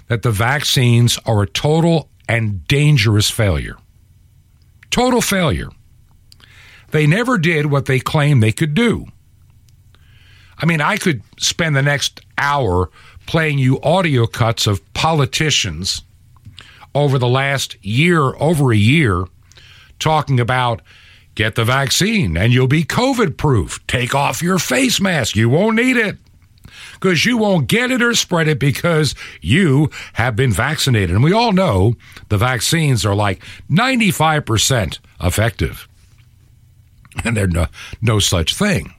that 0.09 0.22
the 0.22 0.30
vaccines 0.30 1.18
are 1.26 1.42
a 1.42 1.46
total 1.46 2.09
and 2.28 2.66
dangerous 2.66 3.30
failure. 3.30 3.76
Total 4.90 5.20
failure. 5.20 5.70
They 6.90 7.06
never 7.06 7.38
did 7.38 7.66
what 7.66 7.86
they 7.86 8.00
claimed 8.00 8.42
they 8.42 8.52
could 8.52 8.74
do. 8.74 9.06
I 10.56 10.66
mean, 10.66 10.80
I 10.80 10.96
could 10.96 11.22
spend 11.38 11.76
the 11.76 11.82
next 11.82 12.20
hour 12.36 12.90
playing 13.26 13.59
you 13.59 13.80
audio 13.82 14.26
cuts 14.26 14.66
of 14.66 14.94
politicians 14.94 16.02
over 16.99 17.18
the 17.18 17.28
last 17.28 17.76
year, 17.84 18.34
over 18.36 18.72
a 18.72 18.76
year, 18.76 19.24
talking 19.99 20.40
about 20.40 20.82
get 21.34 21.55
the 21.55 21.64
vaccine 21.64 22.36
and 22.36 22.53
you'll 22.53 22.66
be 22.66 22.84
COVID 22.84 23.36
proof. 23.36 23.84
Take 23.86 24.14
off 24.14 24.42
your 24.42 24.59
face 24.59 25.01
mask. 25.01 25.36
You 25.36 25.49
won't 25.49 25.76
need 25.76 25.96
it 25.96 26.16
because 26.94 27.24
you 27.24 27.38
won't 27.38 27.68
get 27.68 27.90
it 27.90 28.03
or 28.03 28.14
spread 28.14 28.49
it 28.49 28.59
because 28.59 29.14
you 29.40 29.90
have 30.14 30.34
been 30.34 30.53
vaccinated. 30.53 31.11
And 31.11 31.22
we 31.22 31.32
all 31.32 31.53
know 31.53 31.94
the 32.28 32.38
vaccines 32.38 33.07
are 33.07 33.14
like 33.14 33.42
95% 33.70 34.99
effective. 35.20 35.88
And 37.24 37.36
there's 37.36 37.53
no, 37.53 37.66
no 38.03 38.18
such 38.18 38.55
thing. 38.55 38.92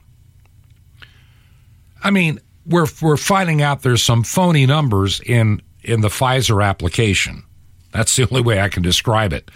I 2.02 2.10
mean, 2.10 2.40
we're 2.66 2.86
we're 3.02 3.16
finding 3.16 3.62
out 3.62 3.82
there's 3.82 4.02
some 4.02 4.22
phony 4.22 4.64
numbers 4.66 5.20
in 5.20 5.60
in 5.82 6.00
the 6.00 6.08
Pfizer 6.08 6.64
application. 6.64 7.44
That's 7.92 8.14
the 8.16 8.28
only 8.28 8.42
way 8.42 8.60
I 8.60 8.68
can 8.68 8.82
describe 8.82 9.32
it. 9.32 9.50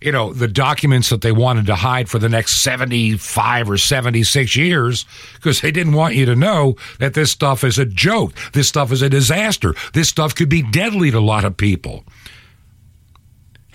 You 0.00 0.12
know, 0.12 0.34
the 0.34 0.48
documents 0.48 1.08
that 1.08 1.22
they 1.22 1.32
wanted 1.32 1.66
to 1.66 1.76
hide 1.76 2.10
for 2.10 2.18
the 2.18 2.28
next 2.28 2.62
75 2.62 3.70
or 3.70 3.78
76 3.78 4.54
years 4.54 5.06
because 5.34 5.60
they 5.62 5.70
didn't 5.70 5.94
want 5.94 6.14
you 6.14 6.26
to 6.26 6.36
know 6.36 6.76
that 6.98 7.14
this 7.14 7.30
stuff 7.30 7.64
is 7.64 7.78
a 7.78 7.86
joke. 7.86 8.34
This 8.52 8.68
stuff 8.68 8.92
is 8.92 9.00
a 9.00 9.08
disaster. 9.08 9.74
This 9.94 10.08
stuff 10.08 10.34
could 10.34 10.50
be 10.50 10.62
deadly 10.62 11.10
to 11.10 11.18
a 11.18 11.20
lot 11.20 11.44
of 11.44 11.56
people. 11.56 12.04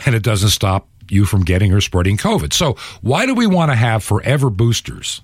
And 0.05 0.13
it 0.13 0.21
doesn't 0.21 0.49
stop 0.49 0.87
you 1.09 1.25
from 1.25 1.43
getting 1.43 1.73
or 1.73 1.81
spreading 1.81 2.17
COVID. 2.17 2.53
So, 2.53 2.75
why 3.01 3.25
do 3.25 3.33
we 3.33 3.47
want 3.47 3.71
to 3.71 3.75
have 3.75 4.03
forever 4.03 4.49
boosters? 4.49 5.21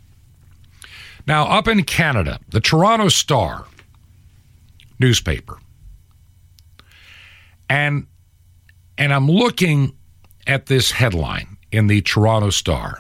Now, 1.28 1.46
up 1.46 1.68
in 1.68 1.84
Canada, 1.84 2.40
the 2.50 2.60
Toronto 2.60 3.10
Star 3.10 3.66
newspaper, 5.00 5.58
and 7.70 8.08
and 8.98 9.14
I'm 9.14 9.30
looking 9.30 9.96
at 10.48 10.68
this 10.68 10.92
headline 10.92 11.58
in 11.72 11.88
the 11.88 12.02
Toronto 12.02 12.50
Star. 12.50 13.00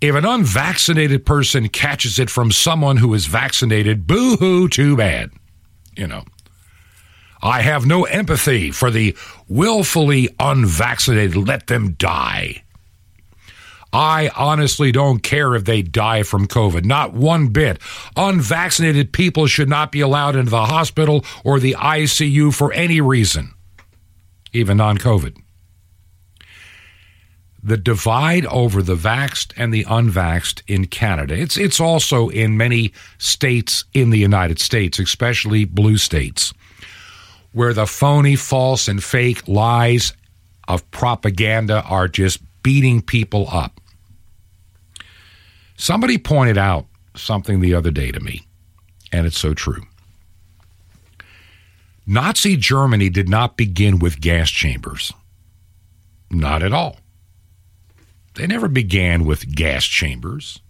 If 0.00 0.14
an 0.14 0.24
unvaccinated 0.24 1.24
person 1.24 1.68
catches 1.68 2.18
it 2.18 2.28
from 2.28 2.50
someone 2.50 2.96
who 2.96 3.14
is 3.14 3.26
vaccinated, 3.26 4.06
boo 4.06 4.36
hoo, 4.36 4.68
too 4.68 4.96
bad. 4.96 5.30
You 5.96 6.08
know, 6.08 6.24
I 7.40 7.62
have 7.62 7.86
no 7.86 8.04
empathy 8.04 8.70
for 8.70 8.90
the 8.90 9.16
willfully 9.48 10.28
unvaccinated. 10.40 11.36
Let 11.36 11.66
them 11.66 11.92
die. 11.92 12.62
I 13.92 14.30
honestly 14.34 14.90
don't 14.90 15.22
care 15.22 15.54
if 15.54 15.64
they 15.64 15.82
die 15.82 16.22
from 16.22 16.48
COVID, 16.48 16.84
not 16.84 17.12
one 17.12 17.48
bit. 17.48 17.78
Unvaccinated 18.16 19.12
people 19.12 19.46
should 19.46 19.68
not 19.68 19.92
be 19.92 20.00
allowed 20.00 20.34
into 20.34 20.50
the 20.50 20.64
hospital 20.64 21.24
or 21.44 21.60
the 21.60 21.74
ICU 21.74 22.54
for 22.54 22.72
any 22.72 23.02
reason, 23.02 23.52
even 24.52 24.76
non 24.76 24.98
COVID. 24.98 25.36
The 27.64 27.76
divide 27.76 28.44
over 28.46 28.82
the 28.82 28.96
vaxxed 28.96 29.52
and 29.56 29.72
the 29.72 29.84
unvaxxed 29.84 30.62
in 30.66 30.86
Canada, 30.86 31.34
it's, 31.34 31.56
it's 31.56 31.78
also 31.78 32.28
in 32.28 32.56
many 32.56 32.92
states 33.18 33.84
in 33.94 34.10
the 34.10 34.18
United 34.18 34.58
States, 34.58 34.98
especially 34.98 35.64
blue 35.64 35.96
states, 35.96 36.52
where 37.52 37.72
the 37.72 37.86
phony, 37.86 38.34
false, 38.34 38.88
and 38.88 39.02
fake 39.02 39.46
lies 39.46 40.12
of 40.66 40.88
propaganda 40.90 41.82
are 41.82 42.08
just 42.08 42.40
beating 42.64 43.00
people 43.00 43.46
up. 43.52 43.80
Somebody 45.76 46.18
pointed 46.18 46.58
out 46.58 46.86
something 47.14 47.60
the 47.60 47.74
other 47.74 47.90
day 47.90 48.10
to 48.10 48.20
me, 48.20 48.46
and 49.12 49.26
it's 49.26 49.38
so 49.38 49.54
true. 49.54 49.82
Nazi 52.06 52.56
Germany 52.56 53.08
did 53.08 53.28
not 53.28 53.56
begin 53.56 53.98
with 53.98 54.20
gas 54.20 54.50
chambers. 54.50 55.12
Not 56.30 56.62
at 56.62 56.72
all. 56.72 56.98
They 58.34 58.46
never 58.46 58.68
began 58.68 59.24
with 59.24 59.54
gas 59.54 59.84
chambers. 59.84 60.60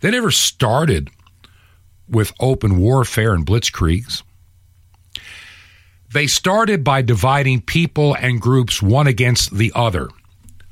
They 0.00 0.10
never 0.10 0.30
started 0.30 1.10
with 2.08 2.32
open 2.40 2.78
warfare 2.78 3.32
and 3.34 3.46
blitzkriegs. 3.46 4.22
They 6.12 6.26
started 6.26 6.84
by 6.84 7.02
dividing 7.02 7.62
people 7.62 8.14
and 8.14 8.40
groups 8.40 8.82
one 8.82 9.06
against 9.06 9.56
the 9.56 9.72
other. 9.74 10.08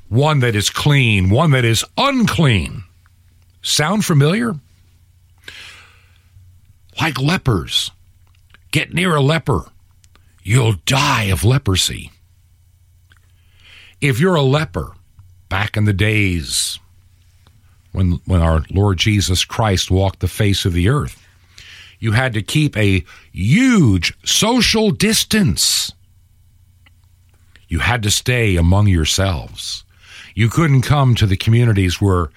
One 0.09 0.39
that 0.39 0.55
is 0.55 0.69
clean, 0.69 1.29
one 1.29 1.51
that 1.51 1.65
is 1.65 1.85
unclean. 1.97 2.83
Sound 3.61 4.03
familiar? 4.03 4.55
Like 6.99 7.19
lepers. 7.19 7.91
Get 8.71 8.93
near 8.93 9.15
a 9.15 9.21
leper, 9.21 9.65
you'll 10.43 10.75
die 10.85 11.23
of 11.25 11.43
leprosy. 11.43 12.11
If 13.99 14.19
you're 14.19 14.35
a 14.35 14.41
leper, 14.41 14.93
back 15.51 15.75
in 15.75 15.83
the 15.83 15.93
days 15.93 16.79
when, 17.91 18.21
when 18.25 18.41
our 18.41 18.63
Lord 18.71 18.97
Jesus 18.97 19.43
Christ 19.43 19.91
walked 19.91 20.21
the 20.21 20.27
face 20.29 20.63
of 20.63 20.71
the 20.71 20.87
earth, 20.87 21.21
you 21.99 22.13
had 22.13 22.33
to 22.33 22.41
keep 22.41 22.75
a 22.77 23.03
huge 23.33 24.13
social 24.25 24.91
distance. 24.91 25.91
You 27.67 27.79
had 27.79 28.01
to 28.03 28.09
stay 28.09 28.55
among 28.55 28.87
yourselves. 28.87 29.83
You 30.33 30.47
couldn't 30.47 30.81
come 30.83 31.15
to 31.15 31.27
the 31.27 31.37
communities 31.37 32.01
where 32.01 32.29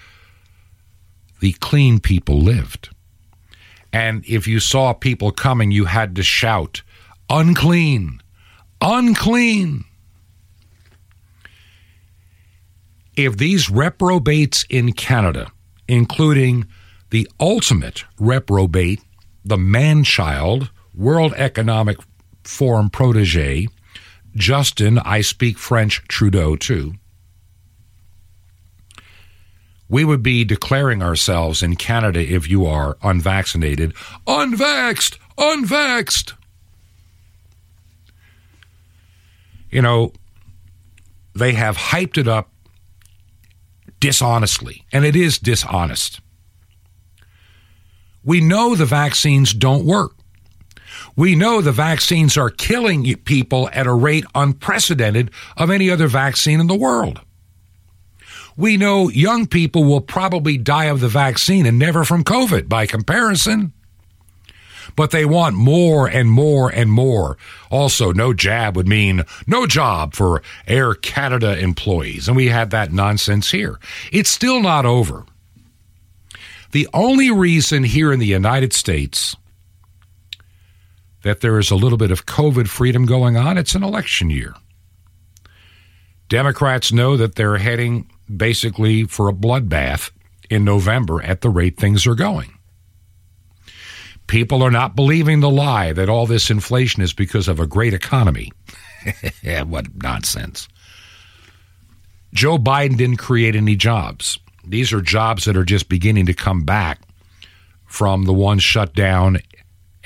the 1.40 1.52
clean 1.52 2.00
people 2.00 2.40
lived. 2.40 2.88
And 3.92 4.24
if 4.26 4.48
you 4.48 4.58
saw 4.58 4.92
people 4.92 5.30
coming, 5.30 5.70
you 5.70 5.84
had 5.84 6.16
to 6.16 6.22
shout, 6.24 6.82
unclean, 7.28 8.20
unclean. 8.80 9.84
If 13.16 13.36
these 13.36 13.70
reprobates 13.70 14.64
in 14.68 14.92
Canada, 14.92 15.52
including 15.86 16.66
the 17.10 17.28
ultimate 17.38 18.04
reprobate, 18.18 19.00
the 19.44 19.58
man 19.58 20.04
child, 20.04 20.70
World 20.94 21.34
Economic 21.36 21.98
Forum 22.42 22.90
protege, 22.90 23.68
Justin, 24.34 24.98
I 24.98 25.20
speak 25.20 25.58
French, 25.58 26.02
Trudeau, 26.08 26.56
too, 26.56 26.94
we 29.88 30.04
would 30.04 30.22
be 30.22 30.44
declaring 30.44 31.02
ourselves 31.02 31.62
in 31.62 31.76
Canada 31.76 32.20
if 32.20 32.48
you 32.48 32.66
are 32.66 32.96
unvaccinated, 33.02 33.94
unvaxxed, 34.26 35.18
unvaxxed. 35.38 36.32
You 39.74 39.82
know, 39.82 40.12
they 41.34 41.52
have 41.54 41.76
hyped 41.76 42.16
it 42.16 42.28
up 42.28 42.48
dishonestly, 43.98 44.84
and 44.92 45.04
it 45.04 45.16
is 45.16 45.36
dishonest. 45.36 46.20
We 48.22 48.40
know 48.40 48.76
the 48.76 48.86
vaccines 48.86 49.52
don't 49.52 49.84
work. 49.84 50.12
We 51.16 51.34
know 51.34 51.60
the 51.60 51.72
vaccines 51.72 52.36
are 52.36 52.50
killing 52.50 53.16
people 53.24 53.68
at 53.72 53.88
a 53.88 53.92
rate 53.92 54.24
unprecedented 54.32 55.32
of 55.56 55.70
any 55.70 55.90
other 55.90 56.06
vaccine 56.06 56.60
in 56.60 56.68
the 56.68 56.76
world. 56.76 57.20
We 58.56 58.76
know 58.76 59.08
young 59.08 59.48
people 59.48 59.82
will 59.82 60.00
probably 60.00 60.56
die 60.56 60.84
of 60.84 61.00
the 61.00 61.08
vaccine 61.08 61.66
and 61.66 61.80
never 61.80 62.04
from 62.04 62.22
COVID 62.22 62.68
by 62.68 62.86
comparison. 62.86 63.72
But 64.96 65.10
they 65.10 65.24
want 65.24 65.56
more 65.56 66.06
and 66.06 66.30
more 66.30 66.70
and 66.70 66.90
more. 66.90 67.36
Also, 67.70 68.12
no 68.12 68.32
jab 68.32 68.76
would 68.76 68.88
mean 68.88 69.24
no 69.46 69.66
job 69.66 70.14
for 70.14 70.42
Air 70.66 70.94
Canada 70.94 71.58
employees. 71.58 72.28
And 72.28 72.36
we 72.36 72.48
had 72.48 72.70
that 72.70 72.92
nonsense 72.92 73.50
here. 73.50 73.78
It's 74.12 74.30
still 74.30 74.60
not 74.60 74.86
over. 74.86 75.24
The 76.72 76.88
only 76.92 77.30
reason 77.30 77.84
here 77.84 78.12
in 78.12 78.18
the 78.18 78.26
United 78.26 78.72
States 78.72 79.36
that 81.22 81.40
there 81.40 81.58
is 81.58 81.70
a 81.70 81.76
little 81.76 81.98
bit 81.98 82.10
of 82.10 82.26
COVID 82.26 82.68
freedom 82.68 83.06
going 83.06 83.36
on, 83.36 83.58
it's 83.58 83.74
an 83.74 83.82
election 83.82 84.30
year. 84.30 84.54
Democrats 86.28 86.92
know 86.92 87.16
that 87.16 87.34
they're 87.34 87.58
heading 87.58 88.10
basically 88.34 89.04
for 89.04 89.28
a 89.28 89.32
bloodbath 89.32 90.10
in 90.50 90.64
November 90.64 91.22
at 91.22 91.40
the 91.40 91.48
rate 91.48 91.76
things 91.76 92.06
are 92.06 92.14
going. 92.14 92.58
People 94.26 94.62
are 94.62 94.70
not 94.70 94.96
believing 94.96 95.40
the 95.40 95.50
lie 95.50 95.92
that 95.92 96.08
all 96.08 96.26
this 96.26 96.50
inflation 96.50 97.02
is 97.02 97.12
because 97.12 97.48
of 97.48 97.60
a 97.60 97.66
great 97.66 97.94
economy. 97.94 98.50
what 99.66 99.86
nonsense. 100.02 100.68
Joe 102.32 102.58
Biden 102.58 102.96
didn't 102.96 103.18
create 103.18 103.54
any 103.54 103.76
jobs. 103.76 104.38
These 104.66 104.92
are 104.92 105.00
jobs 105.00 105.44
that 105.44 105.56
are 105.56 105.64
just 105.64 105.88
beginning 105.88 106.26
to 106.26 106.34
come 106.34 106.64
back 106.64 107.00
from 107.86 108.24
the 108.24 108.32
ones 108.32 108.62
shut 108.62 108.94
down, 108.94 109.38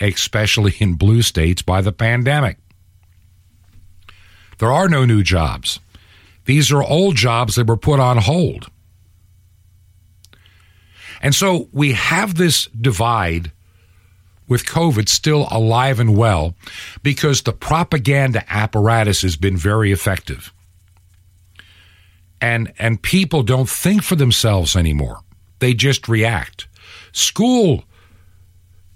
especially 0.01 0.75
in 0.79 0.95
blue 0.95 1.23
states, 1.23 1.63
by 1.63 1.81
the 1.81 1.93
pandemic. 1.93 2.59
There 4.59 4.73
are 4.73 4.89
no 4.89 5.05
new 5.05 5.23
jobs. 5.23 5.81
These 6.45 6.73
are 6.73 6.83
old 6.83 7.17
jobs 7.17 7.55
that 7.55 7.67
were 7.67 7.77
put 7.77 8.01
on 8.01 8.19
hold. 8.19 8.71
And 11.23 11.35
so 11.35 11.69
we 11.73 11.93
have 11.93 12.35
this 12.35 12.67
divide 12.67 13.53
with 14.49 14.65
COVID 14.65 15.09
still 15.09 15.47
alive 15.51 16.01
and 16.01 16.17
well 16.17 16.55
because 17.03 17.43
the 17.43 17.53
propaganda 17.53 18.43
apparatus 18.53 19.23
has 19.23 19.37
been 19.37 19.57
very 19.57 19.93
effective. 19.93 20.53
And 22.41 22.73
and 22.79 23.03
people 23.03 23.43
don't 23.43 23.69
think 23.69 24.03
for 24.03 24.17
themselves 24.17 24.77
anymore. 24.77 25.21
They 25.59 25.75
just 25.75 26.09
react. 26.09 26.69
School 27.13 27.85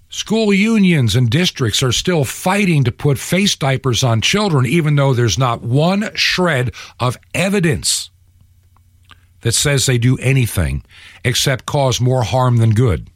school 0.09 0.53
unions 0.53 1.17
and 1.17 1.31
districts 1.31 1.83
are 1.83 1.93
still 1.93 2.25
fighting 2.25 2.85
to 2.85 2.93
put 2.93 3.19
face 3.19 3.57
diapers 3.57 4.05
on 4.05 4.21
children 4.21 4.67
even 4.67 4.95
though 4.95 5.15
there's 5.15 5.39
not 5.39 5.63
one 5.63 6.15
shred 6.15 6.73
of 7.01 7.17
evidence 7.35 8.11
that 9.41 9.53
says 9.53 9.87
they 9.87 9.99
do 9.99 10.17
anything 10.19 10.85
except 11.25 11.67
cause 11.67 12.01
more 12.01 12.23
harm 12.23 12.59
than 12.59 12.71
good. 12.71 13.09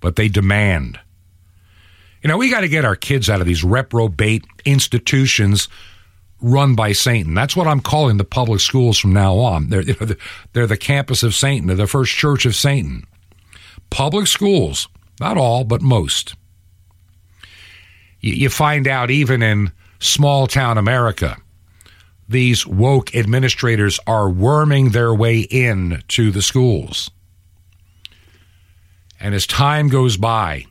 But 0.00 0.16
they 0.16 0.28
demand. 0.28 0.98
You 2.22 2.28
know, 2.28 2.38
we 2.38 2.50
got 2.50 2.60
to 2.60 2.68
get 2.68 2.84
our 2.84 2.96
kids 2.96 3.30
out 3.30 3.40
of 3.40 3.46
these 3.46 3.64
reprobate 3.64 4.44
institutions 4.64 5.68
run 6.40 6.74
by 6.74 6.92
Satan. 6.92 7.34
That's 7.34 7.56
what 7.56 7.66
I'm 7.66 7.80
calling 7.80 8.16
the 8.16 8.24
public 8.24 8.60
schools 8.60 8.98
from 8.98 9.12
now 9.12 9.36
on. 9.36 9.68
They're, 9.68 9.84
they're 10.52 10.66
the 10.66 10.76
campus 10.76 11.22
of 11.22 11.34
Satan, 11.34 11.66
they're 11.66 11.76
the 11.76 11.86
first 11.86 12.12
church 12.12 12.46
of 12.46 12.56
Satan. 12.56 13.04
Public 13.90 14.26
schools, 14.26 14.88
not 15.18 15.36
all, 15.36 15.64
but 15.64 15.82
most. 15.82 16.34
You 18.20 18.50
find 18.50 18.86
out 18.86 19.10
even 19.10 19.42
in 19.42 19.72
small 19.98 20.46
town 20.46 20.78
America 20.78 21.36
these 22.30 22.64
woke 22.64 23.14
administrators 23.16 23.98
are 24.06 24.30
worming 24.30 24.90
their 24.90 25.12
way 25.12 25.40
in 25.40 26.00
to 26.06 26.30
the 26.30 26.42
schools. 26.42 27.10
And 29.20 29.34
as 29.34 29.46
time 29.46 29.88
goes 29.88 30.16
by, 30.16 30.66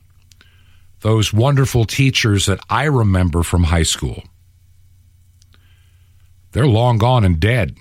those 1.01 1.31
wonderful 1.31 1.85
teachers 1.85 2.47
that 2.47 2.59
I 2.69 2.85
remember 2.85 3.43
from 3.43 3.63
high 3.63 3.83
school, 3.83 4.23
they're 6.51 6.67
long 6.67 6.97
gone 6.97 7.23
and 7.23 7.39
dead. 7.39 7.77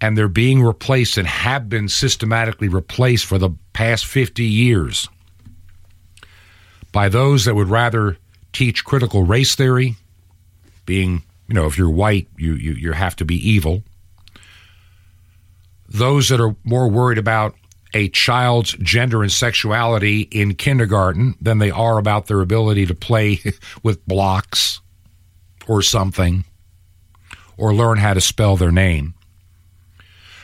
And 0.00 0.18
they're 0.18 0.28
being 0.28 0.62
replaced 0.62 1.16
and 1.16 1.26
have 1.26 1.68
been 1.70 1.88
systematically 1.88 2.68
replaced 2.68 3.24
for 3.24 3.38
the 3.38 3.50
past 3.72 4.04
50 4.04 4.44
years 4.44 5.08
by 6.92 7.08
those 7.08 7.46
that 7.46 7.54
would 7.54 7.70
rather 7.70 8.18
teach 8.52 8.84
critical 8.84 9.22
race 9.22 9.54
theory, 9.54 9.96
being 10.84 11.22
you 11.48 11.54
know, 11.54 11.66
if 11.66 11.76
you're 11.76 11.90
white, 11.90 12.28
you, 12.36 12.54
you, 12.54 12.72
you 12.72 12.92
have 12.92 13.16
to 13.16 13.24
be 13.24 13.36
evil. 13.36 13.82
Those 15.88 16.28
that 16.30 16.40
are 16.40 16.56
more 16.64 16.88
worried 16.88 17.18
about 17.18 17.54
a 17.94 18.08
child's 18.08 18.72
gender 18.74 19.22
and 19.22 19.32
sexuality 19.32 20.22
in 20.22 20.54
kindergarten 20.54 21.36
than 21.40 21.58
they 21.58 21.70
are 21.70 21.98
about 21.98 22.26
their 22.26 22.40
ability 22.40 22.86
to 22.86 22.94
play 22.94 23.40
with 23.82 24.04
blocks 24.06 24.80
or 25.66 25.80
something 25.80 26.44
or 27.56 27.72
learn 27.72 27.98
how 27.98 28.12
to 28.12 28.20
spell 28.20 28.56
their 28.56 28.72
name. 28.72 29.14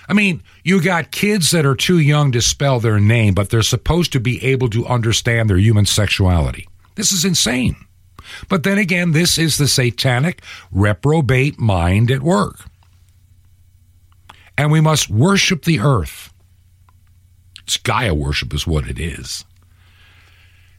I 0.09 0.13
mean, 0.13 0.43
you 0.65 0.83
got 0.83 1.13
kids 1.13 1.51
that 1.51 1.67
are 1.67 1.77
too 1.77 1.99
young 1.99 2.33
to 2.33 2.41
spell 2.41 2.81
their 2.81 2.99
name, 2.99 3.35
but 3.35 3.51
they're 3.51 3.63
supposed 3.63 4.13
to 4.13 4.21
be 4.21 4.45
able 4.45 4.69
to 4.71 4.87
understand 4.87 5.49
their 5.49 5.59
human 5.59 5.87
sexuality. 5.87 6.69
This 6.97 7.13
is 7.13 7.25
insane. 7.25 7.77
But 8.49 8.65
then 8.65 8.79
again, 8.79 9.13
this 9.13 9.39
is 9.39 9.57
the 9.57 9.69
satanic 9.69 10.43
reprobate 10.73 11.59
mind 11.59 12.11
at 12.11 12.23
work. 12.23 12.65
And 14.59 14.71
we 14.71 14.81
must 14.81 15.11
worship 15.11 15.65
the 15.65 15.81
earth. 15.81 16.30
It's 17.71 17.77
Gaia 17.77 18.13
worship 18.13 18.53
is 18.53 18.67
what 18.67 18.89
it 18.89 18.99
is. 18.99 19.45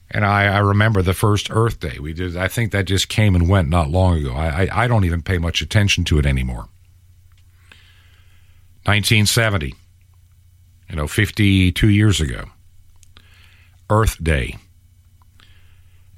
And 0.10 0.26
I, 0.26 0.48
I, 0.48 0.58
remember 0.58 1.02
the 1.02 1.14
first 1.14 1.48
Earth 1.50 1.80
Day. 1.80 2.00
We 2.02 2.12
did. 2.12 2.36
I 2.36 2.50
think 2.50 2.74
that 2.74 2.84
just 2.84 3.08
came 3.08 3.34
and 3.34 3.48
went 3.48 3.70
not 3.70 3.90
long 3.90 4.18
ago. 4.18 4.34
I, 4.34 4.66
I, 4.66 4.84
I 4.84 4.88
don't 4.90 5.06
even 5.06 5.22
pay 5.22 5.38
much 5.38 5.62
attention 5.62 6.04
to 6.04 6.20
it 6.20 6.26
anymore. 6.26 6.68
1970, 8.84 9.74
you 10.90 10.96
know, 10.98 11.08
52 11.08 11.88
years 11.88 12.20
ago, 12.20 12.44
Earth 13.90 14.22
Day. 14.22 14.58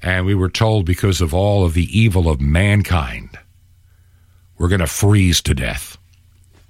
And 0.02 0.26
we 0.26 0.34
were 0.34 0.50
told 0.50 0.86
because 0.86 1.20
of 1.20 1.32
all 1.32 1.64
of 1.64 1.74
the 1.74 1.86
evil 1.96 2.28
of 2.28 2.40
mankind, 2.40 3.38
we're 4.58 4.66
going 4.66 4.80
to 4.80 4.88
freeze 4.88 5.40
to 5.42 5.54
death 5.54 5.98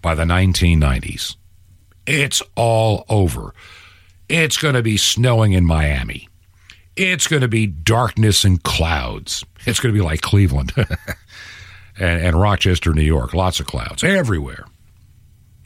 by 0.02 0.14
the 0.14 0.24
1990s. 0.24 1.36
It's 2.06 2.42
all 2.54 3.06
over. 3.08 3.54
It's 4.28 4.56
going 4.56 4.74
to 4.74 4.82
be 4.82 4.96
snowing 4.96 5.52
in 5.52 5.64
Miami. 5.64 6.28
It's 6.96 7.26
going 7.26 7.42
to 7.42 7.48
be 7.48 7.66
darkness 7.66 8.44
and 8.44 8.62
clouds. 8.62 9.44
It's 9.66 9.80
going 9.80 9.94
to 9.94 9.98
be 9.98 10.04
like 10.04 10.20
Cleveland 10.20 10.72
and, 11.98 12.26
and 12.26 12.40
Rochester, 12.40 12.94
New 12.94 13.02
York. 13.02 13.34
Lots 13.34 13.60
of 13.60 13.66
clouds 13.66 14.04
everywhere 14.04 14.64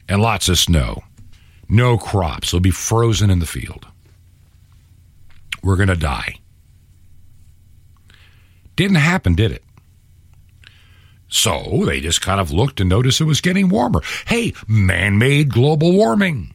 and 0.09 0.23
lots 0.23 0.49
of 0.49 0.59
snow. 0.59 1.03
No 1.69 1.99
crops. 1.99 2.51
They'll 2.51 2.61
be 2.61 2.71
frozen 2.71 3.31
in 3.31 3.41
the 3.41 3.47
field. 3.47 3.87
We're 5.63 5.77
going 5.77 5.89
to 5.89 5.97
die. 5.97 6.37
Didn't 8.77 8.97
happen, 8.97 9.35
did 9.35 9.53
it? 9.53 9.65
So 11.29 11.85
they 11.85 12.01
just 12.01 12.23
kind 12.23 12.41
of 12.41 12.53
looked 12.53 12.81
and 12.81 12.89
noticed 12.89 13.21
it 13.21 13.25
was 13.25 13.43
getting 13.43 13.69
warmer. 13.69 14.01
Hey, 14.27 14.55
man 14.67 15.19
made 15.19 15.53
global 15.53 15.93
warming. 15.93 16.55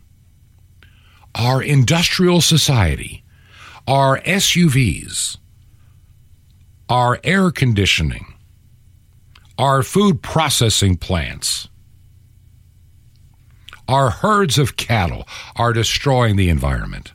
Our 1.36 1.62
industrial 1.62 2.42
society, 2.42 3.24
our 3.88 4.20
SUVs, 4.22 5.38
our 6.90 7.20
air 7.24 7.52
conditioning, 7.52 8.34
our 9.58 9.84
food 9.84 10.22
processing 10.22 10.98
plants, 10.98 11.70
our 13.88 14.10
herds 14.10 14.58
of 14.58 14.78
cattle 14.78 15.28
are 15.56 15.74
destroying 15.74 16.36
the 16.36 16.50
environment. 16.50 17.14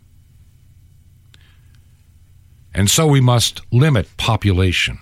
And 2.75 2.91
so 2.91 3.07
we 3.07 3.21
must 3.21 3.61
limit 3.73 4.17
population. 4.17 4.99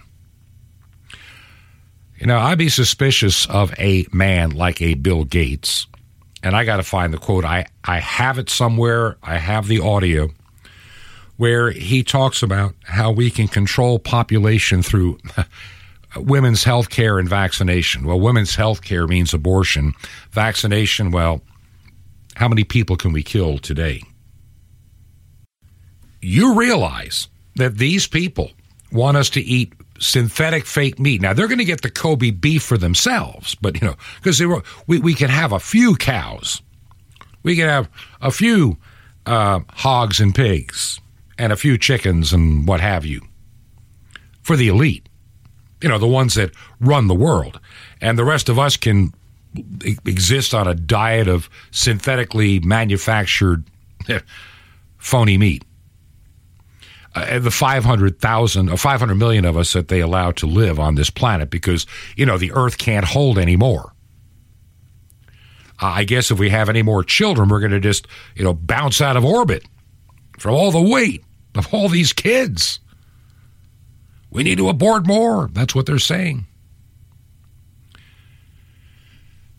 You 2.18 2.26
know, 2.26 2.38
I'd 2.38 2.58
be 2.58 2.70
suspicious 2.70 3.46
of 3.46 3.78
a 3.78 4.06
man 4.12 4.50
like 4.50 4.80
a 4.80 4.94
Bill 4.94 5.24
Gates, 5.24 5.86
and 6.42 6.56
I 6.56 6.64
got 6.64 6.76
to 6.76 6.82
find 6.82 7.12
the 7.12 7.18
quote. 7.18 7.44
I, 7.44 7.66
I 7.84 7.98
have 7.98 8.38
it 8.38 8.50
somewhere, 8.50 9.16
I 9.22 9.38
have 9.38 9.66
the 9.66 9.80
audio, 9.80 10.30
where 11.36 11.70
he 11.70 12.02
talks 12.02 12.42
about 12.42 12.74
how 12.84 13.10
we 13.10 13.30
can 13.30 13.48
control 13.48 13.98
population 13.98 14.82
through 14.82 15.18
women's 16.16 16.64
health 16.64 16.90
care 16.90 17.18
and 17.18 17.28
vaccination. 17.28 18.04
Well, 18.04 18.20
women's 18.20 18.54
health 18.54 18.82
care 18.82 19.06
means 19.06 19.34
abortion. 19.34 19.94
Vaccination, 20.30 21.10
well, 21.10 21.40
how 22.36 22.48
many 22.48 22.64
people 22.64 22.96
can 22.96 23.12
we 23.12 23.22
kill 23.22 23.58
today? 23.58 24.02
You 26.20 26.54
realize 26.54 27.28
that 27.56 27.78
these 27.78 28.06
people 28.06 28.50
want 28.92 29.16
us 29.16 29.30
to 29.30 29.40
eat 29.40 29.72
synthetic 29.98 30.66
fake 30.66 30.98
meat. 30.98 31.20
Now 31.20 31.32
they're 31.32 31.48
going 31.48 31.58
to 31.58 31.64
get 31.64 31.82
the 31.82 31.90
Kobe 31.90 32.30
beef 32.30 32.62
for 32.62 32.78
themselves, 32.78 33.54
but 33.56 33.80
you 33.80 33.86
know, 33.86 33.96
because 34.22 34.40
we 34.86 34.98
we 34.98 35.14
can 35.14 35.30
have 35.30 35.52
a 35.52 35.60
few 35.60 35.96
cows, 35.96 36.62
we 37.42 37.56
can 37.56 37.68
have 37.68 37.88
a 38.20 38.30
few 38.30 38.76
uh, 39.26 39.60
hogs 39.70 40.20
and 40.20 40.34
pigs, 40.34 41.00
and 41.38 41.52
a 41.52 41.56
few 41.56 41.78
chickens 41.78 42.32
and 42.32 42.66
what 42.66 42.80
have 42.80 43.04
you, 43.04 43.20
for 44.42 44.56
the 44.56 44.68
elite. 44.68 45.08
You 45.82 45.90
know, 45.90 45.98
the 45.98 46.06
ones 46.06 46.34
that 46.34 46.52
run 46.80 47.06
the 47.06 47.14
world, 47.14 47.60
and 48.00 48.18
the 48.18 48.24
rest 48.24 48.48
of 48.48 48.58
us 48.58 48.76
can 48.76 49.12
exist 50.04 50.54
on 50.54 50.66
a 50.66 50.74
diet 50.74 51.28
of 51.28 51.48
synthetically 51.70 52.60
manufactured 52.60 53.64
phony 54.98 55.38
meat 55.38 55.64
uh, 57.16 57.38
the 57.38 57.50
500,000 57.50 58.68
or 58.68 58.76
500 58.76 59.14
million 59.14 59.46
of 59.46 59.56
us 59.56 59.72
that 59.72 59.88
they 59.88 60.00
allow 60.00 60.32
to 60.32 60.46
live 60.46 60.78
on 60.78 60.96
this 60.96 61.08
planet 61.08 61.48
because, 61.48 61.86
you 62.14 62.26
know, 62.26 62.36
the 62.36 62.52
earth 62.52 62.76
can't 62.76 63.06
hold 63.06 63.38
anymore. 63.38 63.94
Uh, 65.80 65.86
I 65.86 66.04
guess 66.04 66.30
if 66.30 66.38
we 66.38 66.50
have 66.50 66.68
any 66.68 66.82
more 66.82 67.02
children, 67.02 67.48
we're 67.48 67.60
going 67.60 67.72
to 67.72 67.80
just, 67.80 68.06
you 68.34 68.44
know, 68.44 68.52
bounce 68.52 69.00
out 69.00 69.16
of 69.16 69.24
orbit 69.24 69.64
from 70.38 70.54
all 70.54 70.70
the 70.70 70.80
weight 70.80 71.24
of 71.54 71.72
all 71.72 71.88
these 71.88 72.12
kids. 72.12 72.80
We 74.30 74.42
need 74.42 74.58
to 74.58 74.68
abort 74.68 75.06
more. 75.06 75.48
That's 75.50 75.74
what 75.74 75.86
they're 75.86 75.98
saying. 75.98 76.46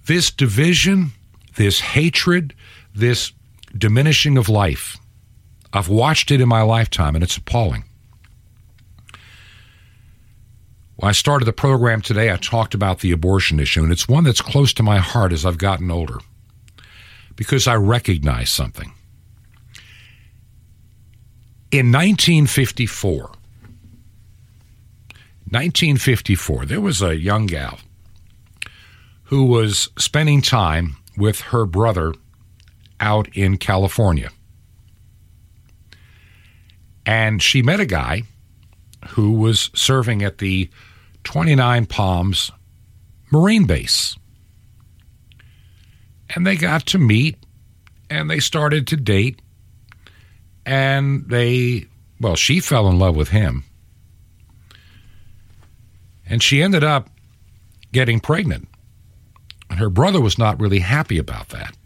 This 0.05 0.29
division, 0.29 1.11
this 1.55 1.79
hatred, 1.79 2.53
this 2.93 3.33
diminishing 3.75 4.37
of 4.37 4.47
life 4.47 4.97
I've 5.77 5.89
watched 5.89 6.31
it 6.31 6.41
in 6.41 6.49
my 6.49 6.63
lifetime, 6.63 7.15
and 7.15 7.23
it's 7.23 7.37
appalling. 7.37 7.83
When 10.95 11.09
I 11.09 11.11
started 11.11 11.45
the 11.45 11.53
program 11.53 12.01
today, 12.01 12.31
I 12.31 12.37
talked 12.37 12.73
about 12.73 13.01
the 13.01 13.11
abortion 13.11 13.59
issue, 13.59 13.83
and 13.83 13.91
it's 13.91 14.07
one 14.07 14.23
that's 14.23 14.41
close 14.41 14.73
to 14.73 14.83
my 14.83 14.97
heart 14.97 15.31
as 15.31 15.45
I've 15.45 15.59
gotten 15.59 15.91
older 15.91 16.17
because 17.35 17.67
I 17.67 17.75
recognize 17.75 18.49
something. 18.49 18.91
In 21.69 21.91
1954, 21.91 23.19
1954, 25.49 26.65
there 26.65 26.81
was 26.81 27.01
a 27.03 27.15
young 27.15 27.45
gal 27.45 27.79
who 29.25 29.45
was 29.45 29.89
spending 29.99 30.41
time 30.41 30.97
with 31.15 31.41
her 31.41 31.65
brother 31.65 32.13
out 32.99 33.29
in 33.35 33.57
California. 33.57 34.31
And 37.07 37.41
she 37.41 37.61
met 37.61 37.79
a 37.79 37.85
guy 37.85 38.23
who 39.09 39.31
was 39.31 39.71
serving 39.73 40.23
at 40.23 40.39
the 40.39 40.69
29 41.23 41.85
Palms 41.85 42.51
Marine 43.31 43.65
Base. 43.65 44.17
And 46.35 46.45
they 46.45 46.57
got 46.57 46.85
to 46.87 46.97
meet 46.97 47.37
and 48.09 48.29
they 48.29 48.39
started 48.39 48.87
to 48.87 48.97
date. 48.97 49.41
And 50.65 51.29
they, 51.29 51.85
well, 52.19 52.35
she 52.35 52.59
fell 52.59 52.89
in 52.89 52.99
love 52.99 53.15
with 53.15 53.29
him. 53.29 53.63
And 56.25 56.43
she 56.43 56.61
ended 56.61 56.83
up 56.83 57.09
getting 57.93 58.19
pregnant. 58.19 58.67
And 59.69 59.79
her 59.79 59.89
brother 59.89 60.19
was 60.19 60.37
not 60.37 60.59
really 60.59 60.79
happy 60.79 61.17
about 61.17 61.49
that. 61.49 61.76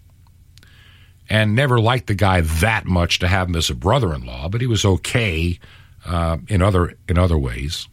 And 1.32 1.56
never 1.56 1.80
liked 1.80 2.08
the 2.08 2.14
guy 2.14 2.42
that 2.42 2.86
much 2.86 3.20
to 3.20 3.28
have 3.30 3.48
him 3.48 3.56
as 3.56 3.70
a 3.70 3.74
brother 3.76 4.14
in 4.14 4.26
law, 4.26 4.50
but 4.50 4.60
he 4.60 4.68
was 4.68 4.84
okay 4.84 5.58
uh, 6.06 6.38
in 6.50 6.62
other 6.62 6.98
in 7.08 7.18
other 7.18 7.38
ways. 7.38 7.88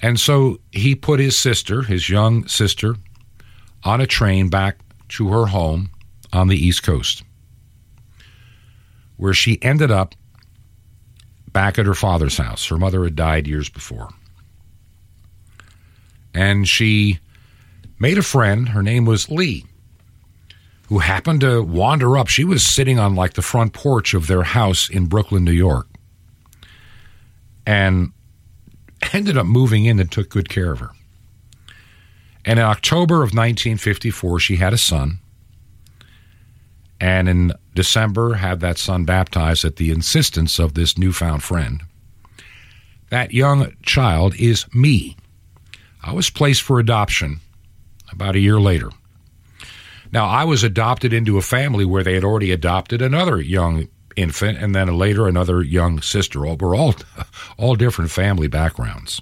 And 0.00 0.20
so 0.20 0.60
he 0.70 0.94
put 0.94 1.18
his 1.18 1.36
sister, 1.36 1.82
his 1.82 2.08
young 2.08 2.46
sister, 2.46 2.94
on 3.82 4.00
a 4.00 4.06
train 4.06 4.50
back 4.50 4.78
to 5.08 5.30
her 5.30 5.46
home 5.46 5.90
on 6.32 6.46
the 6.46 6.56
East 6.56 6.84
Coast, 6.84 7.24
where 9.16 9.34
she 9.34 9.58
ended 9.60 9.90
up 9.90 10.14
back 11.50 11.76
at 11.76 11.86
her 11.86 11.94
father's 11.94 12.36
house. 12.36 12.68
Her 12.68 12.78
mother 12.78 13.02
had 13.02 13.16
died 13.16 13.48
years 13.48 13.68
before. 13.68 14.10
And 16.34 16.68
she 16.68 17.18
made 17.98 18.18
a 18.18 18.22
friend. 18.22 18.68
Her 18.68 18.82
name 18.82 19.06
was 19.06 19.30
Lee, 19.30 19.64
who 20.88 20.98
happened 21.00 21.40
to 21.40 21.62
wander 21.62 22.16
up. 22.16 22.28
She 22.28 22.44
was 22.44 22.64
sitting 22.64 22.98
on 22.98 23.14
like 23.14 23.34
the 23.34 23.42
front 23.42 23.72
porch 23.72 24.14
of 24.14 24.26
their 24.26 24.44
house 24.44 24.88
in 24.88 25.06
Brooklyn, 25.06 25.44
New 25.44 25.52
York. 25.52 25.88
And 27.66 28.12
ended 29.12 29.36
up 29.36 29.46
moving 29.46 29.84
in 29.84 29.98
and 29.98 30.10
took 30.10 30.28
good 30.28 30.48
care 30.48 30.72
of 30.72 30.80
her. 30.80 30.90
And 32.44 32.58
in 32.60 32.64
October 32.64 33.16
of 33.16 33.34
1954, 33.34 34.38
she 34.38 34.56
had 34.56 34.72
a 34.72 34.78
son. 34.78 35.18
And 37.00 37.28
in 37.28 37.52
December, 37.74 38.34
had 38.34 38.60
that 38.60 38.78
son 38.78 39.04
baptized 39.04 39.64
at 39.64 39.76
the 39.76 39.90
insistence 39.90 40.58
of 40.58 40.74
this 40.74 40.96
newfound 40.96 41.42
friend. 41.42 41.82
That 43.10 43.32
young 43.32 43.72
child 43.82 44.34
is 44.36 44.72
me. 44.72 45.16
I 46.02 46.12
was 46.12 46.30
placed 46.30 46.62
for 46.62 46.78
adoption 46.78 47.40
about 48.12 48.36
a 48.36 48.40
year 48.40 48.60
later. 48.60 48.90
Now, 50.12 50.26
I 50.26 50.44
was 50.44 50.62
adopted 50.62 51.12
into 51.12 51.38
a 51.38 51.42
family 51.42 51.84
where 51.84 52.02
they 52.02 52.14
had 52.14 52.24
already 52.24 52.52
adopted 52.52 53.02
another 53.02 53.40
young 53.40 53.88
infant, 54.16 54.58
and 54.58 54.74
then 54.74 54.88
later 54.96 55.28
another 55.28 55.62
young 55.62 56.00
sister. 56.00 56.40
We're 56.40 56.76
all 56.76 56.94
all 57.58 57.76
different 57.76 58.10
family 58.10 58.48
backgrounds. 58.48 59.20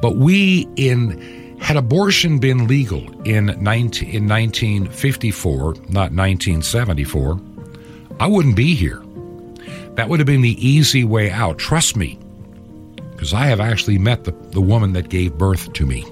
But 0.00 0.16
we 0.16 0.66
in 0.76 1.58
had 1.60 1.76
abortion 1.76 2.38
been 2.38 2.66
legal 2.66 3.02
in 3.22 3.46
19, 3.62 4.08
in 4.08 4.26
1954, 4.26 5.74
not 5.88 6.10
1974, 6.12 7.40
I 8.18 8.26
wouldn't 8.26 8.56
be 8.56 8.74
here. 8.74 9.02
That 9.94 10.08
would 10.08 10.20
have 10.20 10.26
been 10.26 10.40
the 10.40 10.66
easy 10.66 11.04
way 11.04 11.30
out. 11.30 11.58
Trust 11.58 11.96
me, 11.96 12.18
because 13.10 13.34
I 13.34 13.46
have 13.46 13.60
actually 13.60 13.98
met 13.98 14.24
the, 14.24 14.32
the 14.32 14.60
woman 14.60 14.94
that 14.94 15.10
gave 15.10 15.36
birth 15.36 15.72
to 15.74 15.84
me. 15.84 16.06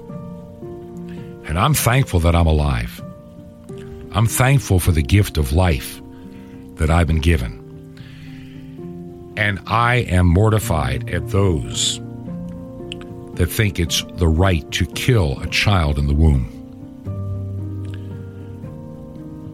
And 1.49 1.57
I'm 1.57 1.73
thankful 1.73 2.19
that 2.19 2.35
I'm 2.35 2.45
alive. 2.45 3.01
I'm 4.11 4.27
thankful 4.27 4.79
for 4.79 4.91
the 4.91 5.01
gift 5.01 5.35
of 5.35 5.51
life 5.51 5.99
that 6.75 6.91
I've 6.91 7.07
been 7.07 7.21
given. 7.21 7.57
And 9.35 9.59
I 9.65 9.95
am 9.95 10.27
mortified 10.27 11.09
at 11.09 11.29
those 11.29 11.99
that 13.33 13.47
think 13.47 13.79
it's 13.79 14.03
the 14.17 14.27
right 14.27 14.69
to 14.73 14.85
kill 14.85 15.39
a 15.39 15.47
child 15.47 15.97
in 15.97 16.05
the 16.05 16.13
womb. 16.13 16.55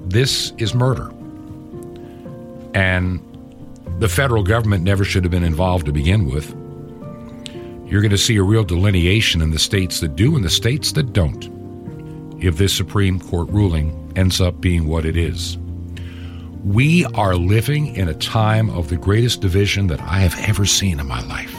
This 0.06 0.52
is 0.58 0.76
murder. 0.76 1.14
And 2.74 3.22
the 4.00 4.10
federal 4.10 4.43
government 4.43 4.84
never 4.84 5.06
should 5.06 5.24
have 5.24 5.32
been 5.32 5.46
involved 5.46 5.86
to 5.86 5.93
begin 5.93 6.26
with. 6.26 6.50
You're 7.89 8.02
going 8.02 8.12
to 8.12 8.18
see 8.18 8.36
a 8.36 8.43
real 8.43 8.66
delineation 8.66 9.41
in 9.41 9.52
the 9.52 9.60
states 9.60 10.02
that 10.02 10.18
do 10.18 10.36
and 10.36 10.43
the 10.43 10.50
states 10.50 10.91
that 10.91 11.14
don't 11.14 11.55
if 12.39 12.57
this 12.57 12.73
Supreme 12.73 13.19
Court 13.19 13.49
ruling 13.49 14.13
ends 14.15 14.41
up 14.41 14.61
being 14.61 14.88
what 14.88 15.05
it 15.05 15.17
is. 15.17 15.57
We 16.63 17.05
are 17.13 17.36
living 17.36 17.95
in 17.95 18.07
a 18.07 18.13
time 18.15 18.69
of 18.71 18.89
the 18.89 18.97
greatest 18.97 19.41
division 19.41 19.88
that 19.88 20.01
I 20.01 20.19
have 20.19 20.36
ever 20.49 20.65
seen 20.65 20.99
in 20.99 21.07
my 21.07 21.21
life. 21.27 21.55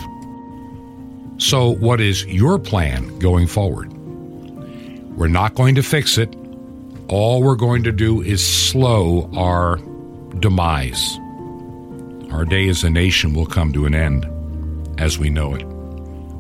So, 1.39 1.75
what 1.75 2.01
is 2.01 2.25
your 2.27 2.59
plan 2.59 3.19
going 3.19 3.47
forward? 3.47 3.93
We're 5.17 5.29
not 5.29 5.55
going 5.55 5.75
to 5.77 5.83
fix 5.83 6.19
it. 6.19 6.35
All 7.09 7.43
we're 7.43 7.57
going 7.57 7.85
to 7.85 7.93
do 7.93 8.21
is 8.21 8.45
slow 8.45 9.31
our 9.35 9.79
demise. 10.41 11.19
Our 12.33 12.45
day 12.45 12.69
as 12.69 12.83
a 12.85 12.91
nation 12.91 13.33
will 13.33 13.47
come 13.47 13.73
to 13.75 13.87
an 13.87 13.95
end 13.95 14.27
as 14.99 15.19
we 15.19 15.31
know 15.31 15.55
it. 15.55 15.65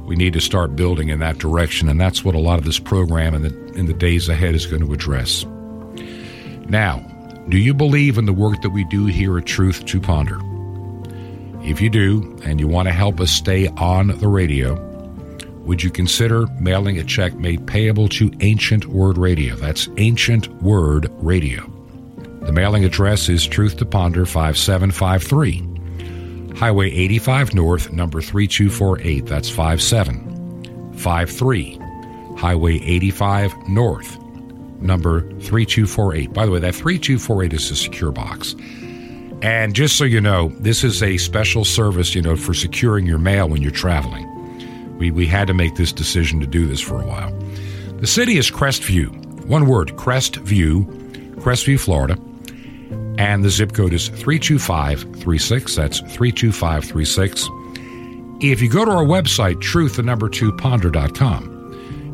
We 0.07 0.16
need 0.16 0.32
to 0.32 0.41
start 0.41 0.76
building 0.76 1.09
in 1.09 1.20
that 1.20 1.39
direction, 1.39 1.89
and 1.89 2.01
that's 2.01 2.24
what 2.24 2.34
a 2.34 2.39
lot 2.39 2.59
of 2.59 2.64
this 2.64 2.78
program 2.78 3.34
and 3.34 3.45
the, 3.45 3.66
in 3.77 3.87
the 3.87 3.95
days 3.95 4.29
ahead 4.29 4.55
is 4.55 4.66
going 4.66 4.85
to 4.85 4.93
address. 4.93 5.45
Now, 6.68 6.99
do 7.49 7.59
you 7.59 7.74
believe 7.74 8.18
in 8.18 8.27
the 8.27 8.33
work 8.33 8.61
that 8.62 8.70
we 8.70 8.85
do 8.85 9.07
here 9.07 9.39
at 9.39 9.47
Truth 9.47 9.87
to 9.87 10.01
Ponder? 10.01 10.39
If 11.62 11.81
you 11.81 11.91
do, 11.91 12.39
and 12.45 12.61
you 12.61 12.68
want 12.68 12.89
to 12.89 12.93
help 12.93 13.20
us 13.20 13.31
stay 13.31 13.68
on 13.68 14.09
the 14.18 14.29
radio, 14.29 14.74
would 15.66 15.83
you 15.83 15.91
consider 15.91 16.47
mailing 16.61 16.99
a 16.99 17.05
check 17.05 17.35
made 17.35 17.66
payable 17.66 18.09
to 18.11 18.31
Ancient 18.41 18.87
Word 18.87 19.18
Radio? 19.18 19.57
That's 19.57 19.89
Ancient 19.97 20.49
Word 20.62 21.11
Radio. 21.16 21.68
The 22.43 22.53
mailing 22.53 22.85
address 22.85 23.29
is 23.29 23.45
Truth 23.47 23.79
to 23.79 23.85
Ponder 23.85 24.27
5753, 24.27 26.55
Highway 26.57 26.93
85 26.93 27.55
North, 27.55 27.93
number 27.93 28.20
3248. 28.20 29.27
That's 29.27 29.51
5753, 29.51 31.79
Highway 32.37 32.76
85 32.80 33.68
North, 33.68 34.18
number 34.80 35.22
3248. 35.41 36.32
By 36.32 36.47
the 36.47 36.53
way, 36.53 36.59
that 36.61 36.74
3248 36.74 37.53
is 37.53 37.70
a 37.70 37.76
secure 37.76 38.12
box. 38.12 38.55
And 39.43 39.74
just 39.74 39.97
so 39.97 40.05
you 40.05 40.20
know, 40.20 40.49
this 40.61 40.82
is 40.82 41.03
a 41.03 41.18
special 41.18 41.64
service, 41.64 42.14
you 42.14 42.22
know, 42.22 42.37
for 42.37 42.55
securing 42.55 43.07
your 43.07 43.18
mail 43.18 43.49
when 43.49 43.62
you're 43.62 43.70
traveling. 43.70 44.26
We, 44.99 45.11
we 45.11 45.26
had 45.26 45.47
to 45.49 45.55
make 45.55 45.76
this 45.76 45.93
decision 45.93 46.41
to 46.41 46.47
do 46.47 46.66
this 46.66 46.80
for 46.80 47.01
a 47.01 47.07
while. 47.07 47.32
The 48.01 48.07
city 48.07 48.39
is 48.39 48.51
Crestview. 48.51 49.45
One 49.47 49.66
word, 49.66 49.89
Crestview, 49.97 50.87
Crestview, 51.37 51.78
Florida. 51.78 52.18
And 53.18 53.45
the 53.45 53.51
zip 53.51 53.72
code 53.72 53.93
is 53.93 54.09
32536. 54.09 55.76
That's 55.76 56.01
32536. 56.01 57.49
If 58.41 58.61
you 58.61 58.68
go 58.68 58.84
to 58.84 58.91
our 58.91 59.05
website, 59.05 59.61
truth, 59.62 59.97
the 59.97 60.03
number 60.03 60.28
two, 60.28 60.53
ponder.com, 60.53 61.56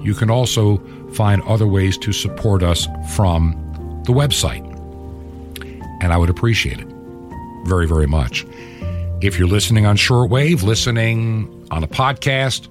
you 0.02 0.14
can 0.14 0.30
also 0.30 0.78
find 1.12 1.42
other 1.42 1.66
ways 1.66 1.96
to 1.98 2.12
support 2.12 2.62
us 2.62 2.86
from 3.14 3.52
the 4.06 4.12
website. 4.12 4.68
And 6.02 6.12
I 6.12 6.16
would 6.16 6.30
appreciate 6.30 6.80
it 6.80 6.88
very, 7.64 7.86
very 7.86 8.06
much. 8.06 8.44
If 9.20 9.38
you're 9.38 9.48
listening 9.48 9.86
on 9.86 9.96
shortwave, 9.96 10.62
listening 10.62 11.68
on 11.70 11.84
a 11.84 11.88
podcast, 11.88 12.68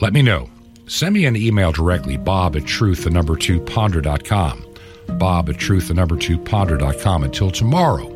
let 0.00 0.12
me 0.12 0.22
know. 0.22 0.48
Send 0.86 1.14
me 1.14 1.26
an 1.26 1.36
email 1.36 1.70
directly, 1.70 2.16
bob 2.16 2.56
at 2.56 2.64
truth, 2.64 3.04
the 3.04 3.10
number 3.10 3.36
two, 3.36 3.60
ponder.com. 3.60 4.64
Bob 5.18 5.48
at 5.48 5.58
truth, 5.58 5.88
the 5.88 5.94
number 5.94 6.16
two, 6.16 6.38
ponder.com. 6.38 7.24
Until 7.24 7.50
tomorrow, 7.50 8.08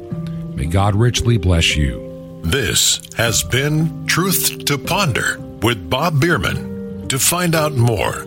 may 0.57 0.66
God 0.66 0.95
richly 0.95 1.36
bless 1.36 1.76
you. 1.76 2.40
This 2.43 3.01
has 3.16 3.45
been 3.45 4.07
Truth 4.07 4.64
to 4.64 4.76
Ponder 4.76 5.38
with 5.62 5.88
Bob 5.88 6.20
Bierman. 6.20 7.07
To 7.09 7.18
find 7.18 7.55
out 7.55 7.74
more, 7.74 8.26